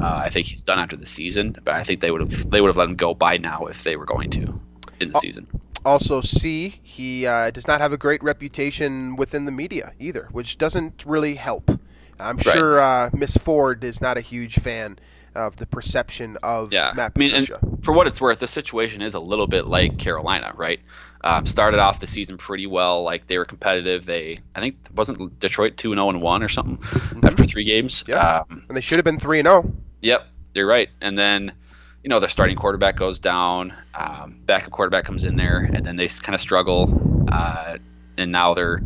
uh, 0.00 0.04
I 0.04 0.28
think 0.30 0.46
he's 0.46 0.62
done 0.62 0.78
after 0.78 0.96
the 0.96 1.06
season. 1.06 1.56
But 1.64 1.74
I 1.74 1.84
think 1.84 2.00
they 2.00 2.10
would 2.10 2.20
have 2.20 2.50
they 2.50 2.60
would 2.60 2.68
have 2.68 2.76
let 2.76 2.88
him 2.88 2.96
go 2.96 3.14
by 3.14 3.38
now 3.38 3.66
if 3.66 3.84
they 3.84 3.96
were 3.96 4.06
going 4.06 4.30
to 4.30 4.60
in 5.00 5.12
the 5.12 5.18
season. 5.18 5.46
Also, 5.84 6.20
C, 6.20 6.80
he 6.82 7.26
uh, 7.26 7.50
does 7.50 7.66
not 7.66 7.80
have 7.80 7.92
a 7.92 7.96
great 7.96 8.22
reputation 8.22 9.16
within 9.16 9.46
the 9.46 9.52
media 9.52 9.94
either, 9.98 10.28
which 10.30 10.58
doesn't 10.58 11.04
really 11.06 11.36
help. 11.36 11.70
I'm 12.18 12.36
Right. 12.36 12.44
sure 12.44 12.80
uh, 12.80 13.10
Miss 13.14 13.38
Ford 13.38 13.82
is 13.82 14.00
not 14.00 14.18
a 14.18 14.20
huge 14.20 14.58
fan 14.58 14.98
of 15.34 15.56
the 15.56 15.66
perception 15.66 16.38
of 16.42 16.72
Yeah, 16.72 16.92
Matt 16.94 17.12
I 17.16 17.18
mean, 17.18 17.46
for 17.82 17.92
what 17.92 18.06
it's 18.06 18.20
worth, 18.20 18.38
the 18.38 18.48
situation 18.48 19.02
is 19.02 19.14
a 19.14 19.20
little 19.20 19.46
bit 19.46 19.66
like 19.66 19.98
Carolina, 19.98 20.52
right? 20.56 20.80
Um, 21.22 21.44
started 21.46 21.80
off 21.80 22.00
the 22.00 22.06
season 22.06 22.38
pretty 22.38 22.66
well, 22.66 23.02
like 23.02 23.26
they 23.26 23.36
were 23.38 23.44
competitive. 23.44 24.06
They, 24.06 24.38
I 24.54 24.60
think, 24.60 24.76
wasn't 24.94 25.38
Detroit 25.38 25.76
two 25.76 25.92
and 25.92 25.98
zero 25.98 26.08
and 26.08 26.22
one 26.22 26.42
or 26.42 26.48
something 26.48 26.78
after 27.24 27.44
three 27.44 27.64
games. 27.64 28.02
Mm-hmm. 28.02 28.12
Yeah. 28.12 28.42
Um, 28.50 28.64
and 28.68 28.76
they 28.76 28.80
should 28.80 28.96
have 28.96 29.04
been 29.04 29.18
3 29.18 29.40
and 29.40 29.46
0. 29.46 29.72
Yep, 30.02 30.26
you're 30.54 30.66
right. 30.66 30.88
And 31.00 31.16
then, 31.18 31.52
you 32.02 32.08
know, 32.08 32.20
their 32.20 32.28
starting 32.28 32.56
quarterback 32.56 32.96
goes 32.96 33.20
down, 33.20 33.74
um, 33.94 34.40
backup 34.44 34.70
quarterback 34.70 35.04
comes 35.04 35.24
in 35.24 35.36
there, 35.36 35.58
and 35.58 35.84
then 35.84 35.96
they 35.96 36.08
kind 36.08 36.34
of 36.34 36.40
struggle. 36.40 37.26
Uh, 37.30 37.78
and 38.16 38.32
now 38.32 38.54
they're 38.54 38.80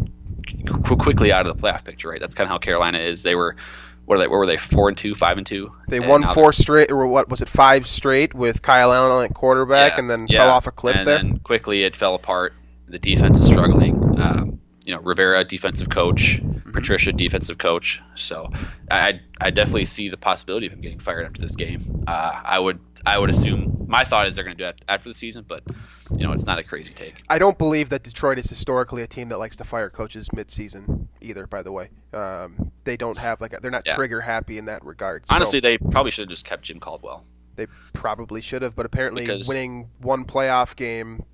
qu- 0.84 0.96
quickly 0.96 1.32
out 1.32 1.46
of 1.46 1.56
the 1.56 1.62
playoff 1.62 1.84
picture, 1.84 2.08
right? 2.08 2.20
That's 2.20 2.34
kind 2.34 2.44
of 2.44 2.50
how 2.50 2.58
Carolina 2.58 2.98
is. 2.98 3.22
They 3.22 3.34
were, 3.34 3.56
what 4.06 4.16
are 4.16 4.18
they? 4.18 4.26
What 4.28 4.36
were 4.38 4.46
they? 4.46 4.56
Four 4.56 4.88
and 4.88 4.96
two, 4.98 5.14
five 5.14 5.38
and 5.38 5.46
two. 5.46 5.72
They 5.88 5.98
And 5.98 6.08
won 6.08 6.24
four 6.34 6.52
straight, 6.52 6.90
or 6.90 7.06
what 7.06 7.28
was 7.28 7.40
it, 7.42 7.48
five 7.48 7.86
straight 7.86 8.34
with 8.34 8.62
Kyle 8.62 8.92
Allen 8.92 9.24
at 9.24 9.34
quarterback, 9.34 9.92
Yeah, 9.94 9.98
and 10.00 10.10
then 10.10 10.26
yeah. 10.28 10.38
fell 10.38 10.50
off 10.50 10.66
a 10.66 10.70
cliff 10.72 10.96
and 10.96 11.06
there. 11.06 11.18
then 11.22 11.38
quickly 11.40 11.84
it 11.84 11.94
fell 11.96 12.14
apart. 12.14 12.54
The 12.88 12.98
defense 12.98 13.38
is 13.40 13.46
struggling. 13.46 13.96
Um, 14.20 14.60
you 14.84 14.94
know, 14.94 15.00
Rivera, 15.00 15.42
defensive 15.44 15.88
coach, 15.88 16.40
Patricia, 16.74 17.12
defensive 17.12 17.56
coach. 17.58 18.00
So 18.16 18.50
I 18.90 19.20
I 19.40 19.50
definitely 19.50 19.86
see 19.86 20.08
the 20.08 20.16
possibility 20.16 20.66
of 20.66 20.72
him 20.72 20.80
getting 20.80 20.98
fired 20.98 21.24
after 21.24 21.40
this 21.40 21.54
game. 21.56 21.80
Uh, 22.06 22.40
I 22.44 22.58
would 22.58 22.78
I 23.06 23.18
would 23.18 23.30
assume 23.30 23.84
my 23.88 24.02
thought 24.04 24.26
is 24.26 24.34
they're 24.34 24.44
going 24.44 24.56
to 24.56 24.62
do 24.62 24.66
that 24.66 24.80
after 24.88 25.08
the 25.08 25.14
season, 25.14 25.44
but 25.46 25.62
you 26.10 26.26
know 26.26 26.32
it's 26.32 26.46
not 26.46 26.58
a 26.58 26.64
crazy 26.64 26.92
take. 26.92 27.14
I 27.30 27.38
don't 27.38 27.56
believe 27.56 27.88
that 27.90 28.02
Detroit 28.02 28.38
is 28.38 28.46
historically 28.50 29.02
a 29.02 29.06
team 29.06 29.28
that 29.28 29.38
likes 29.38 29.56
to 29.56 29.64
fire 29.64 29.88
coaches 29.90 30.32
mid-season 30.32 31.08
either. 31.20 31.46
By 31.46 31.62
the 31.62 31.70
way, 31.72 31.90
um, 32.12 32.72
they 32.84 32.96
don't 32.96 33.18
have 33.18 33.40
like 33.40 33.52
a, 33.54 33.60
they're 33.60 33.70
not 33.70 33.84
Yeah. 33.86 33.94
trigger 33.94 34.20
happy 34.20 34.58
in 34.58 34.64
that 34.66 34.84
regard. 34.84 35.26
So 35.28 35.34
Honestly, 35.36 35.60
they 35.60 35.78
probably 35.78 36.10
should 36.10 36.22
have 36.22 36.30
just 36.30 36.44
kept 36.44 36.62
Jim 36.64 36.80
Caldwell. 36.80 37.24
they 37.56 37.66
probably 37.92 38.40
should 38.40 38.62
have, 38.62 38.74
but 38.74 38.84
apparently 38.84 39.24
Because- 39.26 39.46
winning 39.46 39.88
one 40.00 40.24
playoff 40.24 40.74
game, 40.74 41.24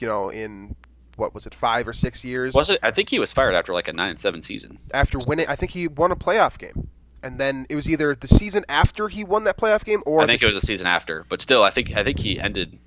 you 0.00 0.08
know, 0.08 0.28
in 0.30 0.74
what 1.16 1.34
was 1.34 1.46
it 1.46 1.54
five 1.54 1.86
or 1.88 1.92
six 1.92 2.24
years 2.24 2.54
Was 2.54 2.70
it? 2.70 2.80
I 2.82 2.90
think 2.90 3.08
he 3.08 3.18
was 3.18 3.32
fired 3.32 3.54
after 3.54 3.72
like 3.72 3.88
a 3.88 3.92
nine 3.92 4.10
and 4.10 4.20
seven 4.20 4.42
season. 4.42 4.78
after 4.94 5.18
winning. 5.18 5.46
I 5.48 5.56
think 5.56 5.72
he 5.72 5.88
won 5.88 6.10
a 6.12 6.16
playoff 6.16 6.58
game, 6.58 6.88
and 7.22 7.38
then 7.38 7.66
it 7.68 7.74
was 7.76 7.88
either 7.90 8.14
the 8.14 8.28
season 8.28 8.64
after 8.68 9.08
he 9.08 9.24
won 9.24 9.44
that 9.44 9.56
playoff 9.56 9.84
game 9.84 10.02
or 10.06 10.22
I 10.22 10.26
think 10.26 10.40
the 10.40 10.48
it 10.48 10.54
was 10.54 10.62
a 10.62 10.66
season 10.66 10.86
after, 10.86 11.24
but 11.28 11.40
still, 11.40 11.62
I 11.62 11.70
think 11.70 11.92
I 11.94 12.04
think 12.04 12.18
he 12.18 12.38
ended. 12.38 12.78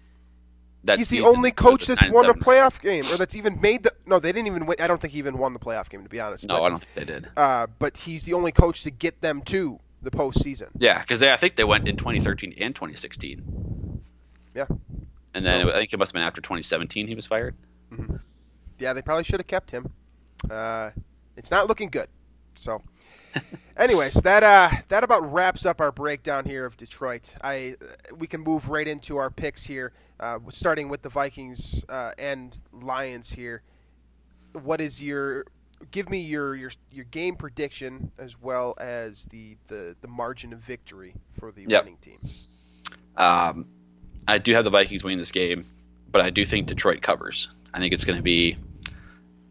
That 0.83 0.99
He's 0.99 1.09
the 1.09 1.21
only 1.21 1.49
coach 1.51 1.87
that's 1.87 2.07
won 2.11 2.27
a 2.29 2.35
playoff 2.35 2.79
game, 2.79 3.05
or 3.11 3.17
that's 3.17 3.35
even 3.35 3.59
made 3.59 3.81
the. 3.81 3.91
No, 4.05 4.19
they 4.19 4.31
didn't 4.31 4.45
even 4.47 4.67
win. 4.67 4.77
I 4.79 4.85
don't 4.85 5.01
think 5.01 5.13
he 5.13 5.17
even 5.19 5.39
won 5.39 5.53
the 5.53 5.59
playoff 5.59 5.89
game, 5.89 6.03
to 6.03 6.09
be 6.09 6.19
honest. 6.19 6.47
No, 6.47 6.57
but, 6.57 6.63
I 6.63 6.69
don't 6.69 6.83
think 6.83 6.93
they 7.07 7.11
did. 7.11 7.27
Uh, 7.35 7.65
but 7.79 7.97
he's 7.97 8.23
the 8.25 8.33
only 8.33 8.51
coach 8.51 8.83
to 8.83 8.91
get 8.91 9.19
them 9.21 9.41
to 9.45 9.79
the 10.03 10.11
postseason. 10.11 10.67
Yeah, 10.77 11.01
because 11.01 11.23
I 11.23 11.37
think 11.37 11.55
they 11.55 11.63
went 11.63 11.87
in 11.87 11.97
2013 11.97 12.53
and 12.59 12.75
2016, 12.75 14.01
Yeah, 14.53 14.65
and 15.33 15.43
then 15.43 15.65
So- 15.65 15.71
I 15.71 15.77
think 15.77 15.91
it 15.91 15.97
must 15.97 16.09
have 16.11 16.13
been 16.13 16.21
after 16.21 16.41
2017 16.41 17.07
he 17.07 17.15
was 17.15 17.25
fired. 17.25 17.55
Yeah, 18.79 18.93
they 18.93 19.01
probably 19.01 19.23
should 19.23 19.39
have 19.39 19.47
kept 19.47 19.71
him. 19.71 19.91
Uh, 20.49 20.91
it's 21.37 21.51
not 21.51 21.67
looking 21.67 21.89
good. 21.89 22.07
So, 22.55 22.81
anyways, 23.77 24.15
that 24.15 24.43
uh, 24.43 24.69
that 24.89 25.03
about 25.03 25.31
wraps 25.31 25.65
up 25.65 25.81
our 25.81 25.91
breakdown 25.91 26.45
here 26.45 26.65
of 26.65 26.77
Detroit. 26.77 27.35
I 27.43 27.75
we 28.15 28.27
can 28.27 28.41
move 28.41 28.69
right 28.69 28.87
into 28.87 29.17
our 29.17 29.29
picks 29.29 29.65
here, 29.65 29.93
uh, 30.19 30.39
starting 30.49 30.89
with 30.89 31.01
the 31.01 31.09
Vikings 31.09 31.85
uh, 31.89 32.11
and 32.17 32.59
Lions 32.71 33.33
here. 33.33 33.61
What 34.53 34.79
is 34.79 35.03
your 35.03 35.45
give 35.91 36.09
me 36.09 36.19
your, 36.21 36.55
your 36.55 36.71
your 36.91 37.05
game 37.05 37.35
prediction 37.35 38.11
as 38.17 38.39
well 38.39 38.75
as 38.79 39.25
the, 39.25 39.57
the, 39.67 39.95
the 40.01 40.07
margin 40.07 40.53
of 40.53 40.59
victory 40.59 41.15
for 41.33 41.51
the 41.51 41.65
Yep. 41.67 41.83
winning 41.83 41.97
team? 41.97 42.17
Um, 43.17 43.67
I 44.27 44.37
do 44.37 44.53
have 44.53 44.63
the 44.63 44.69
Vikings 44.69 45.03
winning 45.03 45.19
this 45.19 45.31
game, 45.31 45.65
but 46.11 46.21
I 46.21 46.29
do 46.29 46.45
think 46.45 46.67
Detroit 46.67 47.01
covers. 47.01 47.49
I 47.75 47.79
think 47.79 47.93
it's 47.93 48.05
going 48.05 48.15
to 48.15 48.23
be. 48.23 48.57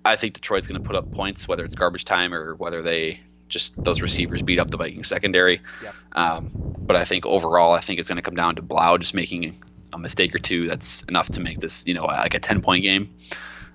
I 0.03 0.17
think 0.17 0.35
Detroit's 0.35 0.67
going 0.67 0.83
to 0.83 0.87
put 0.87 0.97
up 0.97 1.13
points, 1.13 1.47
whether 1.47 1.65
it's 1.65 1.75
garbage 1.75 2.05
time 2.05 2.33
or 2.33 2.55
whether 2.55 2.81
they 2.81 3.21
just 3.49 3.83
those 3.83 4.01
receivers 4.01 4.41
beat 4.41 4.59
up 4.59 4.71
the 4.71 4.79
Viking 4.79 5.05
secondary. 5.05 5.61
Yep. 5.83 5.95
Um, 6.13 6.75
but 6.79 6.97
I 6.97 7.05
think 7.05 7.27
overall, 7.27 7.73
I 7.73 7.81
think 7.81 8.01
it's 8.01 8.09
going 8.09 8.17
to 8.17 8.23
come 8.23 8.35
down 8.35 8.57
to 8.57 8.63
Blough 8.63 8.97
just 8.99 9.15
making 9.15 9.55
a 9.93 9.99
mistake 9.99 10.35
or 10.35 10.39
two 10.39 10.67
that's 10.67 11.03
enough 11.03 11.29
to 11.31 11.41
make 11.41 11.59
this, 11.59 11.87
you 11.87 11.93
know, 11.93 12.05
like 12.05 12.35
a 12.35 12.41
10 12.41 12.63
point 12.63 12.83
game. 12.83 13.15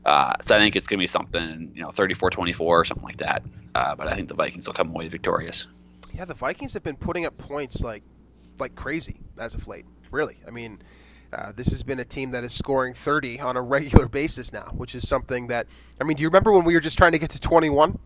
Uh, 0.04 0.34
so 0.42 0.56
I 0.56 0.60
think 0.60 0.76
it's 0.76 0.88
going 0.88 0.98
to 0.98 1.04
be 1.04 1.08
something, 1.08 1.72
you 1.76 1.84
know, 1.84 1.92
34 1.92 2.32
24 2.32 2.80
or 2.80 2.86
something 2.86 3.04
like 3.04 3.18
that. 3.18 3.44
Uh, 3.76 3.96
but 3.96 4.08
I 4.08 4.16
think 4.16 4.30
the 4.30 4.36
Vikings 4.36 4.66
will 4.66 4.74
come 4.74 4.90
away 4.90 5.08
victorious. 5.08 5.68
Yeah, 6.14 6.26
the 6.26 6.34
Vikings 6.34 6.74
have 6.74 6.84
been 6.84 6.98
putting 6.98 7.26
up 7.26 7.38
points 7.38 7.84
like 7.84 8.04
like 8.60 8.76
crazy 8.76 9.20
as 9.38 9.54
of 9.54 9.68
late. 9.68 9.86
Really, 10.12 10.38
I 10.48 10.50
mean, 10.50 10.82
uh, 11.32 11.52
this 11.56 11.68
has 11.68 11.84
been 11.84 12.00
a 12.00 12.06
team 12.06 12.32
that 12.32 12.44
is 12.44 12.54
scoring 12.54 12.94
30 12.94 13.40
on 13.40 13.56
a 13.58 13.62
regular 13.62 14.08
basis 14.08 14.52
now, 14.52 14.72
which 14.76 14.96
is 14.96 15.08
something 15.08 15.48
that 15.48 15.68
I 16.00 16.04
mean. 16.04 16.18
Do 16.18 16.24
you 16.24 16.30
remember 16.30 16.52
when 16.52 16.66
we 16.66 16.74
were 16.74 16.80
just 16.80 16.98
trying 16.98 17.12
to 17.12 17.20
get 17.20 17.30
to 17.32 17.40
21? 17.40 18.00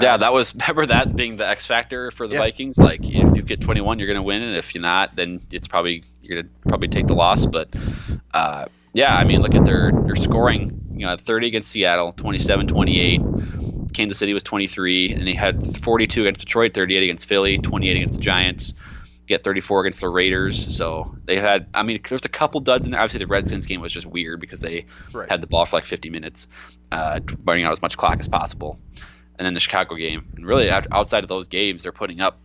Yeah, 0.00 0.16
that 0.16 0.32
was 0.32 0.54
remember 0.68 0.86
that 0.86 1.14
being 1.16 1.36
the 1.36 1.46
X 1.46 1.66
factor 1.66 2.10
for 2.10 2.26
the 2.26 2.34
Yeah. 2.34 2.40
Vikings. 2.40 2.78
Like 2.78 3.00
if 3.02 3.36
you 3.36 3.42
get 3.42 3.60
21, 3.60 3.98
you're 3.98 4.06
going 4.08 4.16
to 4.16 4.22
win, 4.22 4.42
and 4.42 4.56
if 4.56 4.74
you're 4.74 4.82
not, 4.82 5.16
then 5.16 5.40
it's 5.50 5.68
probably 5.68 6.04
you're 6.22 6.42
going 6.42 6.46
to 6.48 6.68
probably 6.68 6.88
take 6.88 7.06
the 7.06 7.14
loss. 7.14 7.46
But 7.46 7.74
uh, 8.32 8.66
yeah, 8.92 9.14
I 9.14 9.24
mean, 9.24 9.42
look 9.42 9.54
at 9.54 9.64
their 9.64 9.92
their 10.06 10.16
scoring. 10.16 10.78
You 10.92 11.06
know, 11.06 11.16
30 11.16 11.48
against 11.48 11.70
Seattle, 11.70 12.12
27, 12.12 12.66
28. 12.68 13.20
Kansas 13.94 14.18
City 14.18 14.32
was 14.32 14.42
23, 14.42 15.12
and 15.12 15.26
they 15.26 15.34
had 15.34 15.76
42 15.78 16.22
against 16.22 16.40
Detroit, 16.40 16.72
38 16.74 17.02
against 17.02 17.26
Philly, 17.26 17.58
28 17.58 17.96
against 17.96 18.14
the 18.14 18.20
Giants. 18.20 18.72
Get 19.28 19.42
34 19.44 19.82
against 19.82 20.00
the 20.00 20.08
Raiders. 20.08 20.76
So 20.76 21.14
they 21.24 21.38
had. 21.38 21.68
I 21.74 21.82
mean, 21.84 22.00
there's 22.08 22.24
a 22.24 22.28
couple 22.28 22.60
duds 22.60 22.86
in 22.86 22.92
there. 22.92 23.00
Obviously, 23.00 23.20
the 23.24 23.28
Redskins 23.28 23.66
game 23.66 23.80
was 23.80 23.92
just 23.92 24.06
weird 24.06 24.40
because 24.40 24.60
they 24.60 24.86
Right. 25.14 25.30
had 25.30 25.40
the 25.40 25.46
ball 25.46 25.64
for 25.64 25.76
like 25.76 25.86
50 25.86 26.10
minutes, 26.10 26.48
uh, 26.90 27.20
burning 27.20 27.64
out 27.64 27.72
as 27.72 27.80
much 27.82 27.96
clock 27.96 28.18
as 28.20 28.28
possible 28.28 28.78
and 29.38 29.46
then 29.46 29.54
the 29.54 29.60
Chicago 29.60 29.94
game. 29.94 30.24
And 30.36 30.46
really, 30.46 30.70
outside 30.70 31.22
of 31.24 31.28
those 31.28 31.48
games, 31.48 31.84
they're 31.84 31.92
putting 31.92 32.20
up 32.20 32.38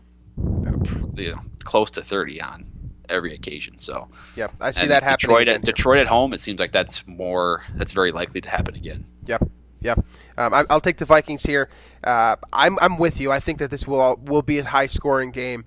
you 1.16 1.32
know 1.32 1.42
close 1.64 1.92
to 1.92 2.02
30 2.04 2.42
on 2.42 2.66
every 3.10 3.34
occasion. 3.34 3.80
So 3.80 4.08
Yeah, 4.36 4.48
I 4.62 4.72
see 4.72 4.82
and 4.82 4.92
that 4.92 5.04
happening. 5.04 5.36
Detroit 5.36 5.48
at. 5.48 5.62
Detroit 5.64 5.98
at 6.00 6.08
home, 6.08 6.34
it 6.34 6.42
seems 6.42 6.60
like 6.60 6.72
that's 6.72 7.06
more 7.08 7.64
that's 7.76 7.92
very 7.92 8.12
likely 8.12 8.42
to 8.42 8.50
happen 8.50 8.76
again. 8.76 9.06
Yep. 9.26 9.50
Yep. 9.82 10.06
Um, 10.38 10.54
I, 10.54 10.64
I'll 10.70 10.82
take 10.82 10.98
the 10.98 11.06
Vikings 11.06 11.44
here. 11.44 11.70
Uh, 12.04 12.36
I'm, 12.52 12.78
I'm 12.82 12.98
with 12.98 13.20
you. 13.20 13.32
I 13.32 13.40
think 13.40 13.60
that 13.60 13.70
this 13.70 13.88
will 13.88 14.20
will 14.24 14.42
be 14.42 14.58
a 14.60 14.64
high 14.64 14.88
scoring 14.88 15.32
game. 15.32 15.66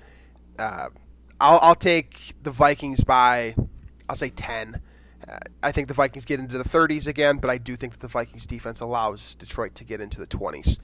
Uh, 0.61 0.89
I'll, 1.41 1.59
I'll 1.63 1.75
take 1.75 2.35
the 2.43 2.51
Vikings 2.51 3.03
by, 3.03 3.55
I'll 4.09 4.17
say 4.17 4.29
10. 4.29 4.81
Uh, 5.27 5.39
I 5.63 5.73
think 5.73 5.89
the 5.89 5.95
Vikings 5.95 6.25
get 6.25 6.39
into 6.41 6.59
the 6.59 6.65
30s 6.69 7.07
again, 7.07 7.39
but 7.39 7.51
I 7.51 7.59
do 7.59 7.77
think 7.77 7.93
that 7.93 8.01
the 8.01 8.09
Vikings 8.09 8.47
defense 8.47 8.81
allows 8.81 9.35
Detroit 9.37 9.75
to 9.77 9.85
get 9.85 10.01
into 10.01 10.19
the 10.19 10.27
20s. 10.27 10.81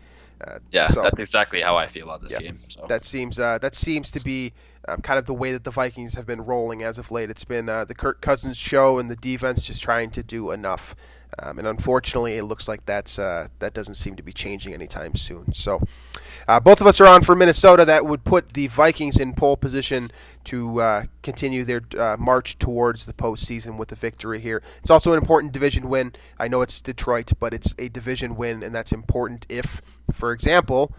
Uh, 0.47 0.59
Yeah, 0.71 0.89
so 0.89 1.03
that's 1.03 1.19
exactly 1.19 1.63
how 1.63 1.77
I 1.77 1.87
feel 1.87 2.05
about 2.05 2.23
this 2.23 2.33
Yeah. 2.33 2.41
game. 2.41 2.59
So 2.69 2.85
that 2.89 3.05
seems 3.05 3.39
uh, 3.39 3.59
that 3.59 3.75
seems 3.75 4.11
to 4.11 4.21
be 4.21 4.53
um, 4.87 5.01
kind 5.01 5.19
of 5.19 5.25
the 5.25 5.33
way 5.35 5.53
that 5.53 5.65
the 5.65 5.71
Vikings 5.71 6.15
have 6.15 6.27
been 6.27 6.43
rolling 6.43 6.83
as 6.83 6.99
of 6.99 7.11
late. 7.11 7.31
It's 7.31 7.45
been 7.47 7.69
uh, 7.71 7.87
the 7.87 7.95
Kirk 7.95 8.21
Cousins 8.21 8.59
show 8.59 8.99
and 8.99 9.11
the 9.11 9.17
defense 9.17 9.65
just 9.67 9.83
trying 9.83 10.11
to 10.11 10.23
do 10.23 10.51
enough, 10.51 10.95
um, 11.39 11.59
and 11.59 11.69
unfortunately, 11.69 12.37
it 12.37 12.45
looks 12.45 12.69
like 12.69 12.85
that's 12.87 13.19
uh, 13.19 13.49
that 13.59 13.75
doesn't 13.75 13.97
seem 13.97 14.17
to 14.17 14.23
be 14.23 14.33
changing 14.33 14.73
anytime 14.73 15.15
soon. 15.15 15.53
So, 15.53 15.83
uh, 16.49 16.61
both 16.61 16.81
of 16.81 16.87
us 16.87 17.01
are 17.01 17.07
on 17.07 17.23
for 17.23 17.35
Minnesota. 17.35 17.85
That 17.85 18.07
would 18.07 18.25
put 18.25 18.55
the 18.55 18.69
Vikings 18.69 19.19
in 19.19 19.35
pole 19.35 19.57
position 19.57 20.11
to 20.45 20.81
uh, 20.81 21.05
continue 21.23 21.65
their 21.65 21.83
uh, 21.99 22.17
march 22.19 22.59
towards 22.59 23.07
the 23.07 23.13
postseason 23.13 23.77
with 23.77 23.93
a 23.93 23.97
victory 23.97 24.41
here. 24.41 24.63
It's 24.81 24.91
also 24.91 25.13
an 25.13 25.19
important 25.19 25.53
division 25.53 25.89
win. 25.89 26.13
I 26.39 26.49
know 26.49 26.63
it's 26.63 26.81
Detroit, 26.81 27.33
but 27.39 27.53
it's 27.53 27.75
a 27.79 27.89
division 27.89 28.37
win, 28.37 28.63
and 28.63 28.75
that's 28.75 28.93
important 28.93 29.45
if, 29.49 29.83
for 30.13 30.33
example, 30.33 30.95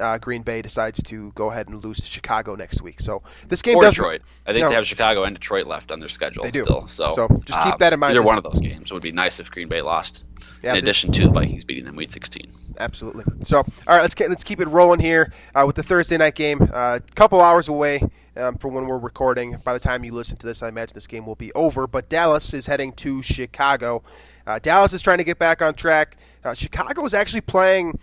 uh, 0.00 0.18
Green 0.18 0.42
Bay 0.42 0.62
decides 0.62 1.02
to 1.04 1.32
go 1.34 1.50
ahead 1.50 1.68
and 1.68 1.82
lose 1.82 1.98
to 1.98 2.06
Chicago 2.06 2.54
next 2.54 2.82
week. 2.82 3.00
So 3.00 3.22
this 3.48 3.62
game 3.62 3.76
or 3.76 3.82
doesn't. 3.82 4.02
Detroit. 4.02 4.22
I 4.46 4.52
think 4.52 4.62
No. 4.62 4.68
they 4.68 4.74
have 4.74 4.86
Chicago 4.86 5.24
and 5.24 5.34
Detroit 5.34 5.66
left 5.66 5.90
on 5.92 6.00
their 6.00 6.08
schedule 6.08 6.42
They 6.42 6.50
do. 6.50 6.64
still. 6.64 6.88
So, 6.88 7.14
So 7.14 7.28
just 7.44 7.60
keep 7.62 7.74
uh, 7.74 7.76
that 7.78 7.92
in 7.92 8.00
mind. 8.00 8.12
Either 8.12 8.20
This- 8.20 8.26
one 8.26 8.38
of 8.38 8.44
those 8.44 8.60
games 8.60 8.90
it 8.90 8.94
would 8.94 9.02
be 9.02 9.12
nice 9.12 9.40
if 9.40 9.50
Green 9.50 9.68
Bay 9.68 9.82
lost. 9.82 10.24
Yeah, 10.62 10.72
in 10.72 10.78
addition 10.78 11.12
to 11.12 11.22
the 11.24 11.30
Vikings 11.30 11.64
beating 11.64 11.84
them 11.84 11.96
week 11.96 12.10
16. 12.10 12.50
Absolutely. 12.78 13.24
So, 13.44 13.58
all 13.58 13.64
right, 13.88 14.02
let's 14.02 14.14
get, 14.14 14.28
let's 14.28 14.44
keep 14.44 14.60
it 14.60 14.68
rolling 14.68 15.00
here 15.00 15.32
uh, 15.54 15.64
with 15.66 15.76
the 15.76 15.82
Thursday 15.82 16.16
night 16.16 16.34
game. 16.34 16.60
A 16.60 16.76
uh, 16.76 16.98
couple 17.14 17.40
hours 17.40 17.68
away 17.68 18.02
um, 18.36 18.56
from 18.58 18.74
when 18.74 18.86
we're 18.86 18.98
recording. 18.98 19.56
By 19.64 19.72
the 19.72 19.80
time 19.80 20.04
you 20.04 20.12
listen 20.12 20.36
to 20.38 20.46
this, 20.46 20.62
I 20.62 20.68
imagine 20.68 20.94
this 20.94 21.06
game 21.06 21.26
will 21.26 21.34
be 21.36 21.52
over. 21.54 21.86
But 21.86 22.08
Dallas 22.08 22.52
is 22.54 22.66
heading 22.66 22.92
to 22.94 23.22
Chicago. 23.22 24.02
Uh, 24.46 24.58
Dallas 24.58 24.92
is 24.92 25.02
trying 25.02 25.18
to 25.18 25.24
get 25.24 25.38
back 25.38 25.62
on 25.62 25.74
track. 25.74 26.16
Uh, 26.44 26.54
Chicago 26.54 27.04
is 27.04 27.14
actually 27.14 27.40
playing 27.40 27.98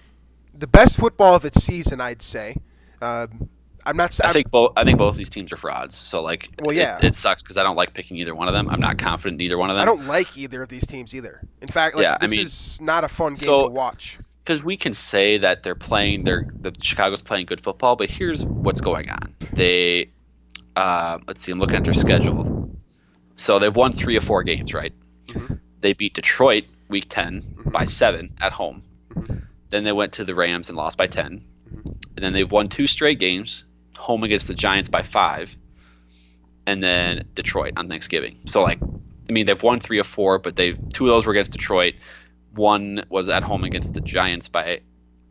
the 0.53 0.67
best 0.67 0.97
football 0.97 1.33
of 1.35 1.45
its 1.45 1.63
season, 1.63 1.99
I'd 2.01 2.21
say. 2.21 2.55
Um, 3.01 3.49
I'm 3.85 3.97
not. 3.97 4.17
I 4.21 4.27
I'm- 4.27 4.33
think 4.33 4.49
both. 4.49 4.73
I 4.77 4.83
think 4.85 4.97
both 4.97 5.17
these 5.17 5.29
teams 5.29 5.51
are 5.51 5.57
frauds. 5.57 5.95
So 5.97 6.21
like, 6.21 6.49
Well, 6.61 6.71
it- 6.71 6.79
yeah. 6.79 6.99
it, 7.01 7.15
sucks 7.15 7.41
because 7.41 7.57
I 7.57 7.63
don't 7.63 7.75
like 7.75 7.93
picking 7.93 8.17
either 8.17 8.33
one 8.33 8.47
of 8.47 8.53
them. 8.53 8.69
I'm 8.69 8.79
not 8.79 8.97
confident 8.97 9.41
in 9.41 9.45
either 9.45 9.57
one 9.57 9.69
of 9.69 9.75
them. 9.75 9.81
I 9.81 9.85
don't 9.85 10.07
like 10.07 10.37
either 10.37 10.63
of 10.63 10.69
these 10.69 10.87
teams 10.87 11.13
either. 11.13 11.41
In 11.61 11.67
fact, 11.67 11.95
like, 11.95 12.03
Yeah, 12.03 12.15
I 12.19 12.25
this 12.25 12.31
mean- 12.31 12.39
is 12.41 12.79
not 12.81 13.03
a 13.03 13.07
fun 13.09 13.33
game 13.33 13.37
So- 13.45 13.63
to 13.67 13.73
watch. 13.73 14.17
because 14.45 14.63
we 14.63 14.77
can 14.77 14.93
say 14.93 15.37
that 15.39 15.63
they're 15.63 15.75
playing 15.75 16.23
their 16.23 16.45
the 16.61 16.71
Chicago's 16.81 17.21
playing 17.21 17.45
good 17.45 17.61
football, 17.61 17.95
but 17.97 18.09
here's 18.09 18.45
what's 18.45 18.79
going 18.81 19.09
on. 19.09 19.35
They 19.51 20.09
uh, 20.77 21.19
let's 21.27 21.41
see, 21.41 21.51
I'm 21.51 21.59
looking 21.59 21.75
at 21.75 21.83
their 21.83 21.93
schedule. 21.93 22.69
So 23.35 23.59
they've 23.59 23.75
won 23.75 23.91
three 23.91 24.15
or 24.17 24.21
four 24.21 24.43
games, 24.43 24.73
right? 24.73 24.93
Mhm. 25.27 25.59
They 25.81 25.93
beat 25.93 26.13
Detroit 26.13 26.63
week 26.87 27.07
10 27.09 27.41
Mm-hmm. 27.41 27.69
by 27.71 27.83
seven 27.85 28.33
at 28.41 28.53
home. 28.53 28.81
Then 29.73 29.83
they 29.83 29.91
went 29.91 30.13
to 30.13 30.23
the 30.23 30.35
Rams 30.35 30.69
and 30.69 30.77
lost 30.77 30.99
by 30.99 31.07
10. 31.07 31.41
Mm-hmm. 31.41 31.89
And 32.15 32.23
then 32.23 32.31
they've 32.31 32.49
won 32.49 32.67
two 32.67 32.85
straight 32.85 33.17
games, 33.17 33.65
home 33.97 34.23
against 34.23 34.47
the 34.47 34.53
Giants 34.53 34.87
by 34.87 35.01
five, 35.01 35.57
and 36.67 36.81
then 36.83 37.27
Detroit 37.33 37.73
on 37.75 37.89
Thanksgiving. 37.89 38.37
So 38.45 38.61
like, 38.61 38.79
I 38.83 39.31
mean, 39.31 39.47
they've 39.47 39.61
won 39.61 39.79
three 39.79 39.97
or 39.97 40.03
four, 40.03 40.37
but 40.37 40.55
they 40.55 40.73
two 40.73 41.05
of 41.05 41.09
those 41.09 41.25
were 41.25 41.31
against 41.31 41.53
Detroit. 41.53 41.95
One 42.53 43.03
was 43.09 43.29
at 43.29 43.41
home 43.41 43.63
against 43.63 43.95
the 43.95 44.01
Giants 44.01 44.47
by 44.47 44.81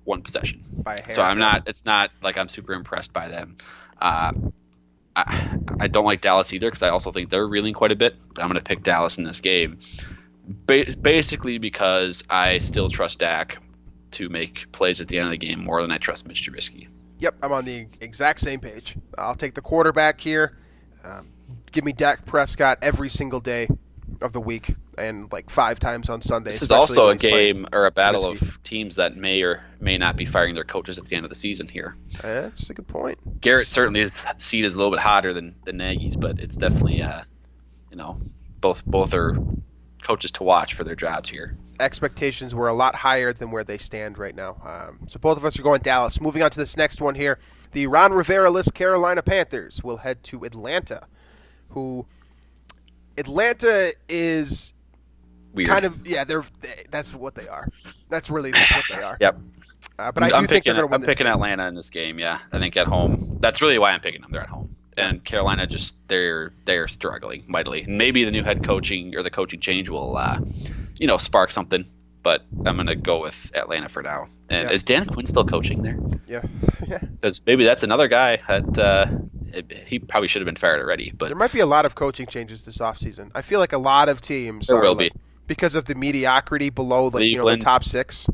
one 0.02 0.22
possession. 0.22 0.64
By. 0.72 0.96
So 1.08 1.22
I'm 1.22 1.38
not. 1.38 1.68
It's 1.68 1.84
not 1.84 2.10
like 2.20 2.36
I'm 2.36 2.48
super 2.48 2.72
impressed 2.72 3.12
by 3.12 3.28
them. 3.28 3.56
Uh, 4.00 4.32
I, 5.14 5.56
I 5.78 5.86
don't 5.86 6.04
like 6.04 6.20
Dallas 6.20 6.52
either 6.52 6.66
because 6.66 6.82
I 6.82 6.88
also 6.88 7.12
think 7.12 7.30
they're 7.30 7.46
reeling 7.46 7.74
quite 7.74 7.92
a 7.92 7.96
bit. 7.96 8.16
But 8.34 8.42
I'm 8.42 8.48
going 8.48 8.58
to 8.58 8.64
pick 8.64 8.82
Dallas 8.82 9.18
in 9.18 9.24
this 9.24 9.38
game, 9.38 9.78
ba- 10.66 10.96
basically 11.00 11.58
because 11.58 12.24
I 12.28 12.58
still 12.58 12.90
trust 12.90 13.20
Dak 13.20 13.58
to 14.12 14.28
make 14.28 14.70
plays 14.72 15.00
at 15.00 15.08
the 15.08 15.18
end 15.18 15.26
of 15.26 15.30
the 15.30 15.38
game 15.38 15.64
more 15.64 15.82
than 15.82 15.90
I 15.90 15.98
trust 15.98 16.26
Mitch 16.26 16.48
Trubisky. 16.48 16.88
Yep, 17.18 17.36
I'm 17.42 17.52
on 17.52 17.64
the 17.64 17.86
exact 18.00 18.40
same 18.40 18.60
page. 18.60 18.96
I'll 19.16 19.34
take 19.34 19.54
the 19.54 19.60
quarterback 19.60 20.20
here. 20.20 20.58
Um, 21.04 21.28
give 21.70 21.84
me 21.84 21.92
Dak 21.92 22.24
Prescott 22.24 22.78
every 22.82 23.08
single 23.08 23.40
day 23.40 23.68
of 24.20 24.32
the 24.32 24.40
week 24.40 24.74
and 24.98 25.30
like 25.32 25.50
five 25.50 25.80
times 25.80 26.08
on 26.08 26.20
Sunday. 26.20 26.50
This 26.50 26.62
is 26.62 26.70
also 26.70 27.08
a 27.08 27.16
game 27.16 27.66
or 27.72 27.86
a 27.86 27.90
battle 27.90 28.24
Trubisky. 28.24 28.42
of 28.42 28.62
teams 28.62 28.96
that 28.96 29.16
may 29.16 29.42
or 29.42 29.64
may 29.80 29.98
not 29.98 30.16
be 30.16 30.24
firing 30.24 30.54
their 30.54 30.64
coaches 30.64 30.98
at 30.98 31.04
the 31.06 31.16
end 31.16 31.24
of 31.24 31.30
the 31.30 31.36
season 31.36 31.68
here. 31.68 31.96
Uh, 32.18 32.42
That's 32.42 32.70
a 32.70 32.74
good 32.74 32.88
point. 32.88 33.18
Garrett 33.40 33.66
certainly 33.66 34.00
his 34.00 34.22
seat 34.36 34.64
is 34.64 34.74
a 34.74 34.78
little 34.78 34.92
bit 34.92 35.00
hotter 35.00 35.32
than 35.32 35.54
than 35.64 35.78
Nagy's, 35.78 36.16
but 36.16 36.40
it's 36.40 36.56
definitely 36.56 37.02
uh, 37.02 37.22
you 37.90 37.96
know 37.96 38.18
both 38.60 38.84
both 38.84 39.14
are 39.14 39.36
coaches 40.02 40.30
to 40.32 40.42
watch 40.42 40.74
for 40.74 40.84
their 40.84 40.96
jobs 40.96 41.28
here. 41.30 41.56
expectations 41.80 42.54
were 42.54 42.68
a 42.68 42.72
lot 42.74 42.94
higher 42.94 43.32
than 43.32 43.50
where 43.50 43.64
they 43.64 43.78
stand 43.78 44.18
right 44.18 44.34
now. 44.34 44.56
Um, 44.64 45.06
so 45.08 45.18
both 45.18 45.36
of 45.36 45.44
us 45.44 45.58
are 45.58 45.62
going 45.62 45.80
Dallas. 45.82 46.20
Moving 46.20 46.42
on 46.42 46.50
to 46.50 46.58
this 46.58 46.76
next 46.76 47.00
one 47.00 47.14
here, 47.14 47.38
the 47.72 47.86
Ron 47.86 48.12
Rivera-less 48.12 48.70
Carolina 48.70 49.22
Panthers 49.22 49.82
will 49.82 49.96
head 49.98 50.22
to 50.24 50.44
Atlanta, 50.44 51.06
who 51.70 52.06
Atlanta 53.16 53.92
is 54.08 54.74
Weird. 55.54 55.68
kind 55.68 55.84
of 55.84 56.06
yeah 56.06 56.24
they're 56.24 56.44
they, 56.60 56.84
that's 56.90 57.14
what 57.14 57.34
they 57.34 57.48
are. 57.48 57.68
That's 58.08 58.30
really 58.30 58.52
that's 58.52 58.72
what 58.74 58.84
they 58.90 59.02
are. 59.02 59.16
Yep. 59.20 59.38
Uh, 59.98 60.12
but 60.12 60.22
I 60.22 60.28
do 60.28 60.34
I'm 60.36 60.42
think 60.46 60.64
picking, 60.64 60.74
they're 60.74 60.82
going 60.82 60.88
to 60.88 60.92
win 60.92 61.02
I'm 61.02 61.06
picking 61.06 61.26
game. 61.26 61.32
Atlanta 61.34 61.66
in 61.66 61.74
this 61.74 61.90
game. 61.90 62.18
Yeah, 62.18 62.38
I 62.52 62.58
think 62.58 62.76
at 62.76 62.86
home. 62.86 63.38
That's 63.40 63.60
really 63.60 63.78
why 63.78 63.90
I'm 63.92 64.00
picking 64.00 64.20
them. 64.22 64.30
They're 64.30 64.40
at 64.42 64.48
home, 64.48 64.74
and 64.96 65.24
Carolina 65.24 65.66
just 65.66 65.96
they're 66.08 66.52
they're 66.64 66.88
struggling 66.88 67.42
mightily. 67.48 67.84
Maybe 67.88 68.24
the 68.24 68.30
new 68.30 68.42
head 68.44 68.64
coaching 68.64 69.14
or 69.16 69.22
the 69.22 69.30
coaching 69.30 69.60
change 69.60 69.88
will, 69.88 70.16
uh, 70.16 70.38
you 70.96 71.06
know, 71.06 71.16
spark 71.16 71.50
something. 71.52 71.84
But 72.22 72.42
I'm 72.64 72.76
gonna 72.76 72.94
go 72.94 73.20
with 73.20 73.50
Atlanta 73.54 73.88
for 73.88 74.02
now. 74.02 74.26
And 74.48 74.68
Yeah. 74.68 74.74
is 74.74 74.84
Dan 74.84 75.06
Quinn 75.06 75.26
still 75.26 75.44
coaching 75.44 75.82
there? 75.82 75.98
Yeah, 76.26 76.42
yeah. 76.86 76.98
Because 76.98 77.40
maybe 77.44 77.64
that's 77.64 77.82
another 77.82 78.06
guy 78.06 78.38
that 78.46 78.78
uh, 78.78 79.06
it- 79.52 79.72
he 79.86 79.98
probably 79.98 80.28
should 80.28 80.40
have 80.40 80.46
been 80.46 80.54
fired 80.56 80.80
already. 80.80 81.12
But 81.16 81.26
There 81.28 81.36
might 81.36 81.52
be 81.52 81.58
a 81.60 81.66
lot 81.66 81.84
of 81.84 81.96
coaching 81.96 82.26
changes 82.28 82.64
this 82.64 82.78
offseason. 82.78 83.32
I 83.34 83.42
feel 83.42 83.58
like 83.58 83.72
a 83.72 83.78
lot 83.78 84.08
of 84.08 84.20
teams 84.20 84.68
There 84.68 84.76
are 84.78 84.82
will 84.82 84.94
like- 84.94 85.12
be. 85.12 85.20
because 85.48 85.74
of 85.74 85.86
the 85.86 85.96
mediocrity 85.96 86.70
below 86.70 87.08
like 87.08 87.24
you 87.24 87.38
know 87.38 87.50
the 87.50 87.56
top 87.56 87.82
six. 87.82 88.28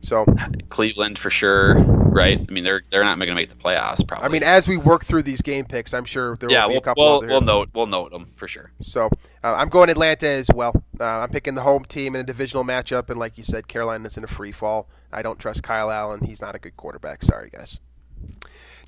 So 0.00 0.24
Cleveland 0.68 1.18
for 1.18 1.30
sure, 1.30 1.74
right? 2.18 2.44
I 2.46 2.52
mean, 2.52 2.64
they're 2.64 2.82
they're 2.90 3.04
not 3.04 3.16
going 3.16 3.28
to 3.28 3.34
make 3.34 3.48
the 3.48 3.54
playoffs 3.54 4.06
probably. 4.06 4.26
I 4.26 4.28
mean, 4.28 4.42
as 4.42 4.66
we 4.68 4.76
work 4.76 5.04
through 5.04 5.22
these 5.22 5.40
game 5.40 5.64
picks, 5.64 5.94
I'm 5.94 6.04
sure 6.04 6.36
there 6.36 6.50
yeah, 6.50 6.64
will 6.64 6.68
be 6.68 6.72
we'll 6.74 6.78
a 6.78 6.82
couple 6.82 7.20
we'll, 7.20 7.28
we'll 7.28 7.40
note 7.40 7.70
we'll 7.74 7.86
note 7.86 8.10
them 8.10 8.26
for 8.34 8.48
sure. 8.48 8.72
So 8.80 9.06
uh, 9.42 9.54
I'm 9.54 9.68
going 9.68 9.88
Atlanta 9.88 10.28
as 10.28 10.48
well. 10.52 10.72
Uh, 11.00 11.04
I'm 11.04 11.30
picking 11.30 11.54
the 11.54 11.62
home 11.62 11.84
team 11.84 12.14
in 12.14 12.20
a 12.20 12.24
divisional 12.24 12.64
matchup, 12.64 13.08
and 13.08 13.18
like 13.18 13.38
you 13.38 13.44
said, 13.44 13.68
Carolina's 13.68 14.16
in 14.16 14.24
a 14.24 14.28
free 14.28 14.52
fall. 14.52 14.88
I 15.12 15.22
don't 15.22 15.38
trust 15.38 15.62
Kyle 15.62 15.90
Allen. 15.90 16.24
He's 16.24 16.42
not 16.42 16.54
a 16.54 16.58
good 16.58 16.76
quarterback. 16.76 17.22
Sorry, 17.22 17.50
guys. 17.50 17.80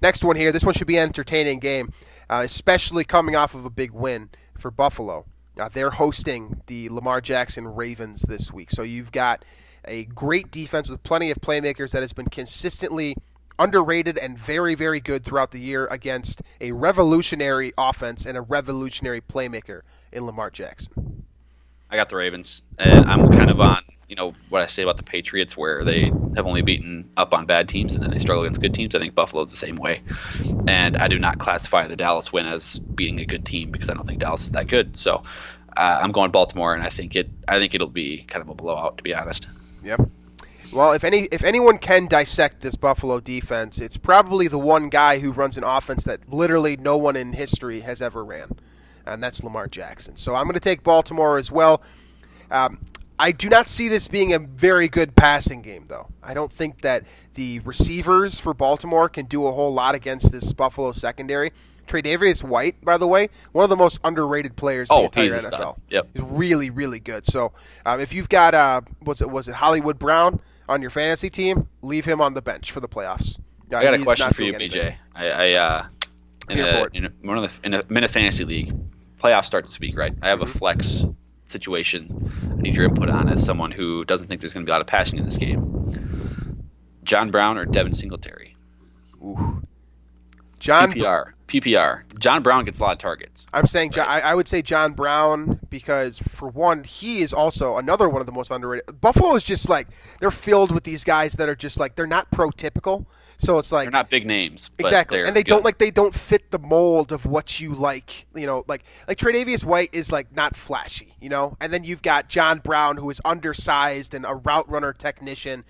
Next 0.02 0.24
one 0.24 0.36
here. 0.36 0.52
This 0.52 0.64
one 0.64 0.74
should 0.74 0.86
be 0.86 0.96
an 0.96 1.08
entertaining 1.08 1.60
game, 1.60 1.92
uh, 2.28 2.42
especially 2.44 3.04
coming 3.04 3.36
off 3.36 3.54
of 3.54 3.64
a 3.64 3.70
big 3.70 3.92
win 3.92 4.30
for 4.58 4.70
Buffalo. 4.70 5.26
Uh, 5.58 5.68
they're 5.68 5.90
hosting 5.90 6.62
the 6.66 6.88
Lamar 6.88 7.20
Jackson 7.20 7.68
Ravens 7.68 8.22
this 8.22 8.52
week. 8.52 8.70
So 8.70 8.82
you've 8.82 9.12
got 9.12 9.44
a 9.84 10.04
great 10.04 10.50
defense 10.50 10.88
with 10.88 11.02
plenty 11.02 11.30
of 11.30 11.38
playmakers 11.40 11.90
that 11.92 12.02
has 12.02 12.12
been 12.12 12.28
consistently 12.28 13.16
underrated 13.58 14.18
and 14.18 14.38
very, 14.38 14.74
very 14.74 15.00
good 15.00 15.24
throughout 15.24 15.50
the 15.50 15.60
year 15.60 15.86
against 15.88 16.42
a 16.60 16.72
revolutionary 16.72 17.72
offense 17.76 18.24
and 18.24 18.36
a 18.36 18.40
revolutionary 18.40 19.20
playmaker 19.20 19.82
in 20.12 20.24
Lamar 20.24 20.50
Jackson. 20.50 21.24
I 21.90 21.96
got 21.96 22.08
the 22.08 22.16
Ravens, 22.16 22.62
and 22.78 23.04
I'm 23.06 23.30
kind 23.32 23.50
of 23.50 23.60
on 23.60 23.82
you 24.10 24.16
know 24.16 24.34
what 24.48 24.60
I 24.60 24.66
say 24.66 24.82
about 24.82 24.96
the 24.96 25.04
Patriots, 25.04 25.56
where 25.56 25.84
they 25.84 26.10
have 26.34 26.44
only 26.46 26.62
beaten 26.62 27.08
up 27.16 27.32
on 27.32 27.46
bad 27.46 27.68
teams 27.68 27.94
and 27.94 28.02
then 28.02 28.10
they 28.10 28.18
struggle 28.18 28.42
against 28.42 28.60
good 28.60 28.74
teams. 28.74 28.94
I 28.96 28.98
think 28.98 29.14
Buffalo's 29.14 29.52
the 29.52 29.56
same 29.56 29.76
way, 29.76 30.02
and 30.66 30.96
I 30.96 31.06
do 31.06 31.18
not 31.18 31.38
classify 31.38 31.86
the 31.86 31.96
Dallas 31.96 32.32
win 32.32 32.46
as 32.46 32.78
being 32.78 33.20
a 33.20 33.24
good 33.24 33.46
team 33.46 33.70
because 33.70 33.88
I 33.88 33.94
don't 33.94 34.06
think 34.06 34.18
Dallas 34.18 34.46
is 34.46 34.52
that 34.52 34.66
good. 34.66 34.96
So 34.96 35.22
uh, 35.80 35.98
I'm 36.02 36.12
going 36.12 36.30
Baltimore, 36.30 36.74
and 36.74 36.82
I 36.82 36.90
think 36.90 37.16
it 37.16 37.30
I 37.48 37.58
think 37.58 37.74
it'll 37.74 37.88
be 37.88 38.22
kind 38.28 38.42
of 38.42 38.50
a 38.50 38.54
blowout 38.54 38.98
to 38.98 39.02
be 39.02 39.14
honest. 39.14 39.48
Yep. 39.82 40.00
Well, 40.74 40.92
if 40.92 41.04
any 41.04 41.22
if 41.32 41.42
anyone 41.42 41.78
can 41.78 42.06
dissect 42.06 42.60
this 42.60 42.74
Buffalo 42.74 43.18
defense, 43.18 43.80
it's 43.80 43.96
probably 43.96 44.46
the 44.46 44.58
one 44.58 44.90
guy 44.90 45.20
who 45.20 45.32
runs 45.32 45.56
an 45.56 45.64
offense 45.64 46.04
that 46.04 46.30
literally 46.32 46.76
no 46.76 46.98
one 46.98 47.16
in 47.16 47.32
history 47.32 47.80
has 47.80 48.02
ever 48.02 48.22
ran, 48.22 48.58
and 49.06 49.22
that's 49.22 49.42
Lamar 49.42 49.68
Jackson. 49.68 50.18
So 50.18 50.34
I'm 50.34 50.44
going 50.44 50.54
to 50.54 50.60
take 50.60 50.82
Baltimore 50.82 51.38
as 51.38 51.50
well. 51.50 51.82
Um, 52.50 52.84
I 53.18 53.32
do 53.32 53.48
not 53.48 53.66
see 53.66 53.88
this 53.88 54.06
being 54.06 54.34
a 54.34 54.38
very 54.38 54.88
good 54.88 55.16
passing 55.16 55.62
game, 55.62 55.86
though. 55.88 56.08
I 56.22 56.34
don't 56.34 56.52
think 56.52 56.82
that 56.82 57.04
the 57.34 57.60
receivers 57.60 58.38
for 58.38 58.52
Baltimore 58.52 59.08
can 59.08 59.24
do 59.24 59.46
a 59.46 59.52
whole 59.52 59.72
lot 59.72 59.94
against 59.94 60.30
this 60.30 60.52
Buffalo 60.52 60.92
secondary. 60.92 61.52
Tre'Davious 61.90 62.42
White, 62.44 62.82
by 62.84 62.96
the 62.96 63.06
way, 63.06 63.28
one 63.52 63.64
of 63.64 63.70
the 63.70 63.76
most 63.76 63.98
underrated 64.04 64.56
players 64.56 64.88
in 64.90 64.96
Oh, 64.96 65.00
the 65.00 65.04
entire 65.06 65.24
he's 65.24 65.44
NFL. 65.46 65.48
stud. 65.48 65.74
Yep. 65.90 66.08
He's 66.14 66.22
really, 66.22 66.70
really 66.70 67.00
good. 67.00 67.26
So 67.26 67.52
um, 67.84 68.00
if 68.00 68.12
you've 68.12 68.28
got 68.28 68.54
uh, 68.54 68.82
was 69.02 69.20
it 69.20 69.28
was 69.30 69.48
it 69.48 69.54
Hollywood 69.54 69.98
Brown 69.98 70.40
on 70.68 70.80
your 70.80 70.90
fantasy 70.90 71.30
team, 71.30 71.68
leave 71.82 72.04
him 72.04 72.20
on 72.20 72.34
the 72.34 72.42
bench 72.42 72.70
for 72.72 72.80
the 72.80 72.88
playoffs. 72.88 73.38
Uh, 73.72 73.76
I 73.76 73.82
got 73.82 73.94
a 73.94 74.02
question 74.02 74.32
for 74.32 74.42
you, 74.42 74.52
anything. 74.54 74.80
BJ. 74.82 74.94
I, 75.14 75.26
I 75.30 75.52
uh, 75.54 75.86
in, 76.50 76.58
a, 76.60 76.86
in 76.94 77.04
a, 77.06 77.10
one 77.22 77.38
of 77.38 77.50
the 77.50 77.66
in 77.66 77.74
a 77.74 77.84
minute 77.88 78.10
fantasy 78.10 78.44
league, 78.44 78.72
playoffs 79.22 79.44
start 79.46 79.66
this 79.66 79.78
week, 79.80 79.96
right? 79.98 80.12
I 80.22 80.28
have 80.28 80.40
a 80.40 80.44
Mm-hmm. 80.44 80.58
flex 80.58 81.04
situation. 81.44 82.30
I 82.50 82.54
need 82.62 82.76
your 82.76 82.84
input 82.86 83.08
on 83.10 83.28
as 83.28 83.44
someone 83.44 83.72
who 83.72 84.04
doesn't 84.04 84.28
think 84.28 84.40
there's 84.40 84.52
going 84.52 84.64
to 84.64 84.68
be 84.68 84.70
a 84.70 84.74
lot 84.74 84.80
of 84.80 84.86
passing 84.86 85.18
in 85.18 85.24
this 85.24 85.36
game. 85.36 85.92
John 87.02 87.30
Brown 87.32 87.58
or 87.58 87.64
Devin 87.64 87.92
Singletary? 87.94 88.56
Ooh. 89.22 89.60
John, 90.60 90.92
PPR. 90.92 91.32
PPR. 91.48 92.02
John 92.18 92.42
Brown 92.42 92.64
gets 92.64 92.78
a 92.78 92.82
lot 92.82 92.92
of 92.92 92.98
targets. 92.98 93.46
I'm 93.52 93.66
saying 93.66 93.90
John, 93.90 94.06
I, 94.06 94.20
I 94.20 94.34
would 94.34 94.46
say 94.46 94.62
John 94.62 94.92
Brown 94.92 95.58
because 95.68 96.18
for 96.18 96.48
one, 96.48 96.84
he 96.84 97.22
is 97.22 97.32
also 97.32 97.76
another 97.78 98.08
one 98.08 98.20
of 98.20 98.26
the 98.26 98.32
most 98.32 98.50
underrated. 98.50 99.00
Buffalo 99.00 99.34
is 99.34 99.42
just 99.42 99.68
like 99.68 99.88
they're 100.20 100.30
filled 100.30 100.70
with 100.70 100.84
these 100.84 101.02
guys 101.02 101.32
that 101.34 101.48
are 101.48 101.56
just 101.56 101.80
like 101.80 101.96
they're 101.96 102.06
not 102.06 102.30
prototypical. 102.30 103.06
So 103.38 103.58
it's 103.58 103.72
like 103.72 103.86
They're 103.86 103.90
not 103.90 104.10
big 104.10 104.26
names. 104.26 104.70
Exactly, 104.78 105.22
and 105.22 105.34
they 105.34 105.42
good. 105.42 105.48
don't 105.48 105.64
like 105.64 105.78
they 105.78 105.90
don't 105.90 106.14
fit 106.14 106.50
the 106.50 106.58
mold 106.58 107.10
of 107.10 107.24
what 107.24 107.58
you 107.58 107.74
like. 107.74 108.26
You 108.34 108.46
know, 108.46 108.64
like 108.68 108.84
like 109.08 109.16
Tre'Davious 109.16 109.64
White 109.64 109.88
is 109.92 110.12
like 110.12 110.36
not 110.36 110.54
flashy. 110.54 111.14
You 111.20 111.30
know, 111.30 111.56
and 111.58 111.72
then 111.72 111.82
you've 111.82 112.02
got 112.02 112.28
John 112.28 112.58
Brown 112.58 112.98
who 112.98 113.08
is 113.08 113.20
undersized 113.24 114.12
and 114.12 114.26
a 114.26 114.34
route 114.34 114.68
runner 114.70 114.92
technician, 114.92 115.64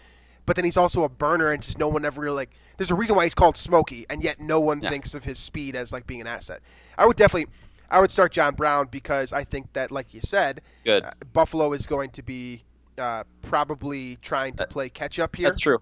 but 0.47 0.57
then 0.57 0.65
he's 0.65 0.77
also 0.77 1.05
a 1.05 1.09
burner 1.09 1.53
and 1.53 1.63
just 1.63 1.79
no 1.79 1.87
one 1.89 2.05
ever 2.05 2.21
really 2.21 2.37
like. 2.37 2.51
There's 2.81 2.91
a 2.91 2.95
reason 2.95 3.15
why 3.15 3.25
he's 3.25 3.35
called 3.35 3.59
Smokey, 3.59 4.07
and 4.09 4.25
yet 4.25 4.41
no 4.41 4.59
one 4.59 4.81
Yeah. 4.81 4.89
thinks 4.89 5.13
of 5.13 5.23
his 5.23 5.39
speed 5.39 5.77
as 5.77 5.93
like 5.93 6.07
being 6.07 6.23
an 6.23 6.27
asset. 6.27 6.63
I 6.97 7.05
would 7.05 7.19
definitely. 7.19 7.53
I 7.91 8.01
would 8.01 8.11
start 8.11 8.33
John 8.33 8.55
Brown 8.55 8.87
because 8.91 9.35
I 9.35 9.45
think 9.45 9.71
that, 9.75 9.91
like 9.91 10.15
you 10.15 10.23
said, 10.23 10.63
Good. 10.83 11.05
uh, 11.05 11.11
Buffalo 11.35 11.75
is 11.75 11.85
going 11.85 12.09
to 12.13 12.23
be 12.23 12.65
uh, 12.97 13.25
probably 13.43 14.17
trying 14.23 14.55
to 14.55 14.67
play 14.67 14.89
catch 14.89 15.19
up 15.19 15.37
here. 15.37 15.49
That's 15.49 15.59
true. 15.59 15.79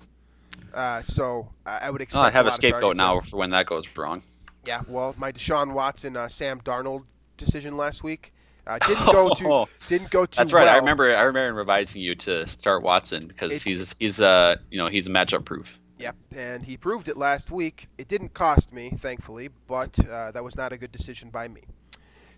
Uh, 0.74 1.00
so 1.02 1.48
I 1.64 1.88
would 1.88 2.00
Oh, 2.00 2.02
expect. 2.02 2.24
I 2.24 2.30
have 2.30 2.46
a 2.46 2.48
a 2.48 2.52
scapegoat 2.52 2.96
now 2.96 3.20
for 3.20 3.36
when 3.36 3.50
that 3.50 3.66
goes 3.66 3.86
wrong. 3.96 4.20
Yeah, 4.66 4.82
well, 4.88 5.14
my 5.18 5.30
Deshaun 5.30 5.74
Watson, 5.74 6.16
uh, 6.16 6.26
Sam 6.26 6.60
Darnold 6.62 7.04
decision 7.36 7.76
last 7.76 8.02
week 8.02 8.32
uh, 8.66 8.78
didn't 8.88 9.06
go 9.12 9.32
too 9.34 9.66
didn't 9.86 10.10
go 10.10 10.26
too 10.26 10.36
That's 10.36 10.52
right. 10.52 10.64
well. 10.64 10.74
I 10.74 10.78
remember. 10.78 11.14
I 11.14 11.22
remember 11.22 11.60
advising 11.60 12.02
you 12.02 12.16
to 12.16 12.44
start 12.48 12.82
Watson 12.82 13.20
because 13.28 13.52
It- 13.52 13.62
he's 13.62 13.94
he's 14.00 14.20
uh 14.20 14.56
you 14.68 14.78
know 14.78 14.88
he's 14.88 15.06
matchup 15.08 15.44
proof. 15.44 15.78
Yep, 15.98 16.16
and 16.36 16.64
he 16.64 16.76
proved 16.76 17.08
it 17.08 17.16
last 17.16 17.50
week. 17.50 17.88
It 17.98 18.08
didn't 18.08 18.32
cost 18.34 18.72
me, 18.72 18.90
thankfully, 18.98 19.48
but 19.66 19.98
uh, 20.08 20.30
that 20.32 20.44
was 20.44 20.56
not 20.56 20.72
a 20.72 20.78
good 20.78 20.92
decision 20.92 21.30
by 21.30 21.48
me. 21.48 21.62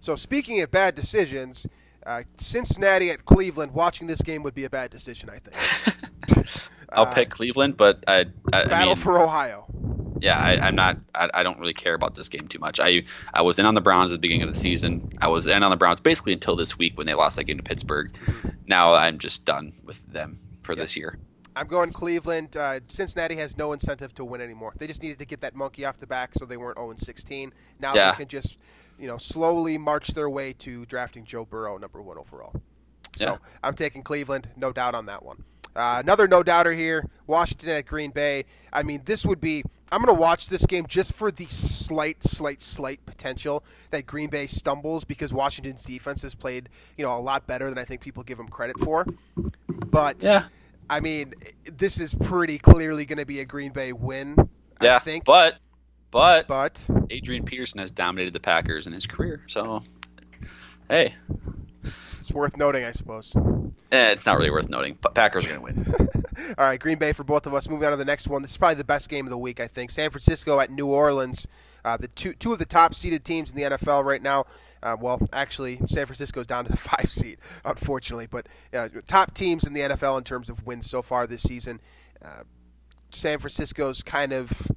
So 0.00 0.16
speaking 0.16 0.60
of 0.62 0.70
bad 0.70 0.94
decisions, 0.94 1.66
uh, 2.06 2.22
Cincinnati 2.38 3.10
at 3.10 3.26
Cleveland, 3.26 3.72
watching 3.72 4.06
this 4.06 4.22
game 4.22 4.42
would 4.44 4.54
be 4.54 4.64
a 4.64 4.70
bad 4.70 4.90
decision, 4.90 5.28
I 5.30 5.38
think. 5.40 5.66
I'll 6.92 7.06
Uh, 7.06 7.06
pick 7.06 7.30
Cleveland, 7.30 7.76
but 7.76 8.02
I 8.08 8.26
I, 8.52 8.64
I 8.64 8.66
Battle 8.66 8.96
mean, 8.96 8.96
for 8.96 9.18
Ohio. 9.20 9.66
yeah, 10.20 10.36
I, 10.38 10.66
I'm 10.66 10.74
not. 10.74 10.98
I, 11.14 11.30
I 11.34 11.42
don't 11.42 11.58
really 11.58 11.72
care 11.74 11.94
about 11.94 12.14
this 12.14 12.28
game 12.28 12.46
too 12.48 12.58
much. 12.58 12.78
I 12.80 13.04
I 13.32 13.42
was 13.42 13.58
in 13.58 13.66
on 13.66 13.74
the 13.74 13.80
Browns 13.80 14.10
at 14.10 14.14
the 14.14 14.18
beginning 14.18 14.42
of 14.42 14.48
the 14.52 14.58
season. 14.58 15.10
I 15.20 15.28
was 15.28 15.46
in 15.46 15.62
on 15.62 15.70
the 15.70 15.76
Browns 15.76 16.00
basically 16.00 16.32
until 16.32 16.56
this 16.56 16.76
week 16.78 16.96
when 16.98 17.06
they 17.06 17.14
lost 17.14 17.36
that 17.36 17.44
game 17.44 17.56
to 17.56 17.62
Pittsburgh. 17.62 18.12
Now 18.66 18.94
I'm 18.94 19.18
just 19.18 19.44
done 19.44 19.72
with 19.84 20.04
them 20.12 20.38
for 20.62 20.74
this 20.74 20.96
year. 20.96 21.18
I'm 21.56 21.66
going 21.66 21.92
Cleveland. 21.92 22.56
Uh, 22.56 22.80
Cincinnati 22.88 23.36
has 23.36 23.56
no 23.56 23.72
incentive 23.72 24.14
to 24.14 24.24
win 24.24 24.40
anymore. 24.40 24.72
They 24.78 24.86
just 24.86 25.02
needed 25.02 25.18
to 25.18 25.24
get 25.24 25.40
that 25.40 25.54
monkey 25.54 25.84
off 25.84 25.98
the 25.98 26.06
back 26.06 26.34
so 26.34 26.44
they 26.46 26.56
weren't 26.56 26.78
0 26.78 26.94
16. 26.96 27.52
Now 27.80 27.94
Yeah. 27.94 28.12
they 28.12 28.18
can 28.18 28.28
just, 28.28 28.58
you 28.98 29.06
know, 29.08 29.18
slowly 29.18 29.76
march 29.78 30.08
their 30.08 30.30
way 30.30 30.52
to 30.60 30.86
drafting 30.86 31.24
Joe 31.24 31.44
Burrow 31.44 31.76
number 31.78 32.00
one 32.00 32.18
overall. 32.18 32.52
So 33.16 33.24
Yeah. 33.24 33.36
I'm 33.62 33.74
taking 33.74 34.02
Cleveland, 34.02 34.48
no 34.56 34.72
doubt 34.72 34.94
on 34.94 35.06
that 35.06 35.24
one. 35.24 35.44
Uh, 35.74 35.98
another 36.02 36.26
no 36.26 36.42
doubter 36.42 36.72
here, 36.72 37.08
Washington 37.26 37.68
at 37.70 37.86
Green 37.86 38.10
Bay. 38.10 38.44
I 38.72 38.82
mean, 38.82 39.02
this 39.04 39.24
would 39.24 39.40
be. 39.40 39.62
I'm 39.92 40.02
going 40.04 40.14
to 40.14 40.20
watch 40.20 40.48
this 40.48 40.66
game 40.66 40.86
just 40.86 41.12
for 41.12 41.32
the 41.32 41.46
slight, 41.46 42.22
slight, 42.22 42.62
slight 42.62 43.04
potential 43.06 43.64
that 43.90 44.06
Green 44.06 44.30
Bay 44.30 44.46
stumbles 44.46 45.04
because 45.04 45.32
Washington's 45.32 45.82
defense 45.82 46.22
has 46.22 46.34
played, 46.36 46.68
you 46.96 47.04
know, 47.04 47.16
a 47.16 47.18
lot 47.18 47.46
better 47.48 47.68
than 47.68 47.78
I 47.78 47.84
think 47.84 48.00
people 48.00 48.22
give 48.22 48.38
them 48.38 48.46
credit 48.48 48.78
for. 48.80 49.04
But 49.68 50.22
Yeah. 50.22 50.44
I 50.90 51.00
mean, 51.00 51.34
this 51.64 52.00
is 52.00 52.12
pretty 52.12 52.58
clearly 52.58 53.06
going 53.06 53.18
to 53.18 53.24
be 53.24 53.40
a 53.40 53.44
Green 53.44 53.72
Bay 53.72 53.92
win. 53.92 54.36
Yeah, 54.82 54.96
I 54.96 54.98
think. 54.98 55.24
but 55.24 55.54
but 56.10 56.48
but 56.48 56.84
Adrian 57.10 57.44
Peterson 57.44 57.78
has 57.78 57.90
dominated 57.90 58.34
the 58.34 58.40
Packers 58.40 58.86
in 58.86 58.92
his 58.92 59.06
career, 59.06 59.42
so 59.46 59.82
hey, 60.88 61.14
it's 62.20 62.32
worth 62.32 62.56
noting, 62.56 62.84
I 62.84 62.90
suppose. 62.90 63.32
eh, 63.92 64.10
it's 64.10 64.26
not 64.26 64.36
really 64.36 64.50
worth 64.50 64.68
noting. 64.68 64.98
But 65.00 65.14
Packers 65.14 65.44
are 65.46 65.56
going 65.56 65.74
to 65.74 65.82
win. 65.82 66.08
All 66.58 66.66
right, 66.66 66.80
Green 66.80 66.98
Bay 66.98 67.12
for 67.12 67.22
both 67.22 67.46
of 67.46 67.54
us. 67.54 67.68
Moving 67.68 67.84
on 67.86 67.90
to 67.92 67.96
the 67.96 68.04
next 68.04 68.26
one. 68.26 68.42
This 68.42 68.52
is 68.52 68.56
probably 68.56 68.76
the 68.76 68.84
best 68.84 69.08
game 69.08 69.26
of 69.26 69.30
the 69.30 69.38
week, 69.38 69.60
I 69.60 69.68
think. 69.68 69.90
San 69.90 70.10
Francisco 70.10 70.58
at 70.58 70.70
New 70.70 70.86
Orleans. 70.86 71.46
Uh, 71.84 71.96
the 71.96 72.08
two 72.08 72.32
two 72.34 72.52
of 72.52 72.58
the 72.58 72.66
top 72.66 72.94
seeded 72.94 73.24
teams 73.24 73.50
in 73.50 73.56
the 73.56 73.62
NFL 73.62 74.04
right 74.04 74.22
now. 74.22 74.44
Uh, 74.82 74.96
well, 74.98 75.20
actually, 75.32 75.76
San 75.86 76.06
Francisco's 76.06 76.46
down 76.46 76.64
to 76.64 76.70
the 76.70 76.76
five 76.90 77.10
seed, 77.10 77.38
unfortunately. 77.64 78.26
But 78.26 78.46
uh, 78.72 78.88
top 79.06 79.34
teams 79.34 79.64
in 79.66 79.72
the 79.72 79.80
NFL 79.80 80.18
in 80.18 80.24
terms 80.24 80.48
of 80.48 80.64
wins 80.66 80.88
so 80.88 81.02
far 81.02 81.26
this 81.26 81.42
season. 81.42 81.80
Uh, 82.24 82.44
San 83.10 83.38
Francisco's 83.38 84.02
kind 84.02 84.32
of 84.32 84.70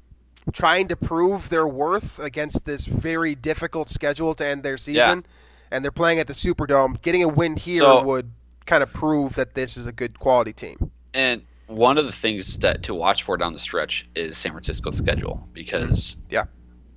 trying 0.52 0.88
to 0.90 0.96
prove 0.96 1.50
their 1.50 1.68
worth 1.68 2.20
against 2.20 2.66
this 2.66 2.86
very 2.86 3.36
difficult 3.36 3.90
schedule 3.90 4.34
to 4.36 4.46
end 4.46 4.64
their 4.64 4.78
season. 4.78 5.26
And 5.72 5.84
they're 5.84 5.92
playing 5.92 6.20
at 6.20 6.28
the 6.28 6.34
Superdome. 6.34 7.02
Getting 7.02 7.24
a 7.24 7.28
win 7.28 7.56
here 7.56 7.80
So- 7.80 8.04
would 8.04 8.32
kind 8.66 8.84
of 8.84 8.92
prove 8.94 9.36
that 9.36 9.56
this 9.56 9.78
is 9.78 9.86
a 9.86 9.92
good 9.92 10.20
quality 10.20 10.54
team. 10.54 10.92
And 11.14 11.44
one 11.68 11.98
of 11.98 12.06
the 12.06 12.12
things 12.12 12.60
that 12.60 12.84
to 12.84 12.94
watch 12.94 13.24
for 13.24 13.38
down 13.38 13.54
the 13.54 13.60
stretch 13.60 14.08
is 14.16 14.38
San 14.38 14.52
Francisco's 14.52 14.98
schedule 14.98 15.48
because 15.54 16.16
Yeah, 16.30 16.46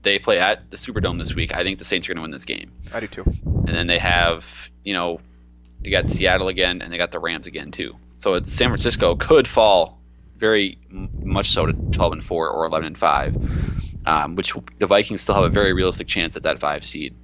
they 0.07 0.19
play 0.21 0.39
at 0.39 0.71
the 0.71 0.77
Superdome 0.77 1.19
this 1.19 1.35
week. 1.35 1.53
I 1.53 1.65
think 1.65 1.79
the 1.79 1.85
Saints 1.85 2.07
are 2.09 2.15
going 2.15 2.19
to 2.19 2.23
win 2.23 2.31
this 2.31 2.45
game. 2.45 2.73
I 2.95 3.01
do 3.01 3.09
too. 3.09 3.25
and 3.45 3.69
then 3.69 3.89
they 3.89 3.99
have 3.99 4.71
you 4.85 4.95
know 4.95 5.21
they 5.83 5.91
got 5.91 6.07
Seattle 6.09 6.49
again 6.49 6.81
and 6.81 6.93
they 6.93 6.97
got 6.97 7.11
the 7.11 7.19
Rams 7.19 7.47
again 7.47 7.71
too. 7.73 7.93
So 8.19 8.35
it's 8.35 8.51
San 8.51 8.69
Francisco 8.69 9.17
could 9.17 9.47
fall 9.47 10.01
very 10.37 10.79
much 10.91 11.51
so 11.51 11.67
to 11.67 11.73
12 11.73 12.13
and 12.13 12.25
4 12.25 12.51
or 12.51 12.67
11 12.67 12.87
and 12.87 12.99
5, 12.99 13.37
um, 14.07 14.37
which 14.37 14.55
the 14.79 14.87
Vikings 14.87 15.23
still 15.23 15.35
have 15.35 15.45
a 15.45 15.51
very 15.51 15.73
realistic 15.73 16.07
chance 16.07 16.37
at 16.37 16.43
that 16.45 16.59
five 16.61 16.85
seed. 16.85 17.15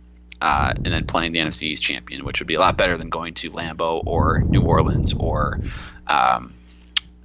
Uh, 0.41 0.73
and 0.77 0.87
then 0.87 1.07
playing 1.07 1.31
the 1.31 1.39
NFC 1.39 1.65
East 1.65 1.85
champion, 1.85 2.25
which 2.25 2.41
would 2.41 2.49
be 2.49 2.55
a 2.55 2.59
lot 2.59 2.77
better 2.77 2.97
than 2.99 3.11
going 3.11 3.33
to 3.35 3.51
Lambeau 3.53 4.03
or 4.05 4.43
New 4.51 4.63
Orleans 4.63 5.15
or 5.17 5.61
um, 6.09 6.53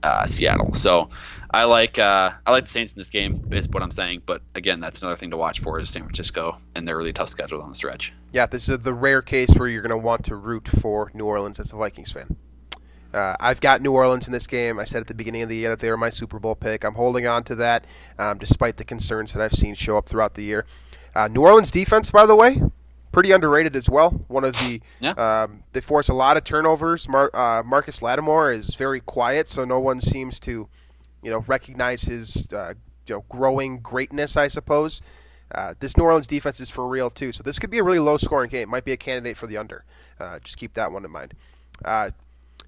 uh, 0.03 0.27
Seattle. 0.27 0.73
So 0.75 1.09
I 1.51 1.63
like 1.63 1.97
uh, 1.97 2.31
I 2.45 2.51
like 2.51 2.63
the 2.65 2.69
Saints 2.69 2.93
in 2.93 2.99
this 2.99 3.09
game 3.09 3.47
is 3.51 3.67
what 3.69 3.81
I'm 3.83 3.91
saying. 3.91 4.23
But 4.25 4.41
again, 4.55 4.79
that's 4.79 5.01
another 5.01 5.15
thing 5.15 5.31
to 5.31 5.37
watch 5.37 5.61
for 5.61 5.79
is 5.79 5.89
San 5.89 6.01
Francisco 6.03 6.57
and 6.75 6.87
their 6.87 6.97
really 6.97 7.13
tough 7.13 7.29
schedule 7.29 7.61
on 7.61 7.69
the 7.69 7.75
stretch. 7.75 8.13
Yeah, 8.33 8.45
this 8.47 8.67
is 8.69 8.79
the 8.79 8.93
rare 8.93 9.21
case 9.21 9.53
where 9.55 9.67
you're 9.69 9.81
going 9.81 9.89
to 9.91 9.97
want 9.97 10.25
to 10.25 10.35
root 10.35 10.67
for 10.67 11.09
New 11.13 11.25
Orleans 11.25 11.59
as 11.59 11.71
a 11.71 11.75
Vikings 11.77 12.11
fan. 12.11 12.35
Uh, 13.13 13.35
I've 13.39 13.61
got 13.61 13.81
New 13.81 13.93
Orleans 13.93 14.27
in 14.27 14.33
this 14.33 14.45
game. 14.47 14.77
I 14.79 14.83
said 14.83 14.99
at 15.01 15.07
the 15.07 15.13
beginning 15.13 15.41
of 15.41 15.49
the 15.49 15.55
year 15.55 15.69
that 15.69 15.79
they 15.79 15.89
were 15.89 15.97
my 15.97 16.09
Super 16.09 16.39
Bowl 16.39 16.55
pick. 16.55 16.83
I'm 16.83 16.95
holding 16.95 17.25
on 17.25 17.43
to 17.45 17.55
that 17.55 17.85
um, 18.19 18.37
despite 18.37 18.75
the 18.77 18.83
concerns 18.83 19.31
that 19.33 19.41
I've 19.41 19.53
seen 19.53 19.73
show 19.75 19.97
up 19.97 20.07
throughout 20.09 20.33
the 20.33 20.43
year. 20.43 20.65
Uh, 21.15 21.27
New 21.29 21.41
Orleans 21.41 21.71
defense, 21.71 22.11
by 22.11 22.25
the 22.25 22.35
way, 22.35 22.61
pretty 23.13 23.31
underrated 23.31 23.75
as 23.77 23.89
well. 23.89 24.11
One 24.27 24.43
of 24.43 24.53
the 24.53 24.81
Yeah. 24.99 25.11
um, 25.11 25.63
they 25.71 25.79
force 25.79 26.09
a 26.09 26.13
lot 26.13 26.35
of 26.35 26.43
turnovers. 26.43 27.07
Mar- 27.07 27.31
uh, 27.33 27.63
Marcus 27.65 28.01
Lattimore 28.01 28.51
is 28.51 28.75
very 28.75 28.99
quiet, 28.99 29.47
so 29.47 29.63
no 29.63 29.79
one 29.79 30.01
seems 30.01 30.39
to, 30.41 30.67
you 31.23 31.31
know, 31.31 31.43
recognize 31.47 32.03
his 32.03 32.51
uh, 32.53 32.73
you 33.07 33.15
know 33.15 33.25
growing 33.29 33.79
greatness. 33.79 34.37
I 34.37 34.47
suppose. 34.47 35.01
Uh, 35.49 35.73
this 35.79 35.95
New 35.95 36.03
Orleans 36.03 36.27
defense 36.27 36.59
is 36.59 36.69
for 36.69 36.85
real 36.85 37.09
too, 37.09 37.31
so 37.31 37.41
this 37.41 37.57
could 37.57 37.69
be 37.69 37.77
a 37.77 37.83
really 37.83 37.99
low-scoring 37.99 38.49
game. 38.49 38.67
Might 38.69 38.83
be 38.83 38.91
a 38.91 38.97
candidate 38.97 39.37
for 39.37 39.47
the 39.47 39.55
under. 39.55 39.85
Uh, 40.19 40.39
just 40.39 40.57
keep 40.57 40.73
that 40.73 40.91
one 40.91 41.05
in 41.05 41.11
mind. 41.11 41.33
Uh, 41.85 42.11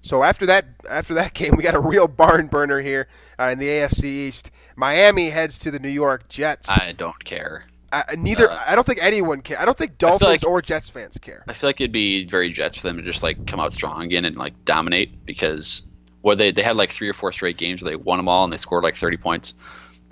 so 0.00 0.22
after 0.22 0.46
that, 0.46 0.64
after 0.88 1.12
that 1.14 1.34
game, 1.34 1.56
we 1.56 1.62
got 1.62 1.74
a 1.74 1.80
real 1.80 2.08
barn 2.08 2.46
burner 2.46 2.80
here 2.80 3.06
uh, 3.38 3.50
in 3.52 3.58
the 3.58 3.66
AFC 3.66 4.04
East. 4.04 4.50
Miami 4.76 5.28
heads 5.28 5.58
to 5.58 5.70
the 5.70 5.78
New 5.78 5.90
York 5.90 6.28
Jets. 6.28 6.70
I 6.70 6.92
don't 6.92 7.22
care. 7.22 7.64
Uh, 7.92 8.02
neither, 8.16 8.50
uh, 8.50 8.58
I 8.66 8.76
don't 8.76 8.86
think 8.86 9.02
anyone 9.02 9.40
care. 9.42 9.60
I 9.60 9.64
don't 9.64 9.76
think 9.76 9.98
Dolphins 9.98 10.42
like- 10.42 10.46
or 10.46 10.62
Jets 10.62 10.88
fans 10.88 11.18
care. 11.18 11.44
I 11.48 11.52
feel 11.52 11.68
like 11.68 11.80
it'd 11.80 11.92
be 11.92 12.24
very 12.24 12.50
Jets 12.50 12.76
for 12.76 12.84
them 12.86 12.96
to 12.96 13.02
just 13.02 13.22
like 13.22 13.46
come 13.46 13.60
out 13.60 13.72
strong 13.72 14.02
again 14.02 14.24
and 14.24 14.36
like 14.36 14.54
dominate 14.64 15.26
because 15.26 15.82
what 16.22 16.38
they 16.38 16.52
they 16.52 16.62
had 16.62 16.76
like 16.76 16.90
three 16.90 17.08
or 17.08 17.12
four 17.14 17.32
straight 17.32 17.56
games 17.56 17.82
where 17.82 17.90
they 17.90 17.96
won 17.96 18.18
them 18.18 18.28
all 18.28 18.44
and 18.44 18.52
they 18.52 18.56
scored 18.56 18.84
like 18.84 18.96
30 18.96 19.16
points, 19.16 19.54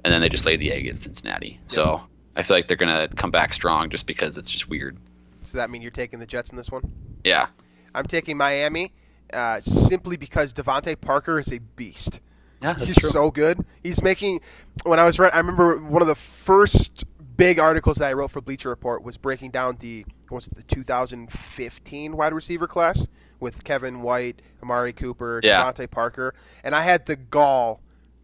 and 0.05 0.13
then 0.13 0.21
they 0.21 0.29
just 0.29 0.47
laid 0.47 0.61
the 0.61 0.73
egg 0.73 0.81
against 0.81 1.03
Cincinnati. 1.05 1.61
So 1.67 2.01
I 2.37 2.43
feel 2.43 2.57
like 2.57 2.69
they're 2.69 2.77
gonna 2.77 3.09
come 3.17 3.31
back 3.31 3.53
strong 3.53 3.91
just 3.91 4.07
because 4.07 4.37
it's 4.37 4.51
just 4.51 4.69
weird. 4.69 4.99
So 5.43 5.59
that 5.59 5.71
mean 5.71 5.83
you're 5.83 5.91
taking 5.91 6.19
the 6.19 6.27
Jets 6.27 6.51
in 6.51 6.57
this 6.57 6.71
one? 6.71 6.91
Yeah, 7.25 7.47
I'm 7.95 8.07
taking 8.07 8.37
Miami 8.37 8.93
uh, 9.33 9.61
simply 9.61 10.17
because 10.17 10.53
DeVante 10.55 11.01
Parker 11.01 11.39
is 11.39 11.53
a 11.53 11.59
beast. 11.59 12.21
yeah, 12.63 12.75
that's 12.75 12.87
He's 12.87 12.99
true. 12.99 13.11
so 13.11 13.31
good. 13.31 13.65
He's 13.83 14.03
making. 14.03 14.41
When 14.85 14.99
I 14.99 15.05
was 15.05 15.19
right, 15.19 15.35
I 15.35 15.39
remember 15.39 15.79
one 15.79 16.03
of 16.03 16.09
the 16.09 16.15
first 16.15 17.05
big 17.39 17.59
articles 17.59 17.97
that 17.97 18.09
I 18.09 18.13
wrote 18.13 18.31
for 18.31 18.43
Bleacher 18.43 18.69
Report 18.69 19.03
was 19.03 19.17
breaking 19.17 19.53
down 19.53 19.79
the 19.81 20.05
was 20.31 20.49
it 20.49 20.57
the 20.57 20.63
2015 20.65 22.17
wide 22.17 22.35
receiver 22.35 22.67
class 22.67 23.09
with 23.41 23.65
Kevin 23.65 24.03
White, 24.03 24.43
Amari 24.63 24.93
Cooper, 24.93 25.41
Yeah. 25.43 25.63
DeVante 25.73 25.91
Parker, 25.91 26.35
and 26.63 26.75
I 26.75 26.83
had 26.83 27.07
the 27.07 27.17
gall 27.17 27.81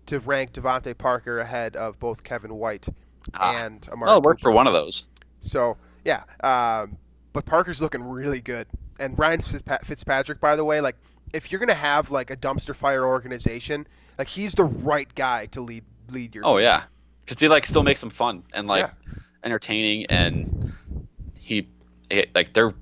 to 0.06 0.18
rank 0.20 0.52
DeVante 0.52 0.98
Parker 0.98 1.38
ahead 1.38 1.76
of 1.76 1.98
both 1.98 2.22
Kevin 2.24 2.54
White 2.56 2.88
Ah. 3.32 3.56
and 3.64 3.88
Amari. 3.90 4.16
it 4.18 4.22
worked 4.22 4.40
for 4.40 4.50
one 4.50 4.66
of 4.66 4.74
those. 4.74 5.06
So 5.40 5.78
yeah, 6.04 6.24
um, 6.42 6.98
but 7.32 7.46
Parker's 7.46 7.80
looking 7.80 8.02
really 8.02 8.40
good, 8.42 8.66
and 9.00 9.18
Ryan 9.18 9.40
Fitzpatrick, 9.40 10.40
by 10.40 10.56
the 10.56 10.64
way, 10.64 10.80
like 10.82 10.96
if 11.32 11.50
you're 11.50 11.58
gonna 11.58 11.72
have 11.74 12.10
like 12.10 12.30
a 12.30 12.36
dumpster 12.36 12.74
fire 12.76 13.04
organization, 13.06 13.86
like 14.18 14.28
he's 14.28 14.54
the 14.54 14.64
right 14.64 15.12
guy 15.14 15.46
to 15.46 15.60
lead 15.60 15.84
lead 16.10 16.34
your. 16.34 16.44
Oh 16.46 16.52
team. 16.52 16.60
yeah, 16.60 16.82
because 17.24 17.38
he 17.38 17.48
like 17.48 17.66
still 17.66 17.82
makes 17.82 18.00
them 18.00 18.10
fun 18.10 18.42
and 18.52 18.66
like 18.66 18.86
Yeah. 18.86 19.14
entertaining, 19.44 20.06
and 20.06 20.72
he 21.34 21.68
it, 22.10 22.30
like 22.34 22.52
they're 22.54 22.74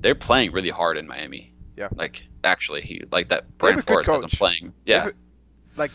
they're 0.00 0.14
playing 0.14 0.52
really 0.52 0.70
hard 0.70 0.96
in 0.96 1.06
Miami. 1.06 1.52
Yeah. 1.76 1.88
like 1.94 2.22
actually, 2.44 2.80
he 2.82 3.02
like 3.12 3.28
that. 3.28 3.44
They 3.60 3.70
have 3.70 3.78
a 3.78 3.82
Brian 3.82 4.04
Flores 4.04 4.06
has 4.06 4.20
them 4.20 4.30
playing. 4.30 4.72
Yeah, 4.86 5.08
a- 5.08 5.78
like 5.78 5.90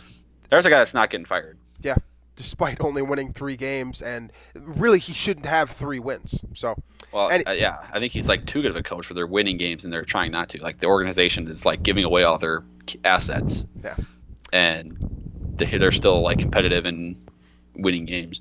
there's 0.48 0.66
a 0.66 0.70
guy 0.70 0.78
that's 0.78 0.94
not 0.94 1.10
getting 1.10 1.24
fired. 1.24 1.58
yeah, 1.80 1.96
despite 2.36 2.80
only 2.80 3.02
winning 3.02 3.32
three 3.32 3.56
games, 3.56 4.00
and 4.02 4.30
really 4.54 4.98
he 5.00 5.12
shouldn't 5.12 5.46
have 5.46 5.70
three 5.70 5.98
wins. 5.98 6.44
So 6.54 6.76
Well, 7.12 7.28
And- 7.30 7.42
uh, 7.46 7.50
yeah, 7.52 7.78
I 7.92 7.98
think 7.98 8.12
he's 8.12 8.28
like 8.28 8.44
too 8.46 8.62
good 8.62 8.70
of 8.70 8.76
a 8.76 8.82
coach 8.82 9.10
where 9.10 9.14
they're 9.14 9.26
winning 9.26 9.56
games 9.58 9.84
and 9.84 9.92
they're 9.92 10.04
trying 10.04 10.30
not 10.30 10.48
to. 10.50 10.62
Like 10.62 10.78
the 10.78 10.86
organization 10.86 11.46
is 11.48 11.66
like 11.66 11.82
giving 11.82 12.04
away 12.04 12.22
all 12.22 12.38
their 12.38 12.62
assets. 13.04 13.66
Yeah. 13.82 13.96
And 14.52 14.96
they- 15.56 15.78
they're 15.78 15.90
still 15.92 16.22
like 16.22 16.38
competitive 16.38 16.86
and 16.86 17.16
winning 17.76 18.04
games. 18.04 18.40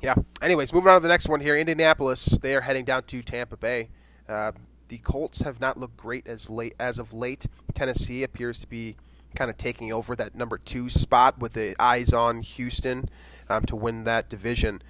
yeah. 0.00 0.14
Anyways, 0.40 0.72
moving 0.72 0.90
on 0.90 0.96
to 0.96 1.02
the 1.02 1.08
next 1.08 1.28
one 1.28 1.40
here, 1.40 1.56
Indianapolis. 1.56 2.26
They 2.26 2.54
are 2.54 2.60
heading 2.60 2.84
down 2.84 3.04
to 3.04 3.22
Tampa 3.22 3.56
Bay. 3.56 3.88
Uh, 4.28 4.52
the 4.88 4.98
Colts 4.98 5.42
have 5.42 5.60
not 5.60 5.78
looked 5.78 5.96
great 5.96 6.26
as 6.26 6.50
late 6.50 6.74
as 6.78 6.98
of 6.98 7.12
late. 7.12 7.46
Tennessee 7.74 8.22
appears 8.22 8.60
to 8.60 8.66
be 8.66 8.96
kind 9.34 9.50
of 9.50 9.56
taking 9.56 9.92
over 9.92 10.14
that 10.16 10.34
number 10.34 10.58
two 10.58 10.90
spot 10.90 11.38
with 11.38 11.54
the 11.54 11.74
eyes 11.80 12.12
on 12.12 12.40
Houston 12.42 13.08
um, 13.48 13.64
to 13.64 13.76
win 13.76 14.04
that 14.04 14.28
division. 14.28 14.82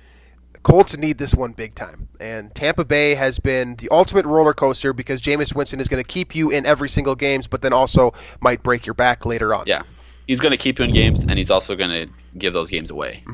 Colts 0.62 0.96
need 0.96 1.18
this 1.18 1.34
one 1.34 1.52
big 1.52 1.74
time, 1.74 2.08
and 2.20 2.54
Tampa 2.54 2.84
Bay 2.84 3.14
has 3.14 3.38
been 3.38 3.74
the 3.76 3.88
ultimate 3.90 4.24
roller 4.26 4.54
coaster 4.54 4.92
because 4.92 5.20
Jameis 5.20 5.54
Winston 5.54 5.80
is 5.80 5.88
going 5.88 6.02
to 6.02 6.06
keep 6.06 6.34
you 6.36 6.50
in 6.50 6.66
every 6.66 6.88
single 6.88 7.14
games, 7.14 7.46
but 7.48 7.62
then 7.62 7.72
also 7.72 8.12
might 8.40 8.62
break 8.62 8.86
your 8.86 8.94
back 8.94 9.26
later 9.26 9.54
on. 9.54 9.64
Yeah. 9.66 9.82
He's 10.28 10.38
going 10.40 10.52
to 10.52 10.56
keep 10.56 10.78
you 10.78 10.84
in 10.84 10.92
games 10.92 11.24
and 11.24 11.36
he's 11.36 11.50
also 11.50 11.74
going 11.74 11.90
to 11.90 12.08
give 12.38 12.52
those 12.52 12.68
games 12.70 12.90
away. 12.90 13.24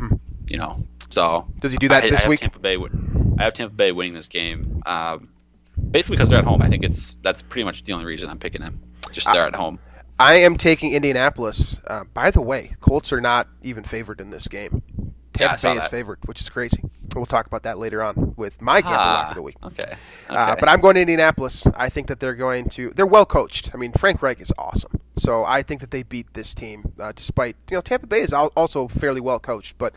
You 0.49 0.59
know. 0.59 0.85
So 1.11 1.47
Does 1.61 1.73
he 1.73 1.79
do 1.79 1.89
that 1.89 2.05
I, 2.05 2.11
this 2.11 2.27
I 2.27 2.29
week? 2.29 2.41
Tampa 2.41 2.59
Bay, 2.59 2.77
I 3.39 3.43
have 3.43 3.55
Tampa 3.55 3.75
Bay 3.75 3.93
winning 3.93 4.15
this 4.15 4.29
game. 4.29 4.83
Um, 4.85 5.31
basically 5.91 6.17
because 6.17 6.31
they're 6.31 6.39
at 6.39 6.45
home. 6.45 6.63
I 6.63 6.69
think 6.69 6.85
it's 6.85 7.17
that's 7.23 7.43
pretty 7.43 7.65
much 7.65 7.83
the 7.85 7.93
only 7.93 8.05
reason 8.05 8.29
I'm 8.29 8.39
picking 8.39 8.61
them. 8.61 8.81
Just 9.11 9.33
they're 9.33 9.47
at 9.47 9.55
home. 9.55 9.79
I 10.19 10.35
am 10.35 10.57
taking 10.57 10.93
Indianapolis. 10.93 11.81
Uh, 11.87 12.05
by 12.13 12.31
the 12.31 12.41
way, 12.41 12.73
Colts 12.81 13.13
are 13.13 13.21
not 13.21 13.49
even 13.63 13.85
favored 13.85 14.21
in 14.21 14.31
this 14.31 14.49
game. 14.49 14.83
Tampa 15.33 15.59
saw 15.59 15.73
Bay 15.73 15.79
is 15.79 15.87
favored, 15.87 16.19
which 16.25 16.41
is 16.41 16.51
crazy. 16.51 16.83
We'll 17.15 17.27
talk 17.27 17.47
about 17.47 17.63
that 17.63 17.79
later 17.79 18.03
on 18.03 18.35
with 18.37 18.61
my 18.61 18.81
gamble 18.81 18.97
Ah, 18.99 19.15
lock 19.15 19.29
of 19.31 19.35
the 19.37 19.43
week. 19.43 19.57
Okay. 19.63 19.95
Uh, 20.29 20.57
but 20.59 20.69
I'm 20.69 20.81
going 20.81 20.97
to 20.97 21.01
Indianapolis. 21.01 21.67
I 21.77 21.89
think 21.89 22.09
that 22.09 22.19
they're 22.19 22.35
going 22.35 22.69
to. 22.71 22.91
They're 22.91 23.07
well 23.07 23.25
coached. 23.25 23.71
I 23.73 23.77
mean, 23.77 23.93
Frank 23.93 24.21
Reich 24.21 24.41
is 24.41 24.53
awesome. 24.59 25.01
So 25.17 25.45
I 25.45 25.63
think 25.63 25.81
that 25.81 25.91
they 25.91 26.03
beat 26.03 26.35
this 26.35 26.55
team, 26.55 26.93
uh, 26.99 27.13
despite 27.13 27.57
you 27.71 27.77
know 27.77 27.81
Tampa 27.81 28.07
Bay 28.07 28.21
is 28.21 28.33
also 28.33 28.89
fairly 28.89 29.21
well 29.21 29.39
coached, 29.39 29.79
but 29.79 29.95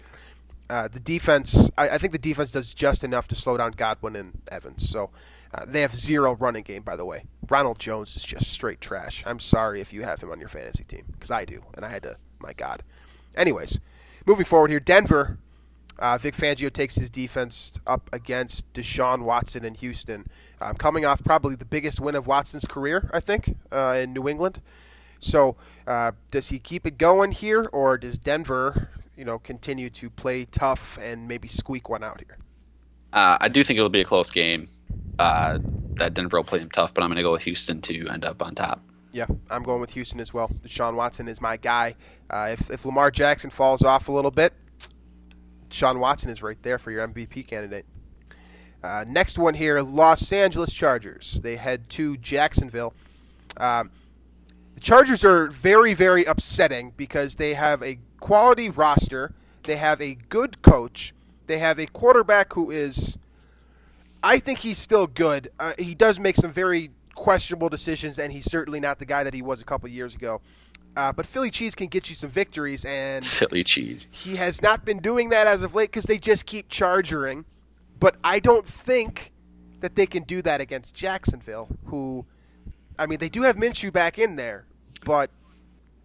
uh, 0.72 0.88
the 0.88 1.02
defense. 1.02 1.70
I, 1.78 1.90
I 1.90 1.98
think 1.98 2.14
the 2.14 2.18
defense 2.18 2.52
does 2.52 2.74
just 2.74 3.04
enough 3.04 3.28
to 3.28 3.36
slow 3.36 3.58
down 3.58 3.74
Godwin 3.74 4.16
and 4.16 4.42
Evans. 4.50 4.90
So 4.90 5.10
uh, 5.54 5.66
they 5.68 5.82
have 5.82 5.94
zero 5.96 6.36
running 6.36 6.64
game. 6.64 6.82
By 6.82 6.96
the 6.96 7.04
way, 7.04 7.26
Ronald 7.50 7.78
Jones 7.78 8.16
is 8.16 8.24
just 8.24 8.48
straight 8.52 8.80
trash. 8.80 9.22
I'm 9.28 9.40
sorry 9.40 9.82
if 9.82 9.92
you 9.92 10.04
have 10.04 10.24
him 10.24 10.32
on 10.32 10.40
your 10.40 10.48
fantasy 10.48 10.86
team 10.86 11.04
because 11.12 11.30
I 11.30 11.44
do, 11.44 11.62
and 11.76 11.84
I 11.84 11.90
had 11.90 12.04
to. 12.04 12.16
My 12.40 12.54
God. 12.54 12.84
Anyways, 13.36 13.80
moving 14.26 14.46
forward 14.46 14.72
here, 14.72 14.80
Denver. 14.80 15.38
Uh, 16.00 16.18
Vic 16.18 16.36
Fangio 16.36 16.74
takes 16.74 16.96
his 16.96 17.12
defense 17.12 17.74
up 17.86 18.10
against 18.12 18.72
Deshaun 18.74 19.22
Watson 19.22 19.64
in 19.64 19.76
Houston, 19.76 20.26
um, 20.60 20.76
coming 20.76 21.06
off 21.06 21.24
probably 21.24 21.54
the 21.54 21.66
biggest 21.66 22.00
win 22.00 22.16
of 22.16 22.26
Watson's 22.26 22.66
career, 22.66 23.08
I 23.14 23.20
think, 23.20 23.56
uh, 23.72 24.00
in 24.02 24.14
New 24.14 24.28
England. 24.28 24.62
So, 25.20 25.58
uh, 25.86 26.14
does 26.32 26.50
he 26.50 26.58
keep 26.58 26.88
it 26.88 26.98
going 26.98 27.34
here, 27.34 27.70
or 27.72 28.00
does 28.00 28.18
Denver, 28.18 28.90
you 29.22 29.26
know, 29.26 29.38
continue 29.38 29.88
to 29.88 30.10
play 30.10 30.46
tough 30.46 30.98
and 31.00 31.28
maybe 31.28 31.48
squeak 31.48 31.90
one 31.90 32.04
out 32.04 32.20
here? 32.26 32.40
Uh, 33.14 33.38
I 33.40 33.50
do 33.50 33.64
think 33.64 33.78
it'll 33.78 33.88
be 33.88 34.02
a 34.02 34.06
close 34.06 34.32
game. 34.32 34.68
Uh, 35.20 35.60
that 35.98 36.16
Denver 36.16 36.38
will 36.38 36.44
play 36.44 36.58
them 36.58 36.72
tough, 36.72 36.92
but 36.92 37.04
I'm 37.04 37.10
going 37.10 37.18
to 37.18 37.22
go 37.22 37.32
with 37.32 37.44
Houston 37.44 37.82
to 37.82 38.08
end 38.08 38.26
up 38.26 38.42
on 38.42 38.56
top. 38.56 38.82
Yeah, 39.12 39.28
I'm 39.52 39.62
going 39.62 39.80
with 39.80 39.92
Houston 39.92 40.20
as 40.20 40.34
well. 40.34 40.50
Deshaun 40.66 40.96
Watson 40.96 41.28
is 41.28 41.40
my 41.40 41.56
guy. 41.56 41.98
Uh, 42.32 42.50
if, 42.54 42.72
if 42.72 42.84
Lamar 42.84 43.12
Jackson 43.12 43.52
falls 43.52 43.84
off 43.84 44.08
a 44.08 44.12
little 44.12 44.32
bit, 44.32 44.54
Sean 45.70 46.00
Watson 46.00 46.32
is 46.32 46.42
right 46.42 46.58
there 46.64 46.80
for 46.80 46.90
your 46.90 47.08
MVP 47.08 47.46
candidate. 47.46 47.86
Uh, 48.84 49.06
next 49.08 49.38
one 49.38 49.54
here 49.54 49.82
Los 49.82 50.34
Angeles 50.34 50.74
Chargers. 50.74 51.40
They 51.44 51.58
head 51.58 51.92
to 51.92 52.18
Jacksonville. 52.18 52.96
Um, 53.58 53.92
the 54.74 54.82
Chargers 54.82 55.24
are 55.24 55.46
very, 55.50 55.94
very 55.94 56.24
upsetting 56.24 56.94
because 56.98 57.36
they 57.36 57.54
have 57.54 57.84
a 57.84 58.00
quality 58.22 58.70
roster, 58.70 59.34
they 59.64 59.76
have 59.76 60.00
a 60.02 60.14
good 60.30 60.62
coach, 60.62 61.14
they 61.48 61.58
have 61.58 61.78
a 61.78 61.86
quarterback 61.88 62.54
who 62.54 62.72
is. 62.72 63.18
I 64.24 64.38
think 64.40 64.60
he's 64.60 64.78
still 64.78 65.08
good. 65.08 65.52
Uh, 65.60 65.74
he 65.80 65.96
does 65.96 66.20
make 66.20 66.36
some 66.36 66.54
very 66.54 66.92
questionable 67.16 67.70
decisions, 67.70 68.20
and 68.20 68.32
he's 68.32 68.46
certainly 68.46 68.80
not 68.80 69.00
the 69.00 69.06
guy 69.06 69.24
that 69.24 69.34
he 69.34 69.42
was 69.42 69.62
a 69.62 69.66
couple 69.66 69.90
years 69.90 70.16
ago. 70.16 70.42
Uh, 70.96 71.12
but 71.12 71.26
Philly 71.26 71.50
cheese 71.50 71.74
can 71.74 71.88
get 71.88 72.08
you 72.10 72.16
some 72.16 72.30
victories, 72.30 72.86
and 72.86 73.26
Philly 73.40 73.64
cheese. 73.64 74.08
he 74.12 74.36
has 74.36 74.62
not 74.62 74.86
been 74.86 75.00
doing 75.00 75.30
that 75.30 75.48
as 75.48 75.64
of 75.64 75.74
late 75.74 75.90
because 75.90 76.04
they 76.06 76.18
just 76.20 76.46
keep 76.46 76.70
charging. 76.70 77.46
But 78.00 78.16
I 78.24 78.40
don't 78.40 78.66
think 78.68 79.32
that 79.80 79.96
they 79.96 80.06
can 80.06 80.24
do 80.24 80.42
that 80.44 80.62
against 80.62 80.94
Jacksonville, 80.94 81.70
who, 81.86 82.26
I 83.00 83.08
mean, 83.08 83.20
they 83.20 83.30
do 83.30 83.42
have 83.42 83.56
Minshew 83.56 83.92
back 83.92 84.20
in 84.20 84.36
there, 84.36 84.66
but 85.06 85.32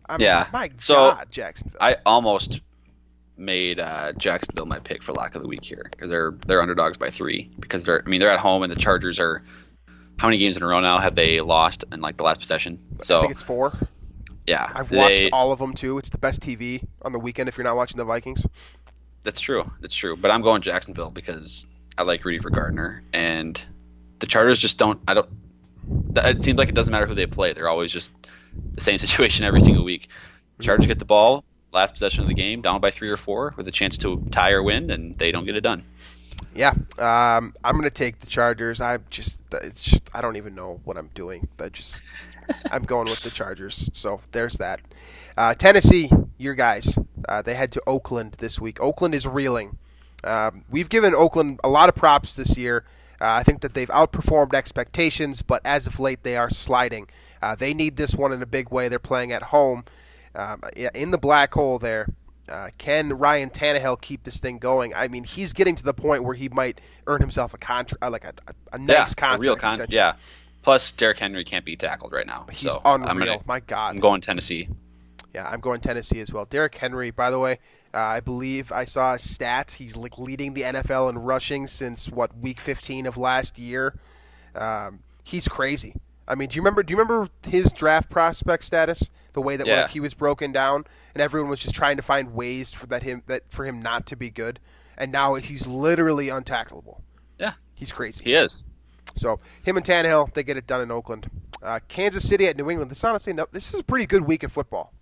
I 0.09 0.17
mean, 0.17 0.25
Yeah, 0.25 0.47
my 0.53 0.71
so 0.77 0.95
God, 0.95 1.27
Jacksonville. 1.31 1.79
I 1.81 1.97
almost 2.07 2.61
made 3.37 3.79
uh, 3.81 4.13
Jacksonville 4.13 4.67
my 4.67 4.79
pick 4.79 5.03
for 5.03 5.13
lock 5.13 5.35
of 5.35 5.43
the 5.43 5.49
week 5.49 5.63
here 5.63 5.87
because 5.91 6.09
they're 6.09 6.35
they're 6.47 6.63
underdogs 6.63 6.97
by 6.97 7.11
three 7.11 7.51
because 7.61 7.85
they're 7.85 8.03
I 8.05 8.09
mean 8.09 8.21
they're 8.21 8.31
at 8.31 8.41
home 8.41 8.63
and 8.63 8.73
the 8.73 8.77
Chargers 8.77 9.19
are 9.19 9.43
how 10.19 10.29
many 10.29 10.39
games 10.39 10.57
in 10.57 10.63
a 10.63 10.67
row 10.67 10.81
now 10.81 10.99
have 10.99 11.15
they 11.15 11.41
lost 11.41 11.85
in 11.93 12.01
like 12.01 12.17
the 12.17 12.23
last 12.25 12.41
possession? 12.41 12.79
So 12.99 13.19
I 13.19 13.21
think 13.21 13.33
it's 13.33 13.43
four. 13.43 13.73
yeah, 14.47 14.71
I've 14.75 14.91
watched 14.91 15.25
they- 15.25 15.31
all 15.31 15.53
of 15.53 15.59
them 15.59 15.75
too. 15.75 15.99
It's 15.99 16.11
the 16.11 16.19
best 16.19 16.41
TV 16.41 16.87
on 17.03 17.13
the 17.13 17.19
weekend 17.19 17.49
if 17.49 17.57
you're 17.59 17.65
not 17.65 17.77
watching 17.77 17.99
the 17.99 18.05
Vikings. 18.05 18.47
That's 19.25 19.41
true. 19.41 19.65
That's 19.81 19.95
true. 19.95 20.17
But 20.17 20.31
I'm 20.31 20.41
going 20.41 20.63
Jacksonville 20.63 21.11
because 21.11 21.69
I 21.99 22.05
like 22.05 22.25
Rudy 22.25 22.39
for 22.39 22.49
Gardner, 22.49 23.03
and 23.13 23.61
the 24.21 24.27
Chargers 24.27 24.59
just 24.59 24.79
don't. 24.79 25.01
I 25.09 25.15
don't. 25.15 25.29
It 26.17 26.43
seems 26.43 26.59
like 26.59 26.69
it 26.69 26.75
doesn't 26.75 26.93
matter 26.93 27.07
who 27.07 27.15
they 27.15 27.27
play. 27.27 27.53
They're 27.53 27.69
always 27.69 27.93
just 27.93 28.13
the 28.73 28.81
same 28.81 28.99
situation 29.07 29.45
every 29.45 29.61
single 29.61 29.85
week. 29.85 30.09
Chargers 30.61 30.87
get 30.87 30.99
the 30.99 31.05
ball, 31.05 31.45
last 31.73 31.93
possession 31.93 32.23
of 32.23 32.29
the 32.29 32.35
game, 32.35 32.63
down 32.63 32.81
by 32.81 32.91
three 32.91 33.11
or 33.11 33.17
four, 33.17 33.55
with 33.57 33.69
a 33.69 33.73
chance 33.73 33.99
to 33.99 34.25
tie 34.31 34.53
or 34.53 34.63
win, 34.63 34.91
and 34.91 35.19
they 35.19 35.33
don't 35.33 35.45
get 35.45 35.57
it 35.57 35.61
done. 35.61 35.85
Yeah, 36.55 36.73
um, 36.99 37.55
I'm 37.63 37.75
going 37.75 37.83
to 37.85 37.91
take 37.91 38.21
the 38.21 38.27
Chargers. 38.27 38.81
I 38.81 38.99
just, 39.11 39.43
it's 39.53 39.83
just, 39.83 40.09
I 40.15 40.23
don't 40.23 40.37
even 40.37 40.55
know 40.55 40.81
what 40.85 40.97
I'm 40.97 41.11
doing. 41.15 41.49
I 41.61 41.69
just, 41.69 42.03
I'm 42.71 42.85
going 42.85 43.11
with 43.11 43.21
the 43.21 43.31
Chargers. 43.31 43.91
So 43.93 44.23
there's 44.33 44.55
that. 44.55 44.81
Uh, 45.37 45.55
Tennessee, 45.55 46.11
your 46.39 46.55
guys, 46.55 46.99
uh, 47.29 47.43
they 47.43 47.55
head 47.55 47.73
to 47.73 47.83
Oakland 47.87 48.37
this 48.39 48.59
week. 48.59 48.81
Oakland 48.81 49.15
is 49.15 49.27
reeling. 49.27 49.77
Um, 50.25 50.65
we've 50.71 50.89
given 50.89 51.15
Oakland 51.15 51.61
a 51.63 51.69
lot 51.69 51.91
of 51.91 51.95
props 51.95 52.35
this 52.35 52.57
year. 52.57 52.85
Uh, 53.21 53.27
I 53.29 53.43
think 53.43 53.61
that 53.63 53.75
they've 53.75 53.89
outperformed 53.89 54.55
expectations, 54.55 55.43
but 55.43 55.63
as 55.65 55.87
of 55.87 55.99
late, 55.99 56.23
they 56.23 56.37
are 56.37 56.51
sliding. 56.51 57.09
Uh, 57.43 57.55
they 57.55 57.73
need 57.75 57.97
this 57.97 58.15
one 58.15 58.33
in 58.33 58.43
a 58.43 58.47
big 58.47 58.71
way. 58.71 58.89
They're 58.89 58.99
playing 58.99 59.33
at 59.33 59.45
home 59.45 59.85
um, 60.35 60.63
in 60.95 61.11
the 61.11 61.19
black 61.19 61.55
hole 61.55 61.79
there. 61.79 62.09
Uh, 62.49 62.71
can 62.79 63.13
Ryan 63.13 63.51
Tannehill 63.51 64.01
keep 64.01 64.23
this 64.23 64.39
thing 64.39 64.59
going? 64.59 64.95
I 64.95 65.09
mean, 65.09 65.25
he's 65.25 65.53
getting 65.53 65.75
to 65.77 65.83
the 65.83 65.95
point 65.95 66.23
where 66.25 66.35
he 66.35 66.49
might 66.49 66.81
earn 67.07 67.21
himself 67.21 67.55
a 67.55 67.59
contract, 67.59 68.05
uh, 68.05 68.11
like 68.11 68.25
a, 68.25 68.35
a, 68.47 68.77
a 68.77 68.79
nice 68.79 68.89
yeah, 68.89 69.05
contract. 69.15 69.39
a 69.39 69.41
real 69.41 69.57
con- 69.57 69.87
Yeah. 69.89 70.15
Plus, 70.63 70.93
Derrick 70.93 71.19
Henry 71.19 71.45
can't 71.45 71.65
be 71.65 71.77
tackled 71.77 72.13
right 72.13 72.27
now. 72.27 72.47
He's 72.51 72.73
so 72.73 72.81
unreal. 72.85 73.09
I'm, 73.09 73.19
gonna, 73.19 73.41
My 73.47 73.61
God. 73.61 73.95
I'm 73.95 74.01
going 74.01 74.21
Tennessee. 74.21 74.69
Yeah, 75.35 75.49
I'm 75.49 75.61
going 75.61 75.81
Tennessee 75.81 76.21
as 76.21 76.33
well. 76.33 76.45
Derrick 76.45 76.75
Henry, 76.75 77.11
by 77.11 77.31
the 77.31 77.39
way, 77.39 77.59
uh, 77.97 77.99
I 77.99 78.21
believe 78.21 78.71
I 78.71 78.85
saw 78.85 79.15
a 79.15 79.19
stat. 79.19 79.77
He's 79.79 79.97
like 79.97 80.19
leading 80.19 80.53
the 80.55 80.63
NFL 80.63 81.09
in 81.11 81.19
rushing 81.19 81.67
since 81.67 82.11
what 82.11 82.37
week 82.39 82.61
15 82.61 83.07
of 83.07 83.17
last 83.17 83.59
year. 83.59 83.99
Um, 84.55 85.01
he's 85.25 85.49
crazy. 85.49 85.95
I 86.29 86.35
mean, 86.35 86.49
do 86.49 86.57
you 86.57 86.61
remember? 86.61 86.83
Do 86.83 86.93
you 86.93 86.99
remember 86.99 87.29
his 87.47 87.73
draft 87.73 88.11
prospect 88.11 88.65
status? 88.65 89.11
The 89.33 89.41
way 89.41 89.57
that 89.57 89.67
Yeah. 89.67 89.83
like, 89.83 89.91
he 89.91 90.01
was 90.01 90.13
broken 90.15 90.51
down, 90.53 90.85
and 91.15 91.23
everyone 91.23 91.49
was 91.51 91.61
just 91.61 91.75
trying 91.75 91.97
to 91.97 92.03
find 92.03 92.35
ways 92.35 92.73
for 92.73 92.87
that 92.87 93.03
him 93.05 93.23
that 93.29 93.43
for 93.49 93.65
him 93.65 93.81
not 93.81 94.07
to 94.07 94.17
be 94.17 94.31
good, 94.31 94.59
and 94.99 95.13
now 95.13 95.35
he's 95.35 95.67
literally 95.67 96.27
untackleable. 96.29 97.01
Yeah, 97.39 97.53
He's 97.75 97.93
crazy. 97.93 98.25
he 98.25 98.35
is. 98.35 98.65
So 99.15 99.39
him 99.63 99.77
and 99.77 99.87
Tannehill, 99.87 100.35
they 100.35 100.43
get 100.43 100.57
it 100.57 100.67
done 100.67 100.81
in 100.81 100.91
Oakland. 100.91 101.31
Uh, 101.63 101.79
Kansas 101.89 102.29
City 102.29 102.47
at 102.49 102.57
New 102.57 102.69
England. 102.71 102.91
This 102.91 103.05
honestly, 103.05 103.33
no, 103.33 103.47
this 103.53 103.73
is 103.73 103.81
a 103.81 103.85
pretty 103.85 104.07
good 104.07 104.23
week 104.27 104.43
of 104.43 104.53
football. 104.53 104.93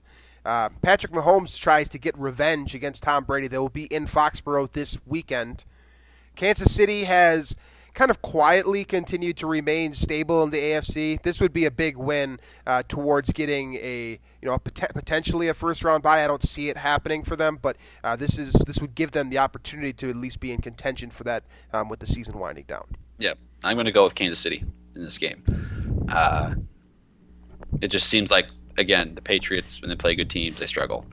Uh, 0.44 0.68
Patrick 0.82 1.12
Mahomes 1.12 1.58
tries 1.58 1.88
to 1.90 1.98
get 1.98 2.16
revenge 2.18 2.74
against 2.74 3.02
Tom 3.02 3.24
Brady. 3.24 3.48
They 3.48 3.58
will 3.58 3.68
be 3.68 3.84
in 3.84 4.06
Foxborough 4.06 4.70
this 4.72 4.98
weekend. 5.06 5.64
Kansas 6.36 6.74
City 6.74 7.04
has 7.04 7.56
kind 7.94 8.10
of 8.10 8.20
quietly 8.20 8.84
continued 8.84 9.36
to 9.38 9.46
remain 9.46 9.94
stable 9.94 10.42
in 10.42 10.50
the 10.50 10.58
AFC. 10.58 11.22
This 11.22 11.40
would 11.40 11.52
be 11.52 11.64
a 11.64 11.70
big 11.70 11.96
win 11.96 12.40
uh, 12.66 12.82
towards 12.88 13.32
getting 13.32 13.76
a 13.76 14.18
you 14.42 14.48
know 14.48 14.58
pot- 14.58 14.92
potentially 14.92 15.48
a 15.48 15.54
first 15.54 15.84
round 15.84 16.02
bye. 16.02 16.22
I 16.22 16.26
don't 16.26 16.42
see 16.42 16.68
it 16.68 16.76
happening 16.76 17.22
for 17.22 17.36
them, 17.36 17.58
but 17.62 17.76
uh, 18.02 18.16
this 18.16 18.38
is 18.38 18.52
this 18.66 18.80
would 18.80 18.94
give 18.94 19.12
them 19.12 19.30
the 19.30 19.38
opportunity 19.38 19.92
to 19.94 20.10
at 20.10 20.16
least 20.16 20.40
be 20.40 20.52
in 20.52 20.60
contention 20.60 21.10
for 21.10 21.24
that 21.24 21.44
um, 21.72 21.88
with 21.88 22.00
the 22.00 22.06
season 22.06 22.38
winding 22.38 22.64
down. 22.64 22.84
Yeah, 23.18 23.34
I'm 23.62 23.76
going 23.76 23.86
to 23.86 23.92
go 23.92 24.04
with 24.04 24.14
Kansas 24.14 24.40
City 24.40 24.64
in 24.94 25.00
this 25.00 25.18
game. 25.18 25.44
Uh, 26.08 26.54
it 27.80 27.88
just 27.88 28.08
seems 28.08 28.30
like 28.30 28.46
again 28.78 29.14
the 29.14 29.22
Patriots 29.22 29.80
when 29.80 29.88
they 29.88 29.96
play 29.96 30.14
good 30.14 30.30
teams 30.30 30.58
they 30.58 30.66
struggle. 30.66 31.04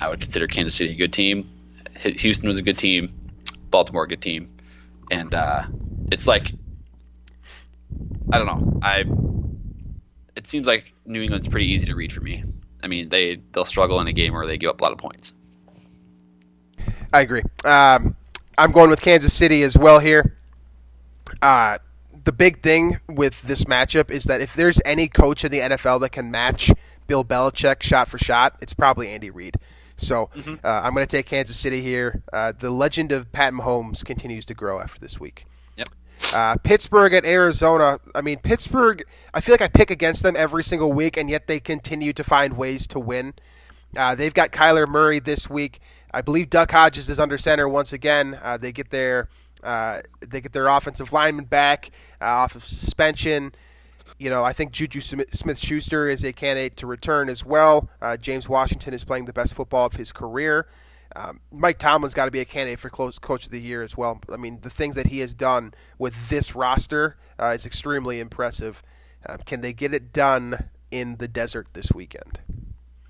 I 0.00 0.08
would 0.08 0.20
consider 0.20 0.46
Kansas 0.46 0.74
City 0.74 0.92
a 0.92 0.96
good 0.96 1.12
team. 1.12 1.48
Houston 1.96 2.48
was 2.48 2.58
a 2.58 2.62
good 2.62 2.78
team. 2.78 3.12
Baltimore 3.70 4.04
a 4.04 4.08
good 4.08 4.22
team, 4.22 4.54
and 5.10 5.34
uh, 5.34 5.64
it's 6.12 6.26
like 6.26 6.52
I 8.32 8.38
don't 8.38 8.46
know. 8.46 8.80
I 8.82 9.04
it 10.36 10.46
seems 10.46 10.66
like 10.66 10.92
New 11.06 11.22
England's 11.22 11.48
pretty 11.48 11.70
easy 11.72 11.86
to 11.86 11.94
read 11.94 12.12
for 12.12 12.20
me. 12.20 12.44
I 12.82 12.86
mean 12.86 13.08
they 13.08 13.40
they'll 13.52 13.64
struggle 13.64 14.00
in 14.00 14.08
a 14.08 14.12
game 14.12 14.32
where 14.32 14.46
they 14.46 14.58
give 14.58 14.70
up 14.70 14.80
a 14.80 14.84
lot 14.84 14.92
of 14.92 14.98
points. 14.98 15.32
I 17.12 17.20
agree. 17.20 17.42
Um, 17.64 18.16
I'm 18.58 18.72
going 18.72 18.90
with 18.90 19.00
Kansas 19.00 19.34
City 19.34 19.62
as 19.62 19.76
well 19.76 20.00
here. 20.00 20.36
Uh, 21.40 21.78
the 22.24 22.32
big 22.32 22.62
thing 22.62 23.00
with 23.08 23.42
this 23.42 23.64
matchup 23.64 24.10
is 24.10 24.24
that 24.24 24.40
if 24.40 24.54
there's 24.54 24.80
any 24.84 25.08
coach 25.08 25.44
in 25.44 25.52
the 25.52 25.60
NFL 25.60 26.00
that 26.00 26.10
can 26.12 26.30
match 26.30 26.70
Bill 27.06 27.24
Belichick 27.24 27.82
shot 27.82 28.08
for 28.08 28.18
shot, 28.18 28.56
it's 28.60 28.74
probably 28.74 29.10
Andy 29.10 29.30
Reid. 29.30 29.56
So 29.96 30.30
uh, 30.36 30.56
I'm 30.64 30.94
going 30.94 31.06
to 31.06 31.16
take 31.16 31.26
Kansas 31.26 31.58
City 31.58 31.80
here. 31.80 32.22
Uh, 32.32 32.52
the 32.58 32.70
legend 32.70 33.12
of 33.12 33.30
Pat 33.32 33.52
Mahomes 33.52 34.04
continues 34.04 34.44
to 34.46 34.54
grow 34.54 34.80
after 34.80 35.00
this 35.00 35.20
week. 35.20 35.46
Yep. 35.76 35.88
Uh, 36.34 36.56
Pittsburgh 36.56 37.12
at 37.14 37.24
Arizona. 37.24 38.00
I 38.14 38.20
mean, 38.20 38.38
Pittsburgh, 38.38 39.04
I 39.32 39.40
feel 39.40 39.52
like 39.52 39.62
I 39.62 39.68
pick 39.68 39.90
against 39.90 40.22
them 40.22 40.34
every 40.36 40.64
single 40.64 40.92
week, 40.92 41.16
and 41.16 41.30
yet 41.30 41.46
they 41.46 41.60
continue 41.60 42.12
to 42.14 42.24
find 42.24 42.56
ways 42.56 42.86
to 42.88 42.98
win. 42.98 43.34
Uh, 43.96 44.14
they've 44.14 44.34
got 44.34 44.50
Kyler 44.50 44.88
Murray 44.88 45.20
this 45.20 45.48
week. 45.48 45.80
I 46.12 46.22
believe 46.22 46.50
Duck 46.50 46.70
Hodges 46.70 47.08
is 47.08 47.20
under 47.20 47.38
center 47.38 47.68
once 47.68 47.92
again. 47.92 48.38
Uh, 48.42 48.56
they 48.56 48.72
get 48.72 48.90
their 48.90 49.28
uh, 49.64 50.02
they 50.20 50.40
get 50.40 50.52
their 50.52 50.68
offensive 50.68 51.12
lineman 51.12 51.46
back 51.46 51.90
uh, 52.20 52.26
off 52.26 52.54
of 52.54 52.64
suspension. 52.64 53.54
You 54.18 54.30
know, 54.30 54.44
I 54.44 54.52
think 54.52 54.70
Juju 54.70 55.00
Smith 55.00 55.58
Schuster 55.58 56.08
is 56.08 56.24
a 56.24 56.32
candidate 56.32 56.76
to 56.76 56.86
return 56.86 57.28
as 57.28 57.44
well. 57.44 57.88
Uh, 58.00 58.16
James 58.16 58.48
Washington 58.48 58.92
is 58.94 59.02
playing 59.02 59.24
the 59.24 59.32
best 59.32 59.54
football 59.54 59.86
of 59.86 59.94
his 59.94 60.12
career. 60.12 60.66
Um, 61.16 61.40
Mike 61.50 61.78
Tomlin's 61.78 62.14
got 62.14 62.26
to 62.26 62.30
be 62.30 62.40
a 62.40 62.44
candidate 62.44 62.80
for 62.80 62.90
close 62.90 63.18
coach 63.18 63.46
of 63.46 63.52
the 63.52 63.60
year 63.60 63.82
as 63.82 63.96
well. 63.96 64.20
I 64.32 64.36
mean, 64.36 64.58
the 64.62 64.70
things 64.70 64.94
that 64.96 65.06
he 65.06 65.20
has 65.20 65.32
done 65.32 65.72
with 65.98 66.28
this 66.28 66.54
roster 66.54 67.16
uh, 67.40 67.46
is 67.48 67.66
extremely 67.66 68.20
impressive. 68.20 68.82
Uh, 69.24 69.38
can 69.38 69.60
they 69.60 69.72
get 69.72 69.94
it 69.94 70.12
done 70.12 70.70
in 70.90 71.16
the 71.16 71.28
desert 71.28 71.68
this 71.72 71.90
weekend? 71.92 72.40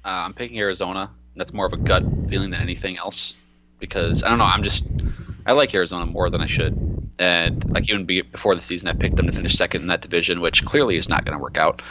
Uh, 0.04 0.24
I'm 0.26 0.34
picking 0.34 0.58
Arizona. 0.58 1.10
That's 1.34 1.52
more 1.52 1.66
of 1.66 1.72
a 1.72 1.78
gut 1.78 2.04
feeling 2.28 2.50
than 2.50 2.60
anything 2.60 2.98
else 2.98 3.42
because 3.78 4.22
I 4.22 4.28
don't 4.28 4.38
know. 4.38 4.44
I'm 4.44 4.62
just 4.62 4.86
I 5.46 5.52
like 5.52 5.74
Arizona 5.74 6.06
more 6.06 6.30
than 6.30 6.40
I 6.40 6.46
should, 6.46 7.10
and 7.18 7.70
like 7.70 7.88
even 7.88 8.06
be, 8.06 8.22
before 8.22 8.54
the 8.54 8.62
season, 8.62 8.88
I 8.88 8.94
picked 8.94 9.16
them 9.16 9.26
to 9.26 9.32
finish 9.32 9.54
second 9.54 9.82
in 9.82 9.86
that 9.88 10.00
division, 10.00 10.40
which 10.40 10.64
clearly 10.64 10.96
is 10.96 11.08
not 11.08 11.24
going 11.24 11.36
to 11.36 11.42
work 11.42 11.58
out. 11.58 11.82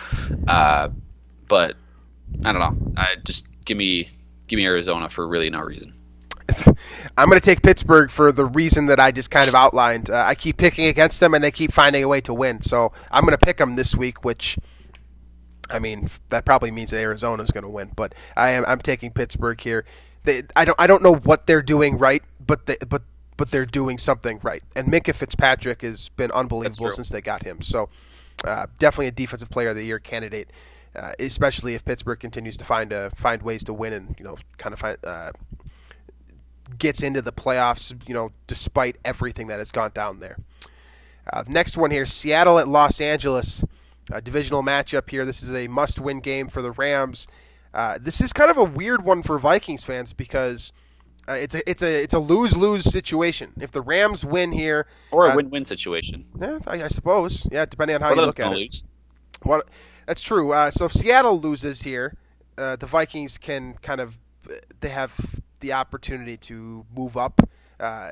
Uh, 0.48 0.90
but 1.48 1.76
I 2.44 2.52
don't 2.52 2.62
know. 2.62 2.94
I 2.98 3.16
just 3.24 3.46
give 3.66 3.78
me 3.78 4.10
give 4.48 4.58
me 4.58 4.66
Arizona 4.66 5.10
for 5.10 5.28
really 5.28 5.50
no 5.50 5.62
reason. 5.62 5.94
I'm 7.18 7.30
going 7.30 7.40
to 7.40 7.46
take 7.46 7.62
Pittsburgh 7.62 8.10
for 8.10 8.32
the 8.32 8.46
reason 8.46 8.88
that 8.88 9.00
I 9.00 9.12
just 9.12 9.32
kind 9.32 9.48
of 9.48 9.56
outlined. 9.56 10.10
Uh, 10.10 10.24
I 10.26 10.36
keep 10.36 10.58
picking 10.58 10.88
against 10.88 11.20
them, 11.20 11.34
and 11.34 11.44
they 11.44 11.52
keep 11.52 11.72
finding 11.72 12.04
a 12.04 12.08
way 12.08 12.22
to 12.22 12.34
win. 12.34 12.62
So 12.62 12.92
I'm 13.12 13.24
going 13.24 13.38
to 13.38 13.44
pick 13.44 13.58
them 13.58 13.76
this 13.76 13.96
week, 13.96 14.26
which 14.26 14.58
I 15.70 15.80
mean, 15.80 16.10
that 16.30 16.46
probably 16.46 16.72
means 16.72 16.92
that 16.92 16.98
Arizona's 16.98 17.52
going 17.52 17.64
to 17.64 17.70
win, 17.70 17.92
but 17.96 18.14
I 18.36 18.50
am 18.52 18.66
I'm 18.68 18.80
taking 18.80 19.12
Pittsburgh 19.12 19.60
here. 19.60 19.86
They, 20.24 20.44
I 20.56 20.66
don't 20.66 20.80
I 20.80 20.88
don't 20.88 21.04
know 21.04 21.16
what 21.16 21.48
they're 21.48 21.62
doing 21.62 21.98
right, 21.98 22.24
but 22.46 22.66
they, 22.66 22.78
but 22.88 23.04
but 23.38 23.52
they're 23.52 23.66
doing 23.66 23.98
something 23.98 24.40
right. 24.44 24.64
And 24.76 24.88
Minkah 24.88 25.16
Fitzpatrick 25.16 25.82
has 25.82 26.10
been 26.10 26.32
unbelievable 26.32 26.92
since 26.92 27.10
they 27.10 27.22
got 27.22 27.44
him. 27.44 27.62
So 27.62 27.90
uh, 28.46 28.68
definitely 28.80 29.08
a 29.08 29.12
defensive 29.12 29.50
player 29.50 29.70
of 29.70 29.76
the 29.76 29.84
year 29.84 30.00
candidate, 30.00 30.50
uh, 30.96 31.14
especially 31.20 31.76
if 31.76 31.84
Pittsburgh 31.84 32.20
continues 32.20 32.58
to 32.58 32.64
find 32.64 32.92
a 32.92 33.10
find 33.12 33.42
ways 33.42 33.64
to 33.66 33.74
win 33.74 33.94
and 33.94 34.16
you 34.18 34.26
know 34.26 34.38
kind 34.58 34.74
of 34.74 34.80
find. 34.80 34.98
Uh, 35.04 35.32
gets 36.78 37.04
into 37.04 37.22
the 37.22 37.32
playoffs, 37.32 37.96
you 38.08 38.14
know, 38.14 38.32
despite 38.48 38.96
everything 39.04 39.48
that 39.48 39.60
has 39.60 39.72
gone 39.72 39.92
down 39.94 40.20
there. 40.20 40.38
Uh, 41.32 41.44
next 41.48 41.78
one 41.78 41.92
here, 41.92 42.06
Seattle 42.06 42.60
at 42.60 42.68
Los 42.68 43.00
Angeles, 43.00 43.64
a 44.12 44.22
divisional 44.22 44.64
matchup 44.64 45.10
here. 45.10 45.26
This 45.26 45.42
is 45.42 45.52
a 45.52 45.68
must-win 45.68 46.20
game 46.20 46.50
for 46.50 46.62
the 46.62 46.72
Rams. 46.72 47.28
Uh, 47.74 47.98
this 48.00 48.22
is 48.22 48.34
kind 48.34 48.52
of 48.52 48.58
a 48.58 48.64
weird 48.64 49.04
one 49.04 49.24
for 49.24 49.40
Vikings 49.40 49.84
fans 49.84 50.14
because 50.14 50.72
uh, 51.28 51.34
it's 51.34 51.56
a 51.56 51.70
it's 51.70 51.82
a 51.82 52.04
it's 52.04 52.14
a 52.14 52.20
lose 52.20 52.56
lose 52.56 52.84
situation. 52.84 53.54
If 53.60 53.72
the 53.72 53.82
Rams 53.82 54.26
win 54.26 54.52
here, 54.52 54.86
or 55.12 55.28
a 55.28 55.32
uh, 55.32 55.36
win 55.36 55.50
win 55.50 55.66
situation. 55.66 56.26
Yeah, 56.40 56.60
I, 56.68 56.84
I, 56.84 56.88
suppose. 56.88 57.48
Yeah, 57.52 57.66
depending 57.66 57.96
on 57.96 58.02
how 58.02 58.10
One 58.10 58.20
you 58.20 58.26
look 58.26 58.40
at 58.40 58.44
gonna 58.44 58.56
it. 58.58 58.60
lose. 58.60 58.84
Well, 59.44 59.64
that's 60.06 60.22
true. 60.22 60.52
Uh, 60.52 60.70
so 60.70 60.86
if 60.86 60.94
Seattle 60.94 61.40
loses 61.40 61.82
here, 61.82 62.18
uh, 62.58 62.76
the 62.76 62.86
Vikings 62.86 63.38
can 63.38 63.76
kind 63.82 64.02
of 64.02 64.18
they 64.82 64.90
have 64.90 65.42
the 65.62 65.74
opportunity 65.74 66.36
to 66.36 66.86
move 66.94 67.16
up 67.16 67.42
uh, 67.80 68.12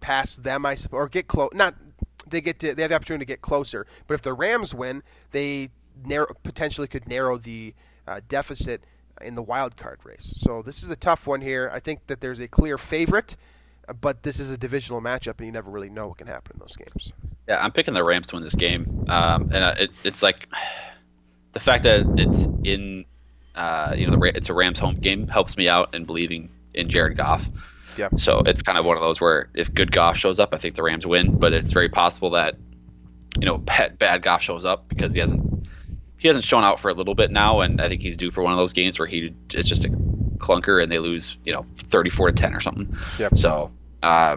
past 0.00 0.42
them, 0.42 0.64
I 0.64 0.74
suppose, 0.74 0.98
or 0.98 1.08
get 1.08 1.28
close. 1.28 1.50
Not 1.52 1.74
they 2.26 2.40
get 2.40 2.58
to 2.60 2.74
they 2.74 2.82
have 2.82 2.88
the 2.88 2.96
opportunity 2.96 3.24
to 3.24 3.28
get 3.28 3.42
closer. 3.42 3.86
But 4.06 4.14
if 4.14 4.22
the 4.22 4.32
Rams 4.32 4.74
win, 4.74 5.02
they 5.30 5.70
narrow, 6.04 6.26
potentially 6.42 6.88
could 6.88 7.06
narrow 7.06 7.38
the 7.38 7.74
uh, 8.08 8.20
deficit 8.28 8.84
in 9.20 9.34
the 9.34 9.42
wild 9.42 9.76
card 9.76 10.00
race. 10.04 10.34
So 10.36 10.62
this 10.62 10.82
is 10.82 10.88
a 10.88 10.96
tough 10.96 11.26
one 11.26 11.40
here. 11.40 11.70
I 11.72 11.80
think 11.80 12.06
that 12.06 12.20
there's 12.20 12.40
a 12.40 12.48
clear 12.48 12.78
favorite, 12.78 13.36
but 14.00 14.22
this 14.22 14.40
is 14.40 14.50
a 14.50 14.58
divisional 14.58 15.00
matchup, 15.00 15.38
and 15.38 15.46
you 15.46 15.52
never 15.52 15.70
really 15.70 15.90
know 15.90 16.08
what 16.08 16.18
can 16.18 16.26
happen 16.26 16.52
in 16.54 16.60
those 16.60 16.76
games. 16.76 17.12
Yeah, 17.48 17.62
I'm 17.62 17.72
picking 17.72 17.94
the 17.94 18.04
Rams 18.04 18.26
to 18.28 18.36
win 18.36 18.42
this 18.42 18.54
game, 18.54 19.06
um, 19.08 19.44
and 19.44 19.56
uh, 19.56 19.74
it, 19.78 19.90
it's 20.04 20.22
like 20.22 20.48
the 21.52 21.60
fact 21.60 21.84
that 21.84 22.04
it's 22.18 22.44
in, 22.64 23.04
uh, 23.54 23.94
you 23.96 24.06
know, 24.06 24.16
the, 24.16 24.36
it's 24.36 24.48
a 24.48 24.54
Rams 24.54 24.78
home 24.78 24.96
game 24.96 25.26
helps 25.28 25.56
me 25.56 25.68
out 25.68 25.94
in 25.94 26.04
believing 26.04 26.50
in 26.74 26.88
Jared 26.88 27.16
Goff. 27.16 27.48
Yeah. 27.96 28.08
So 28.16 28.42
it's 28.44 28.62
kind 28.62 28.78
of 28.78 28.84
one 28.84 28.96
of 28.96 29.02
those 29.02 29.20
where 29.20 29.48
if 29.54 29.72
good 29.72 29.90
Goff 29.90 30.16
shows 30.16 30.38
up, 30.38 30.50
I 30.52 30.58
think 30.58 30.74
the 30.74 30.82
Rams 30.82 31.06
win, 31.06 31.38
but 31.38 31.54
it's 31.54 31.72
very 31.72 31.88
possible 31.88 32.30
that, 32.30 32.56
you 33.38 33.46
know, 33.46 33.56
bad, 33.58 33.98
bad 33.98 34.22
Goff 34.22 34.42
shows 34.42 34.64
up 34.64 34.88
because 34.88 35.14
he 35.14 35.20
hasn't 35.20 35.55
he 36.18 36.28
hasn't 36.28 36.44
shown 36.44 36.64
out 36.64 36.80
for 36.80 36.90
a 36.90 36.94
little 36.94 37.14
bit 37.14 37.30
now, 37.30 37.60
and 37.60 37.80
I 37.80 37.88
think 37.88 38.02
he's 38.02 38.16
due 38.16 38.30
for 38.30 38.42
one 38.42 38.52
of 38.52 38.58
those 38.58 38.72
games 38.72 38.98
where 38.98 39.08
he 39.08 39.34
is 39.52 39.68
just 39.68 39.84
a 39.84 39.88
clunker 40.38 40.82
and 40.82 40.90
they 40.90 40.98
lose, 40.98 41.36
you 41.44 41.52
know, 41.52 41.66
34 41.76 42.32
to 42.32 42.42
10 42.42 42.54
or 42.54 42.60
something. 42.60 42.94
Yep. 43.18 43.36
So 43.36 43.70
uh, 44.02 44.36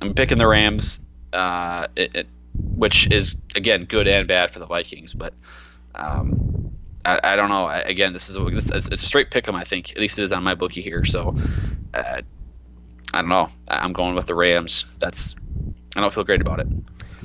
I'm 0.00 0.14
picking 0.14 0.38
the 0.38 0.46
Rams, 0.46 1.00
uh, 1.32 1.88
it, 1.96 2.16
it, 2.16 2.26
which 2.54 3.10
is 3.10 3.36
again 3.54 3.84
good 3.84 4.08
and 4.08 4.26
bad 4.26 4.50
for 4.50 4.58
the 4.58 4.66
Vikings, 4.66 5.14
but 5.14 5.34
um, 5.94 6.72
I, 7.04 7.20
I 7.22 7.36
don't 7.36 7.48
know. 7.48 7.66
I, 7.66 7.80
again, 7.80 8.12
this 8.12 8.28
is 8.28 8.36
a, 8.36 8.44
this, 8.44 8.70
it's, 8.70 8.88
it's 8.88 9.02
a 9.02 9.06
straight 9.06 9.30
pick 9.30 9.48
'em. 9.48 9.54
I 9.54 9.64
think 9.64 9.92
at 9.92 9.98
least 9.98 10.18
it 10.18 10.22
is 10.22 10.32
on 10.32 10.42
my 10.42 10.54
bookie 10.54 10.82
here. 10.82 11.04
So 11.04 11.34
uh, 11.94 12.22
I 13.14 13.20
don't 13.20 13.28
know. 13.28 13.48
I'm 13.68 13.92
going 13.92 14.14
with 14.14 14.26
the 14.26 14.34
Rams. 14.34 14.84
That's 14.98 15.34
I 15.96 16.00
don't 16.00 16.12
feel 16.12 16.24
great 16.24 16.40
about 16.40 16.60
it. 16.60 16.66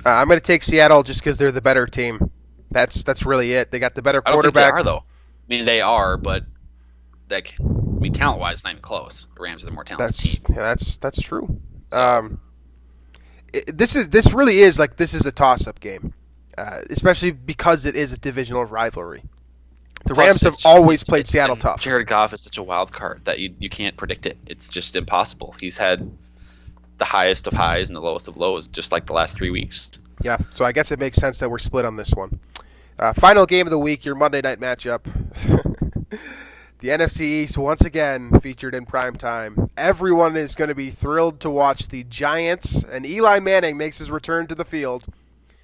Uh, 0.06 0.10
I'm 0.10 0.28
going 0.28 0.40
to 0.40 0.46
take 0.46 0.64
Seattle 0.64 1.04
just 1.04 1.20
because 1.20 1.38
they're 1.38 1.52
the 1.52 1.62
better 1.62 1.88
team. 1.88 2.32
That's 2.72 3.04
that's 3.04 3.26
really 3.26 3.54
it. 3.54 3.72
They 3.72 3.80
got 3.80 3.96
the 3.96 4.02
better 4.02 4.22
I 4.26 4.32
don't 4.32 4.42
think 4.42 4.54
quarterback. 4.54 4.74
they 4.74 4.80
are 4.80 4.84
though. 4.84 4.98
I 5.00 5.48
mean, 5.48 5.66
they 5.66 5.82
are, 5.82 6.18
but 6.18 6.44
like, 7.30 7.54
I 7.60 7.64
mean, 8.00 8.14
talent 8.14 8.40
wise, 8.40 8.64
not 8.64 8.72
even 8.72 8.82
close. 8.82 9.28
The 9.36 9.42
Rams 9.42 9.64
are 9.64 9.68
the 9.68 9.72
more 9.72 9.84
talented 9.84 10.10
That's 10.10 10.42
team. 10.42 10.56
yeah, 10.56 10.62
that's 10.62 10.98
that's 10.98 11.22
true. 11.22 11.60
Um, 11.92 12.42
it, 13.54 13.78
this 13.78 13.96
is 13.96 14.10
this 14.10 14.34
really 14.34 14.60
is 14.60 14.78
like 14.80 14.98
this 14.98 15.14
is 15.14 15.26
a 15.26 15.32
toss-up 15.32 15.80
game, 15.80 16.14
uh, 16.58 16.82
especially 16.90 17.32
because 17.32 17.86
it 17.86 17.96
is 17.96 18.12
a 18.12 18.18
divisional 18.18 18.66
rivalry. 18.66 19.24
The 20.06 20.14
Plus, 20.14 20.28
Rams 20.28 20.42
have 20.44 20.56
always 20.66 21.04
played 21.04 21.28
Seattle 21.28 21.56
tough. 21.56 21.82
Jared 21.82 22.08
Goff 22.08 22.34
is 22.34 22.42
such 22.42 22.58
a 22.58 22.64
wild 22.64 22.92
card 22.94 23.22
that 23.26 23.40
you 23.40 23.54
you 23.60 23.70
can't 23.70 23.96
predict 23.98 24.26
it. 24.26 24.38
It's 24.46 24.70
just 24.70 24.96
impossible. 24.96 25.56
He's 25.60 25.78
had 25.78 26.10
the 26.98 27.06
highest 27.06 27.48
of 27.48 27.54
highs 27.54 27.90
and 27.90 27.96
the 27.96 28.02
lowest 28.02 28.28
of 28.28 28.38
lows, 28.38 28.68
just 28.68 28.92
like 28.92 29.06
the 29.06 29.14
last 29.14 29.38
three 29.38 29.50
weeks. 29.50 29.90
Yeah, 30.24 30.38
so 30.52 30.66
I 30.66 30.72
guess 30.72 30.92
it 30.92 31.00
makes 31.00 31.18
sense 31.18 31.40
that 31.40 31.50
we're 31.50 31.60
split 31.60 31.86
on 31.86 31.96
this 31.96 32.12
one. 32.12 32.40
Uh, 32.98 33.14
final 33.14 33.46
game 33.46 33.68
of 33.68 33.72
the 33.72 33.80
week, 33.80 34.06
your 34.06 34.16
Monday 34.16 34.42
night 34.42 34.60
matchup. 34.60 35.04
the 36.80 36.88
NFC 36.88 37.22
East 37.22 37.58
once 37.58 37.86
again 37.86 38.40
featured 38.40 38.74
in 38.74 38.86
prime 38.86 39.16
time. 39.16 39.70
Everyone 39.78 40.36
is 40.36 40.56
going 40.56 40.70
to 40.70 40.76
be 40.76 40.90
thrilled 40.90 41.40
to 41.42 41.50
watch 41.50 41.90
the 41.90 42.04
Giants, 42.06 42.84
and 42.84 43.06
Eli 43.06 43.40
Manning 43.40 43.78
makes 43.78 44.00
his 44.00 44.10
return 44.10 44.48
to 44.48 44.56
the 44.56 44.66
field 44.66 45.06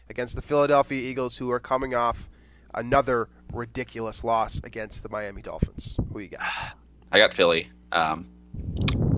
against 0.09 0.35
the 0.35 0.41
Philadelphia 0.41 1.01
Eagles, 1.01 1.37
who 1.37 1.49
are 1.49 1.59
coming 1.59 1.95
off 1.95 2.29
another 2.73 3.29
ridiculous 3.51 4.23
loss 4.23 4.61
against 4.63 5.01
the 5.01 5.09
Miami 5.09 5.41
Dolphins. 5.41 5.97
Who 6.11 6.19
you 6.19 6.29
got? 6.29 6.41
I 7.11 7.17
got 7.17 7.33
Philly. 7.33 7.69
Um, 7.91 8.29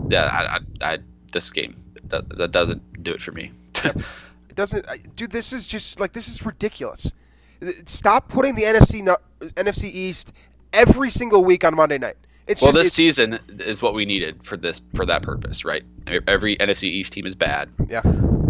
yeah, 0.09 0.25
I, 0.25 0.55
I, 0.55 0.93
I 0.93 0.99
this 1.31 1.51
game 1.51 1.75
that, 2.05 2.29
that 2.37 2.51
doesn't 2.51 3.03
do 3.03 3.11
it 3.11 3.21
for 3.21 3.31
me. 3.31 3.51
It 4.55 4.61
doesn't, 4.61 4.89
I- 4.89 4.99
dude. 5.17 5.31
This 5.31 5.51
is 5.51 5.67
just 5.67 5.99
like 5.99 6.13
this 6.13 6.29
is 6.29 6.45
ridiculous. 6.45 7.11
Stop 7.85 8.29
putting 8.29 8.55
the 8.55 8.61
NFC 8.63 9.03
no, 9.03 9.17
NFC 9.41 9.91
East 9.91 10.31
every 10.71 11.09
single 11.09 11.43
week 11.43 11.65
on 11.65 11.75
Monday 11.75 11.97
night. 11.97 12.15
It's 12.47 12.61
well, 12.61 12.71
just 12.71 12.85
this 12.85 12.93
season 12.93 13.37
is 13.59 13.81
what 13.81 13.93
we 13.93 14.05
needed 14.05 14.45
for 14.45 14.55
this 14.55 14.79
for 14.93 15.05
that 15.07 15.23
purpose, 15.23 15.65
right? 15.65 15.83
Every 16.07 16.55
NFC 16.55 16.83
East 16.83 17.11
team 17.11 17.25
is 17.25 17.35
bad, 17.35 17.69
yeah. 17.89 18.01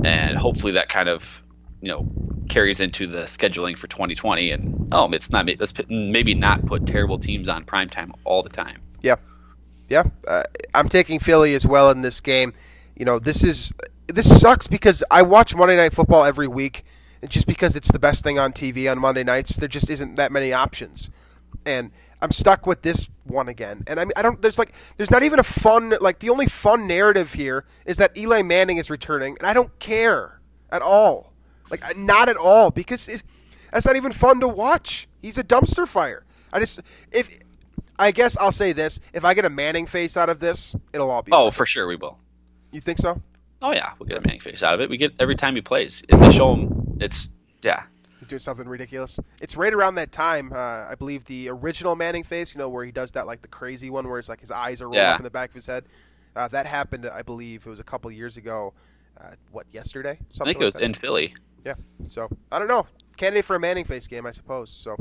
and 0.03 0.38
hopefully 0.38 0.74
that 0.74 0.89
kind 0.89 1.10
of 1.10 1.41
you 1.82 1.88
know 1.88 2.08
carries 2.49 2.80
into 2.80 3.08
the 3.08 3.24
scheduling 3.24 3.76
for 3.76 3.88
2020. 3.88 4.51
And 4.51 4.89
oh, 4.91 5.12
it's 5.12 5.32
not 5.32 5.47
let's 5.60 5.74
maybe 5.89 6.36
not 6.36 6.64
put 6.68 6.86
terrible 6.86 7.18
teams 7.18 7.49
on 7.49 7.64
primetime 7.64 8.12
all 8.26 8.43
the 8.43 8.49
time. 8.49 8.80
Yeah, 9.01 9.16
yeah. 9.89 10.03
Uh, 10.28 10.43
I'm 10.76 10.88
taking 10.88 11.18
Philly 11.18 11.56
as 11.56 11.66
well 11.66 11.89
in 11.89 12.03
this 12.03 12.22
game. 12.22 12.53
You 12.95 13.06
know, 13.06 13.18
this 13.18 13.43
is 13.43 13.74
this 14.08 14.39
sucks 14.39 14.68
because 14.68 15.03
I 15.10 15.22
watch 15.22 15.56
Monday 15.56 15.76
Night 15.76 15.93
Football 15.93 16.24
every 16.24 16.47
week, 16.47 16.84
just 17.28 17.47
because 17.47 17.76
it's 17.76 17.91
the 17.91 17.99
best 17.99 18.24
thing 18.24 18.38
on 18.38 18.53
TV 18.53 18.89
on 18.89 18.99
Monday 18.99 19.24
nights. 19.24 19.56
There 19.56 19.68
just 19.68 19.89
isn't 19.89 20.16
that 20.16 20.32
many 20.32 20.53
options, 20.53 21.10
and 21.66 21.91
I'm 22.22 22.32
stuck 22.32 22.66
with 22.68 22.82
this 22.82 23.10
one 23.24 23.47
again. 23.47 23.84
And 23.88 23.99
I 23.99 24.03
mean, 24.03 24.14
I 24.16 24.22
don't. 24.22 24.41
There's 24.41 24.58
like, 24.58 24.74
there's 24.97 25.12
not 25.12 25.24
even 25.24 25.39
a 25.39 25.43
fun. 25.43 25.93
Like 26.01 26.20
the 26.20 26.30
only 26.30 26.47
fun 26.47 26.88
narrative 26.88 27.34
here 27.34 27.66
is 27.86 27.97
that 27.97 28.18
Eli 28.18 28.41
Manning 28.41 28.78
is 28.78 28.89
returning, 28.89 29.38
and 29.39 29.47
I 29.47 29.53
don't 29.53 29.78
care 29.80 30.39
at 30.72 30.82
all. 30.82 31.34
Like 31.70 31.97
not 31.97 32.30
at 32.30 32.38
all 32.38 32.72
because 32.72 33.08
it, 33.08 33.24
that's 33.72 33.86
not 33.86 33.95
even 33.95 34.12
fun 34.12 34.39
to 34.41 34.47
watch. 34.47 35.08
He's 35.22 35.38
a 35.38 35.43
dumpster 35.43 35.88
fire. 35.88 36.24
I 36.53 36.60
just 36.60 36.82
if 37.12 37.30
I 37.97 38.12
guess 38.12 38.38
I'll 38.38 38.51
say 38.51 38.72
this: 38.72 38.99
if 39.14 39.26
I 39.26 39.34
get 39.34 39.45
a 39.45 39.49
Manning 39.49 39.88
face 39.88 40.16
out 40.16 40.30
of 40.30 40.39
this, 40.39 40.76
it'll 40.93 41.10
all 41.10 41.24
be. 41.24 41.32
Oh, 41.32 41.51
for 41.51 41.66
sure 41.66 41.88
we 41.88 41.95
will. 41.95 42.18
you 42.72 42.82
think 42.82 42.99
so? 42.99 43.22
Oh 43.66 43.72
yeah, 43.74 43.93
we'll 43.97 44.07
get 44.07 44.18
a 44.18 44.22
Manning 44.22 44.41
face 44.41 44.61
out 44.63 44.74
of 44.76 44.82
it. 44.82 44.89
We 44.89 44.97
get 44.97 45.13
every 45.20 45.36
time 45.36 45.55
he 45.55 45.61
plays. 45.61 46.03
If 46.07 46.20
they 46.20 46.32
show 46.32 46.53
him, 46.53 46.97
it's 47.01 47.30
yeah. 47.63 47.84
He's 48.20 48.28
doing 48.28 48.39
something 48.39 48.68
ridiculous. 48.68 49.20
It's 49.41 49.57
right 49.57 49.74
around 49.74 49.95
that 49.95 50.11
time, 50.11 50.51
uh, 50.53 50.55
I 50.89 50.93
believe, 50.97 51.26
the 51.26 51.49
original 51.49 51.95
Manning 51.95 52.24
face. 52.24 52.53
You 52.53 52.59
know, 52.59 52.70
where 52.70 52.86
he 52.86 52.91
does 52.91 53.11
that 53.13 53.26
like 53.26 53.41
the 53.41 53.47
crazy 53.47 53.89
one, 53.89 54.07
where 54.07 54.20
it's 54.20 54.30
like 54.30 54.39
his 54.41 54.51
eyes 54.51 54.82
are 54.82 54.86
rolled 54.86 54.95
Yeah. 54.97 55.13
up 55.13 55.20
in 55.20 55.24
the 55.24 55.30
back 55.32 55.49
of 55.49 55.55
his 55.55 55.66
head. 55.66 55.86
Uh, 56.36 56.47
that 56.49 56.66
happened, 56.66 57.07
I 57.07 57.22
believe, 57.22 57.66
it 57.66 57.70
was 57.70 57.80
a 57.80 57.84
couple 57.84 58.11
years 58.11 58.38
ago. 58.38 58.74
Uh, 59.20 59.32
what 59.51 59.66
yesterday? 59.72 60.20
Something 60.30 60.49
I 60.49 60.53
think 60.53 60.61
it 60.61 60.66
was 60.66 60.74
that. 60.76 60.84
in 60.84 60.93
Philly. 60.93 61.34
Yeah. 61.66 61.76
So 62.07 62.30
I 62.51 62.59
don't 62.59 62.68
know. 62.68 62.86
Candidate 63.18 63.45
for 63.45 63.55
a 63.55 63.59
Manning 63.59 63.86
face 63.86 64.07
game, 64.07 64.26
I 64.26 64.32
suppose. 64.32 64.70
So, 64.70 64.95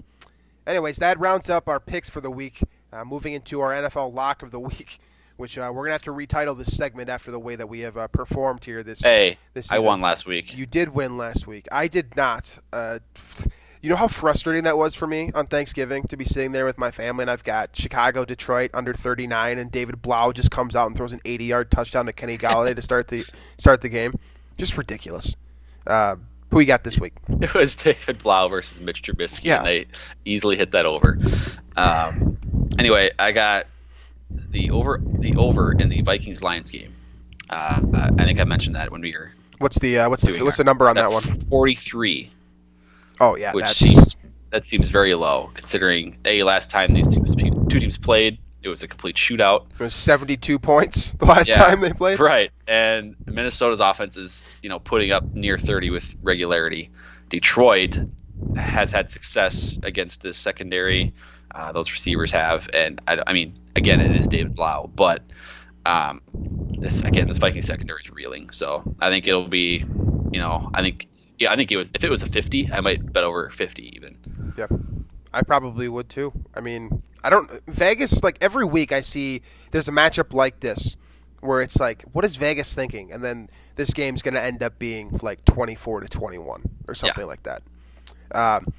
anyways, 0.67 0.97
that 0.99 1.19
rounds 1.19 1.51
up 1.51 1.69
our 1.69 1.81
picks 1.81 2.09
for 2.09 2.21
the 2.21 2.31
week. 2.31 2.63
Uh, 2.93 3.05
moving 3.05 3.33
into 3.35 3.61
our 3.61 3.73
NFL 3.73 4.15
lock 4.15 4.43
of 4.43 4.51
the 4.53 4.61
week, 4.71 4.99
which 5.37 5.59
uh, 5.59 5.71
we're 5.75 5.85
gonna 5.85 5.93
have 5.93 6.03
to 6.03 6.13
retitle 6.13 6.57
this 6.57 6.77
segment 6.77 7.09
after 7.09 7.31
the 7.31 7.39
way 7.39 7.57
that 7.57 7.69
we 7.69 7.81
have 7.81 7.97
uh, 7.97 8.07
performed 8.09 8.65
here 8.65 8.83
this. 8.83 9.01
Hey, 9.03 9.39
this 9.53 9.71
I 9.73 9.79
won 9.79 10.01
last 10.01 10.27
week. 10.27 10.55
You 10.57 10.67
did 10.67 10.91
win 10.91 11.17
last 11.17 11.47
week. 11.47 11.67
I 11.73 11.89
did 11.89 12.17
not. 12.17 12.59
Uh, 12.73 12.99
you 13.81 13.91
know 13.91 13.97
how 13.97 14.09
frustrating 14.09 14.65
that 14.65 14.79
was 14.79 14.95
for 14.95 15.07
me 15.07 15.31
on 15.35 15.47
Thanksgiving 15.47 16.05
to 16.05 16.17
be 16.17 16.25
sitting 16.25 16.53
there 16.53 16.65
with 16.65 16.79
my 16.79 16.91
family, 16.91 17.23
and 17.25 17.31
I've 17.31 17.45
got 17.45 17.77
Chicago, 17.77 18.25
Detroit 18.25 18.71
under 18.73 18.95
39, 18.95 19.59
and 19.59 19.71
David 19.71 20.01
Blough 20.01 20.33
just 20.33 20.51
comes 20.51 20.75
out 20.75 20.87
and 20.87 20.97
throws 20.97 21.13
an 21.13 21.21
80-yard 21.27 21.71
touchdown 21.71 22.07
to 22.07 22.13
Kenny 22.15 22.39
Golladay 22.39 22.75
to 22.77 22.81
start 22.83 23.09
the 23.09 23.25
start 23.59 23.83
the 23.83 23.91
game. 23.91 24.15
Just 24.57 24.79
ridiculous. 24.79 25.37
Uh, 25.87 26.17
who 26.51 26.57
we 26.59 26.65
got 26.65 26.85
this 26.85 26.99
week? 26.99 27.13
It 27.29 27.53
was 27.53 27.75
David 27.77 28.19
Blough 28.23 28.49
versus 28.49 28.81
Mitch 28.81 29.03
Trubisky, 29.03 29.45
Yeah. 29.45 29.59
and 29.59 29.67
they 29.67 29.87
easily 30.25 30.57
hit 30.57 30.71
that 30.71 30.87
over. 30.87 31.19
Um, 31.77 32.39
anyway, 32.79 33.11
I 33.19 33.33
got 33.33 33.67
the 34.51 34.71
over 34.71 35.01
the 35.19 35.37
over 35.37 35.73
in 35.73 35.89
the 35.89 36.03
Vikings 36.03 36.43
Lions 36.43 36.71
game. 36.71 36.93
Uh, 37.51 37.81
I 38.19 38.25
think 38.25 38.41
I 38.41 38.45
mentioned 38.45 38.75
that 38.77 38.91
when 38.91 39.01
we 39.03 39.13
were 39.13 39.33
What's 39.59 39.79
the 39.79 39.99
uh, 40.01 40.09
what's 40.11 40.23
the 40.23 40.43
what's 40.43 40.59
our- 40.59 40.65
the 40.65 40.69
number 40.69 40.89
on 40.89 40.97
that 40.97 41.11
one? 41.11 41.23
Forty 41.23 41.75
three. 41.75 42.31
Oh 43.21 43.37
yeah, 43.37 43.53
which 43.53 43.65
that's 43.65 43.77
seems 43.79 44.17
that 44.51 44.65
seems 44.65 44.89
very 44.89 45.15
low 45.15 45.51
considering 45.55 46.17
a 46.25 46.43
last 46.43 46.71
time 46.71 46.93
these 46.95 47.09
teams 47.09 47.35
two 47.35 47.81
teams 47.81 47.97
played 47.99 48.39
it 48.63 48.69
was 48.69 48.83
a 48.83 48.89
complete 48.89 49.15
shootout. 49.17 49.67
It 49.79 49.81
was 49.83 49.95
72 49.95 50.59
points 50.59 51.13
the 51.19 51.27
last 51.27 51.49
Yeah. 51.51 51.57
time 51.63 51.81
they 51.81 51.93
played. 51.93 52.19
Right, 52.19 52.51
and 52.67 53.15
Minnesota's 53.27 53.81
offense 53.81 54.17
is 54.17 54.43
you 54.63 54.71
know 54.71 54.79
putting 54.79 55.13
up 55.13 55.35
near 55.35 55.59
30 55.59 55.91
with 55.91 56.15
regularity. 56.23 56.91
Detroit 57.29 57.99
has 58.57 58.91
had 58.91 59.11
success 59.11 59.79
against 59.83 60.23
this 60.23 60.37
secondary. 60.39 61.13
Uh, 61.55 61.73
those 61.73 61.93
receivers 61.93 62.33
have, 62.33 62.69
and 62.73 63.01
I, 63.07 63.23
I 63.27 63.33
mean, 63.33 63.59
again, 63.77 64.01
it 64.01 64.17
is 64.17 64.29
David 64.29 64.55
Blough, 64.55 64.91
but 64.95 65.23
um, 65.87 66.21
this 66.79 67.03
again, 67.03 67.29
this 67.29 67.39
Viking 67.39 67.63
secondary 67.63 68.03
is 68.03 68.11
reeling. 68.11 68.51
So 68.51 68.83
I 69.01 69.11
think 69.11 69.27
it'll 69.27 69.49
be, 69.49 69.85
you 70.33 70.41
know, 70.41 70.71
I 70.75 70.83
think 70.83 71.09
yeah, 71.39 71.53
I 71.53 71.57
think 71.57 71.73
it 71.73 71.77
was 71.77 71.91
if 71.95 72.05
it 72.05 72.11
was 72.11 72.23
a 72.23 72.27
50, 72.27 72.73
I 72.73 72.81
might 72.81 73.13
bet 73.13 73.25
over 73.25 73.51
50 73.51 73.97
even. 73.97 74.17
Yep. 74.57 74.73
I 75.33 75.43
probably 75.43 75.89
would 75.89 76.09
too. 76.09 76.33
I 76.55 76.61
mean, 76.61 77.03
I 77.23 77.31
don't 77.31 77.51
Vegas 77.67 78.23
like 78.23 78.39
every 78.41 78.65
week 78.65 78.93
I 78.93 79.01
see 79.01 79.43
there's 79.73 79.89
a 79.89 79.93
matchup 79.93 80.33
like 80.33 80.61
this 80.61 80.97
where 81.41 81.61
it's 81.61 81.79
like 81.79 82.03
what 82.13 82.25
is 82.25 82.37
Vegas 82.37 82.75
thinking? 82.75 83.13
And 83.13 83.23
then 83.23 83.51
this 83.77 83.93
game's 83.93 84.23
going 84.23 84.35
to 84.35 84.43
end 84.43 84.63
up 84.63 84.79
being 84.79 85.19
like 85.23 85.45
24 85.45 86.01
to 86.01 86.09
21 86.09 86.63
or 86.87 86.95
something 86.95 87.27
like 87.27 87.43
that. 87.43 87.63
Um, 88.33 88.73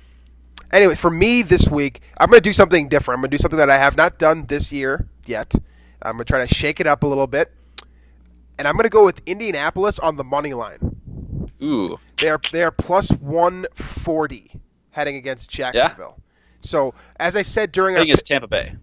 anyway, 0.71 0.95
for 0.95 1.09
me 1.09 1.41
this 1.41 1.67
week, 1.69 2.01
I'm 2.17 2.29
going 2.29 2.37
to 2.41 2.49
do 2.49 2.53
something 2.53 2.87
different. 2.89 3.17
I'm 3.17 3.21
going 3.21 3.31
to 3.31 3.37
do 3.37 3.41
something 3.41 3.57
that 3.57 3.69
I 3.69 3.77
have 3.77 3.95
not 3.97 4.17
done 4.17 4.45
this 4.47 4.71
year 4.71 5.07
yet. 5.25 5.53
I'm 6.01 6.13
going 6.13 6.25
to 6.25 6.31
try 6.31 6.45
to 6.45 6.53
shake 6.53 6.79
it 6.79 6.87
up 6.87 7.03
a 7.03 7.07
little 7.07 7.27
bit. 7.27 7.51
And 8.57 8.67
I'm 8.67 8.75
going 8.75 8.83
to 8.83 8.89
go 8.89 9.03
with 9.05 9.21
Indianapolis 9.25 9.99
on 9.99 10.15
the 10.15 10.23
money 10.23 10.53
line. 10.53 10.79
Ooh, 11.61 11.97
They 12.17 12.29
are 12.29 12.39
they 12.51 12.63
are 12.63 12.71
plus 12.71 13.09
140 13.11 14.61
heading 14.91 15.15
against 15.15 15.49
Jacksonville. 15.49 16.17
So 16.61 16.93
as 17.17 17.35
I 17.35 17.41
said 17.41 17.71
during 17.71 17.95
I 17.95 17.99
our 17.99 18.05
think 18.05 18.13
it's 18.13 18.23
Tampa 18.23 18.47
Bay. 18.47 18.75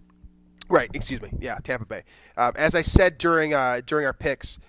right, 0.69 0.89
excuse 0.93 1.21
me, 1.21 1.29
yeah, 1.39 1.57
Tampa 1.63 1.85
Bay. 1.85 2.03
Um, 2.37 2.53
as 2.55 2.75
I 2.75 2.81
said 2.81 3.17
during 3.17 3.53
uh, 3.53 3.81
during 3.85 4.05
our 4.05 4.13
picks, 4.13 4.59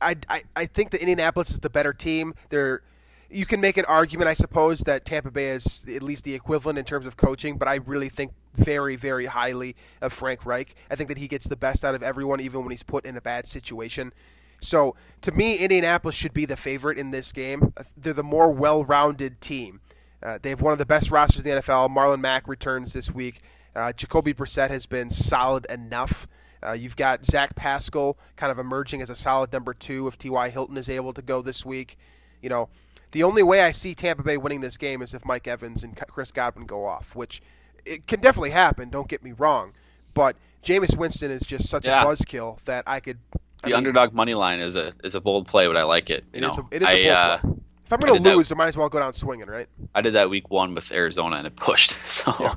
I, 0.00 0.16
I 0.28 0.42
I 0.54 0.66
think 0.66 0.90
that 0.90 1.00
Indianapolis 1.00 1.50
is 1.50 1.60
the 1.60 1.70
better 1.70 1.92
team. 1.92 2.34
They're 2.50 2.82
you 3.30 3.46
can 3.46 3.60
make 3.60 3.76
an 3.76 3.84
argument, 3.86 4.28
I 4.28 4.34
suppose, 4.34 4.80
that 4.80 5.04
Tampa 5.04 5.30
Bay 5.30 5.50
is 5.50 5.86
at 5.92 6.02
least 6.02 6.24
the 6.24 6.34
equivalent 6.34 6.78
in 6.78 6.84
terms 6.84 7.06
of 7.06 7.16
coaching, 7.16 7.58
but 7.58 7.68
I 7.68 7.76
really 7.76 8.08
think 8.08 8.32
very, 8.54 8.96
very 8.96 9.26
highly 9.26 9.76
of 10.00 10.12
Frank 10.12 10.46
Reich. 10.46 10.74
I 10.90 10.96
think 10.96 11.08
that 11.08 11.18
he 11.18 11.28
gets 11.28 11.48
the 11.48 11.56
best 11.56 11.84
out 11.84 11.94
of 11.94 12.02
everyone, 12.02 12.40
even 12.40 12.62
when 12.62 12.70
he's 12.70 12.82
put 12.82 13.04
in 13.04 13.16
a 13.16 13.20
bad 13.20 13.46
situation. 13.46 14.12
So, 14.60 14.96
to 15.20 15.32
me, 15.32 15.56
Indianapolis 15.56 16.14
should 16.14 16.32
be 16.32 16.46
the 16.46 16.56
favorite 16.56 16.98
in 16.98 17.10
this 17.10 17.32
game. 17.32 17.74
They're 17.96 18.12
the 18.12 18.22
more 18.22 18.50
well-rounded 18.50 19.40
team. 19.40 19.80
Uh, 20.22 20.38
they 20.40 20.50
have 20.50 20.62
one 20.62 20.72
of 20.72 20.78
the 20.78 20.86
best 20.86 21.10
rosters 21.10 21.44
in 21.44 21.50
the 21.50 21.60
NFL. 21.60 21.90
Marlon 21.90 22.20
Mack 22.20 22.48
returns 22.48 22.92
this 22.92 23.10
week. 23.10 23.42
Uh, 23.74 23.92
Jacoby 23.92 24.32
Brissett 24.32 24.70
has 24.70 24.86
been 24.86 25.10
solid 25.10 25.66
enough. 25.66 26.26
Uh, 26.66 26.72
you've 26.72 26.96
got 26.96 27.26
Zach 27.26 27.54
Pascal 27.54 28.16
kind 28.36 28.50
of 28.50 28.58
emerging 28.58 29.02
as 29.02 29.10
a 29.10 29.14
solid 29.14 29.52
number 29.52 29.74
two 29.74 30.08
if 30.08 30.16
T.Y. 30.16 30.48
Hilton 30.48 30.78
is 30.78 30.88
able 30.88 31.12
to 31.12 31.22
go 31.22 31.42
this 31.42 31.66
week. 31.66 31.98
You 32.40 32.48
know, 32.48 32.70
the 33.16 33.22
only 33.22 33.42
way 33.42 33.62
I 33.62 33.70
see 33.70 33.94
Tampa 33.94 34.22
Bay 34.22 34.36
winning 34.36 34.60
this 34.60 34.76
game 34.76 35.00
is 35.00 35.14
if 35.14 35.24
Mike 35.24 35.48
Evans 35.48 35.82
and 35.82 35.96
Chris 35.96 36.30
Godwin 36.30 36.66
go 36.66 36.84
off, 36.84 37.16
which 37.16 37.40
it 37.86 38.06
can 38.06 38.20
definitely 38.20 38.50
happen. 38.50 38.90
Don't 38.90 39.08
get 39.08 39.22
me 39.24 39.32
wrong, 39.32 39.72
but 40.12 40.36
Jameis 40.62 40.98
Winston 40.98 41.30
is 41.30 41.40
just 41.42 41.66
such 41.68 41.86
Yeah. 41.86 42.02
a 42.02 42.06
buzzkill 42.06 42.60
that 42.66 42.84
I 42.86 43.00
could. 43.00 43.18
I 43.32 43.38
The 43.62 43.66
mean, 43.68 43.76
underdog 43.76 44.12
money 44.12 44.34
line 44.34 44.60
is 44.60 44.76
a 44.76 44.92
is 45.02 45.14
a 45.14 45.20
bold 45.22 45.48
play, 45.48 45.66
but 45.66 45.78
I 45.78 45.84
like 45.84 46.10
it. 46.10 46.24
You 46.34 46.38
It 46.38 46.40
know, 46.42 46.50
is 46.50 46.58
a, 46.58 46.62
it 46.70 46.82
is 46.82 46.88
I, 46.88 46.92
a 46.92 47.04
bold 47.04 47.16
uh, 47.16 47.38
play. 47.38 47.50
If 47.86 47.92
I'm 47.94 48.00
going 48.00 48.14
to 48.14 48.22
that- 48.22 48.36
lose, 48.36 48.52
I 48.52 48.54
might 48.56 48.66
as 48.66 48.76
well 48.76 48.88
go 48.90 48.98
down 48.98 49.14
swinging, 49.14 49.46
right? 49.46 49.68
I 49.94 50.02
did 50.02 50.12
that 50.14 50.28
week 50.28 50.50
one 50.50 50.74
with 50.74 50.92
Arizona 50.92 51.36
and 51.36 51.46
it 51.46 51.56
pushed, 51.56 51.96
so 52.08 52.34
Yeah. 52.38 52.54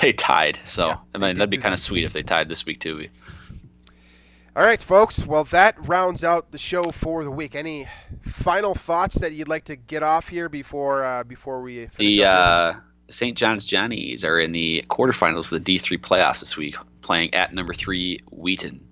they 0.00 0.12
tied. 0.12 0.58
So 0.64 0.88
Yeah, 0.88 0.96
I 1.14 1.18
mean 1.18 1.36
that'd 1.36 1.48
be 1.50 1.58
kind 1.58 1.74
of 1.74 1.78
sweet 1.80 2.04
if 2.04 2.12
they 2.12 2.24
tied 2.24 2.48
this 2.48 2.66
week 2.66 2.80
too. 2.80 3.06
All 4.54 4.62
right, 4.62 4.82
folks. 4.82 5.26
Well, 5.26 5.44
that 5.44 5.76
rounds 5.88 6.22
out 6.22 6.52
the 6.52 6.58
show 6.58 6.82
for 6.92 7.24
the 7.24 7.30
week. 7.30 7.54
Any 7.54 7.88
final 8.20 8.74
thoughts 8.74 9.18
that 9.20 9.32
you'd 9.32 9.48
like 9.48 9.64
to 9.64 9.76
get 9.76 10.02
off 10.02 10.28
here 10.28 10.50
before 10.50 11.04
uh, 11.04 11.24
before 11.24 11.62
we 11.62 11.86
finish 11.86 12.16
The 12.16 12.24
up 12.24 12.76
uh, 12.76 12.80
St. 13.08 13.36
John's 13.36 13.64
Johnnies 13.64 14.26
are 14.26 14.38
in 14.38 14.52
the 14.52 14.84
quarterfinals 14.90 15.50
of 15.52 15.64
the 15.64 15.78
D3 15.78 15.98
playoffs 15.98 16.40
this 16.40 16.56
week, 16.58 16.76
playing 17.00 17.32
at 17.32 17.54
number 17.54 17.72
three 17.72 18.18
Wheaton. 18.30 18.86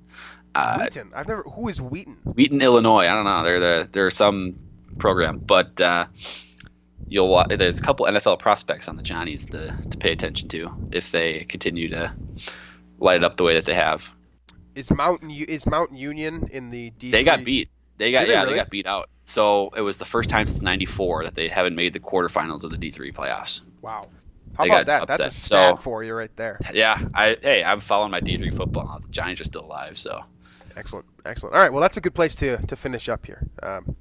Uh, 0.54 0.78
Wheaton. 0.78 1.11
I've 1.14 1.28
never. 1.28 1.42
Who 1.42 1.68
is 1.68 1.80
Wheaton? 1.82 2.16
Wheaton, 2.24 2.62
Illinois. 2.62 3.06
I 3.06 3.14
don't 3.14 3.24
know. 3.24 3.44
They're 3.44 3.61
the 3.61 3.88
they're 3.92 4.11
some 4.11 4.54
program, 4.98 5.40
but 5.40 5.78
uh, 5.78 6.06
you'll 7.06 7.28
wa- 7.28 7.46
there's 7.48 7.78
a 7.78 7.82
couple 7.82 8.06
NFL 8.06 8.38
prospects 8.38 8.88
on 8.88 8.96
the 8.96 9.02
Johnnies 9.02 9.44
to 9.46 9.76
to 9.90 9.98
pay 9.98 10.12
attention 10.12 10.48
to 10.48 10.70
if 10.90 11.11
they 11.11 11.44
continue 11.44 11.90
to 11.90 12.14
light 12.98 13.16
it 13.16 13.24
up 13.24 13.36
the 13.36 13.42
way 13.44 13.52
that 13.52 13.66
they 13.66 13.74
have. 13.74 14.11
Is 14.81 14.91
Mountain 14.91 15.31
is 15.31 15.66
Mount 15.66 15.93
Union 15.93 16.49
in 16.51 16.70
the 16.70 16.91
D? 16.91 17.11
They 17.11 17.22
got 17.24 17.45
beat. 17.45 17.68
They 17.99 18.11
got 18.12 18.20
Did 18.20 18.28
they 18.28 18.33
yeah, 18.33 18.41
really? 18.43 18.53
they 18.55 18.59
got 18.61 18.70
beat 18.70 18.87
out. 18.87 19.09
So 19.26 19.70
it 19.76 19.83
was 19.83 19.99
the 19.99 20.05
first 20.05 20.28
time 20.31 20.47
since 20.47 20.61
'94 20.62 21.24
that 21.24 21.35
they 21.35 21.49
haven't 21.49 21.74
made 21.76 21.93
the 21.93 22.01
quarterfinals 22.01 22.64
of 22.64 22.70
the 22.70 22.76
D3 22.78 23.12
playoffs. 23.14 23.61
Wow. 23.83 24.03
How 24.57 24.64
They 24.64 24.70
about 24.70 24.87
that? 24.87 25.07
That's 25.07 25.20
a 25.20 25.26
upset. 25.26 25.33
stat 25.33 25.70
So- 25.78 25.83
for 25.83 26.03
you 26.03 26.14
right 26.14 26.35
there. 26.37 26.59
Yeah, 26.72 27.07
I 27.14 27.37
hey, 27.41 27.62
I'm 27.62 27.78
following 27.81 28.11
my 28.11 28.20
D3 28.20 28.57
football. 28.57 29.01
The 29.07 29.09
Giants 29.12 29.41
are 29.41 29.45
still 29.45 29.64
alive, 29.64 29.97
so 29.99 30.22
Excellent, 30.76 31.05
excellent. 31.26 31.55
All 31.55 31.61
right, 31.62 31.72
well, 31.72 31.83
that's 31.83 31.97
a 31.97 32.01
good 32.01 32.14
place 32.14 32.35
to, 32.37 32.57
to 32.59 32.76
finish 32.76 33.09
up 33.09 33.26
here. 33.26 33.47
Um, 33.62 33.97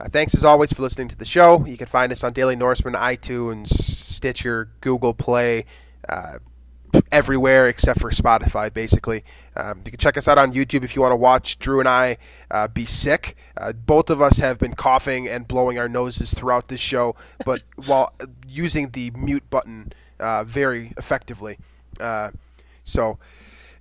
uh, 0.00 0.08
thanks 0.08 0.34
as 0.34 0.44
always 0.44 0.72
for 0.72 0.82
listening 0.82 1.08
to 1.08 1.16
the 1.16 1.24
show. 1.24 1.64
You 1.64 1.76
can 1.76 1.86
find 1.86 2.10
us 2.12 2.24
on 2.24 2.32
Daily 2.32 2.56
Norseman, 2.56 2.94
iTunes, 2.94 3.68
Stitcher, 3.68 4.68
Google 4.80 5.14
Play, 5.14 5.66
uh, 6.08 6.38
everywhere 7.12 7.68
except 7.68 8.00
for 8.00 8.10
Spotify, 8.10 8.72
basically. 8.72 9.24
Um, 9.56 9.82
you 9.84 9.90
can 9.90 9.98
check 9.98 10.16
us 10.16 10.28
out 10.28 10.38
on 10.38 10.52
YouTube 10.52 10.84
if 10.84 10.94
you 10.94 11.02
want 11.02 11.12
to 11.12 11.16
watch 11.16 11.58
Drew 11.58 11.80
and 11.80 11.88
I 11.88 12.18
uh, 12.50 12.68
be 12.68 12.84
sick. 12.84 13.36
Uh, 13.56 13.72
both 13.72 14.10
of 14.10 14.20
us 14.22 14.38
have 14.38 14.58
been 14.58 14.74
coughing 14.74 15.28
and 15.28 15.46
blowing 15.48 15.78
our 15.78 15.88
noses 15.88 16.32
throughout 16.34 16.68
this 16.68 16.80
show, 16.80 17.16
but 17.44 17.62
while 17.86 18.12
using 18.48 18.90
the 18.90 19.10
mute 19.12 19.48
button 19.50 19.92
uh, 20.18 20.44
very 20.44 20.92
effectively. 20.96 21.58
Uh, 21.98 22.30
so 22.84 23.18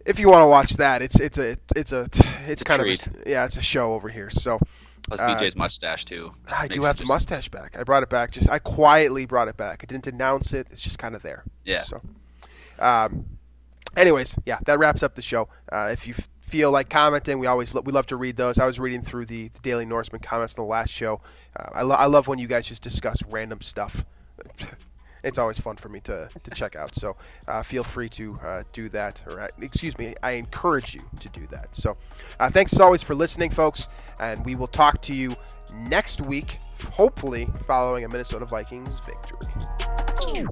if 0.06 0.20
you 0.20 0.30
want 0.30 0.42
to 0.44 0.48
watch 0.48 0.74
that, 0.78 1.02
it's 1.02 1.20
it's 1.20 1.38
a 1.38 1.58
it's 1.76 1.92
a 1.92 2.08
it's, 2.48 2.62
a 2.62 2.66
kind 2.66 2.82
treat. 2.82 3.06
of 3.06 3.16
a, 3.26 3.30
yeah, 3.30 3.46
it's 3.46 3.58
a 3.58 3.62
show 3.62 3.94
over 3.94 4.10
here. 4.10 4.30
So 4.30 4.60
plus 5.08 5.20
Uh, 5.20 5.38
BJ's 5.38 5.56
mustache 5.56 6.06
too. 6.06 6.32
I 6.48 6.68
do 6.68 6.84
have 6.84 6.98
the 6.98 7.04
just- 7.04 7.10
mustache 7.10 7.50
back. 7.50 7.78
I 7.78 7.84
brought 7.84 8.04
it 8.04 8.10
back. 8.10 8.32
Just 8.32 8.50
I 8.50 8.60
quietly 8.60 9.26
brought 9.26 9.48
it 9.48 9.58
back. 9.58 9.82
I 9.84 9.86
didn't 9.86 10.08
announce 10.08 10.54
it. 10.54 10.68
It's 10.72 10.82
just 10.82 10.98
kind 11.00 11.16
of 11.16 11.22
there. 11.22 11.44
Yeah. 11.66 11.84
So, 11.84 12.02
um, 12.80 13.26
anyways, 13.96 14.38
yeah, 14.46 14.60
that 14.66 14.80
wraps 14.80 15.04
up 15.04 15.16
the 15.16 15.22
show. 15.22 15.48
Uh, 15.72 15.90
if 15.92 16.08
you 16.08 16.14
feel 16.42 16.72
like 16.72 16.90
commenting, 16.90 17.40
we 17.40 17.48
always 17.48 17.74
lo- 17.76 17.82
we 17.82 17.92
love 17.92 18.08
to 18.08 18.16
read 18.16 18.38
those. 18.38 18.60
I 18.60 18.66
was 18.66 18.80
reading 18.80 19.04
through 19.04 19.26
the, 19.28 19.50
the 19.50 19.60
Daily 19.60 19.86
Norseman 19.86 20.22
comments 20.22 20.56
in 20.56 20.64
the 20.64 20.68
last 20.70 20.92
show. 20.92 21.22
Uh, 21.56 21.70
I, 21.74 21.82
lo- 21.84 21.96
I 21.96 22.06
love 22.06 22.28
when 22.28 22.40
you 22.40 22.48
guys 22.48 22.68
just 22.68 22.82
discuss 22.82 23.22
random 23.30 23.62
stuff. 23.62 24.06
It's 25.24 25.38
always 25.38 25.60
fun 25.60 25.76
for 25.76 25.90
me 25.90 26.00
to, 26.02 26.30
to 26.44 26.52
check 26.52 26.76
out. 26.76 26.96
So 26.96 27.18
uh, 27.48 27.62
feel 27.62 27.84
free 27.84 28.10
to 28.10 28.40
uh, 28.44 28.64
do 28.72 28.90
that. 28.90 29.22
Or 29.28 29.42
uh, 29.42 29.48
excuse 29.62 29.98
me, 29.98 30.16
I 30.24 30.32
encourage 30.32 30.96
you 30.96 31.02
to 31.20 31.30
do 31.30 31.46
that. 31.48 31.76
So 31.76 31.98
uh, 32.40 32.50
thanks 32.50 32.74
as 32.74 32.80
always 32.80 33.04
for 33.04 33.16
listening, 33.16 33.50
folks, 33.50 33.90
and 34.20 34.44
we 34.46 34.56
will 34.56 34.68
talk 34.68 35.02
to 35.04 35.14
you 35.14 35.36
next 35.88 36.22
week, 36.22 36.60
hopefully 36.92 37.48
following 37.68 38.06
a 38.06 38.10
Minnesota 38.10 38.46
Vikings 38.46 39.02
victory. 39.02 40.46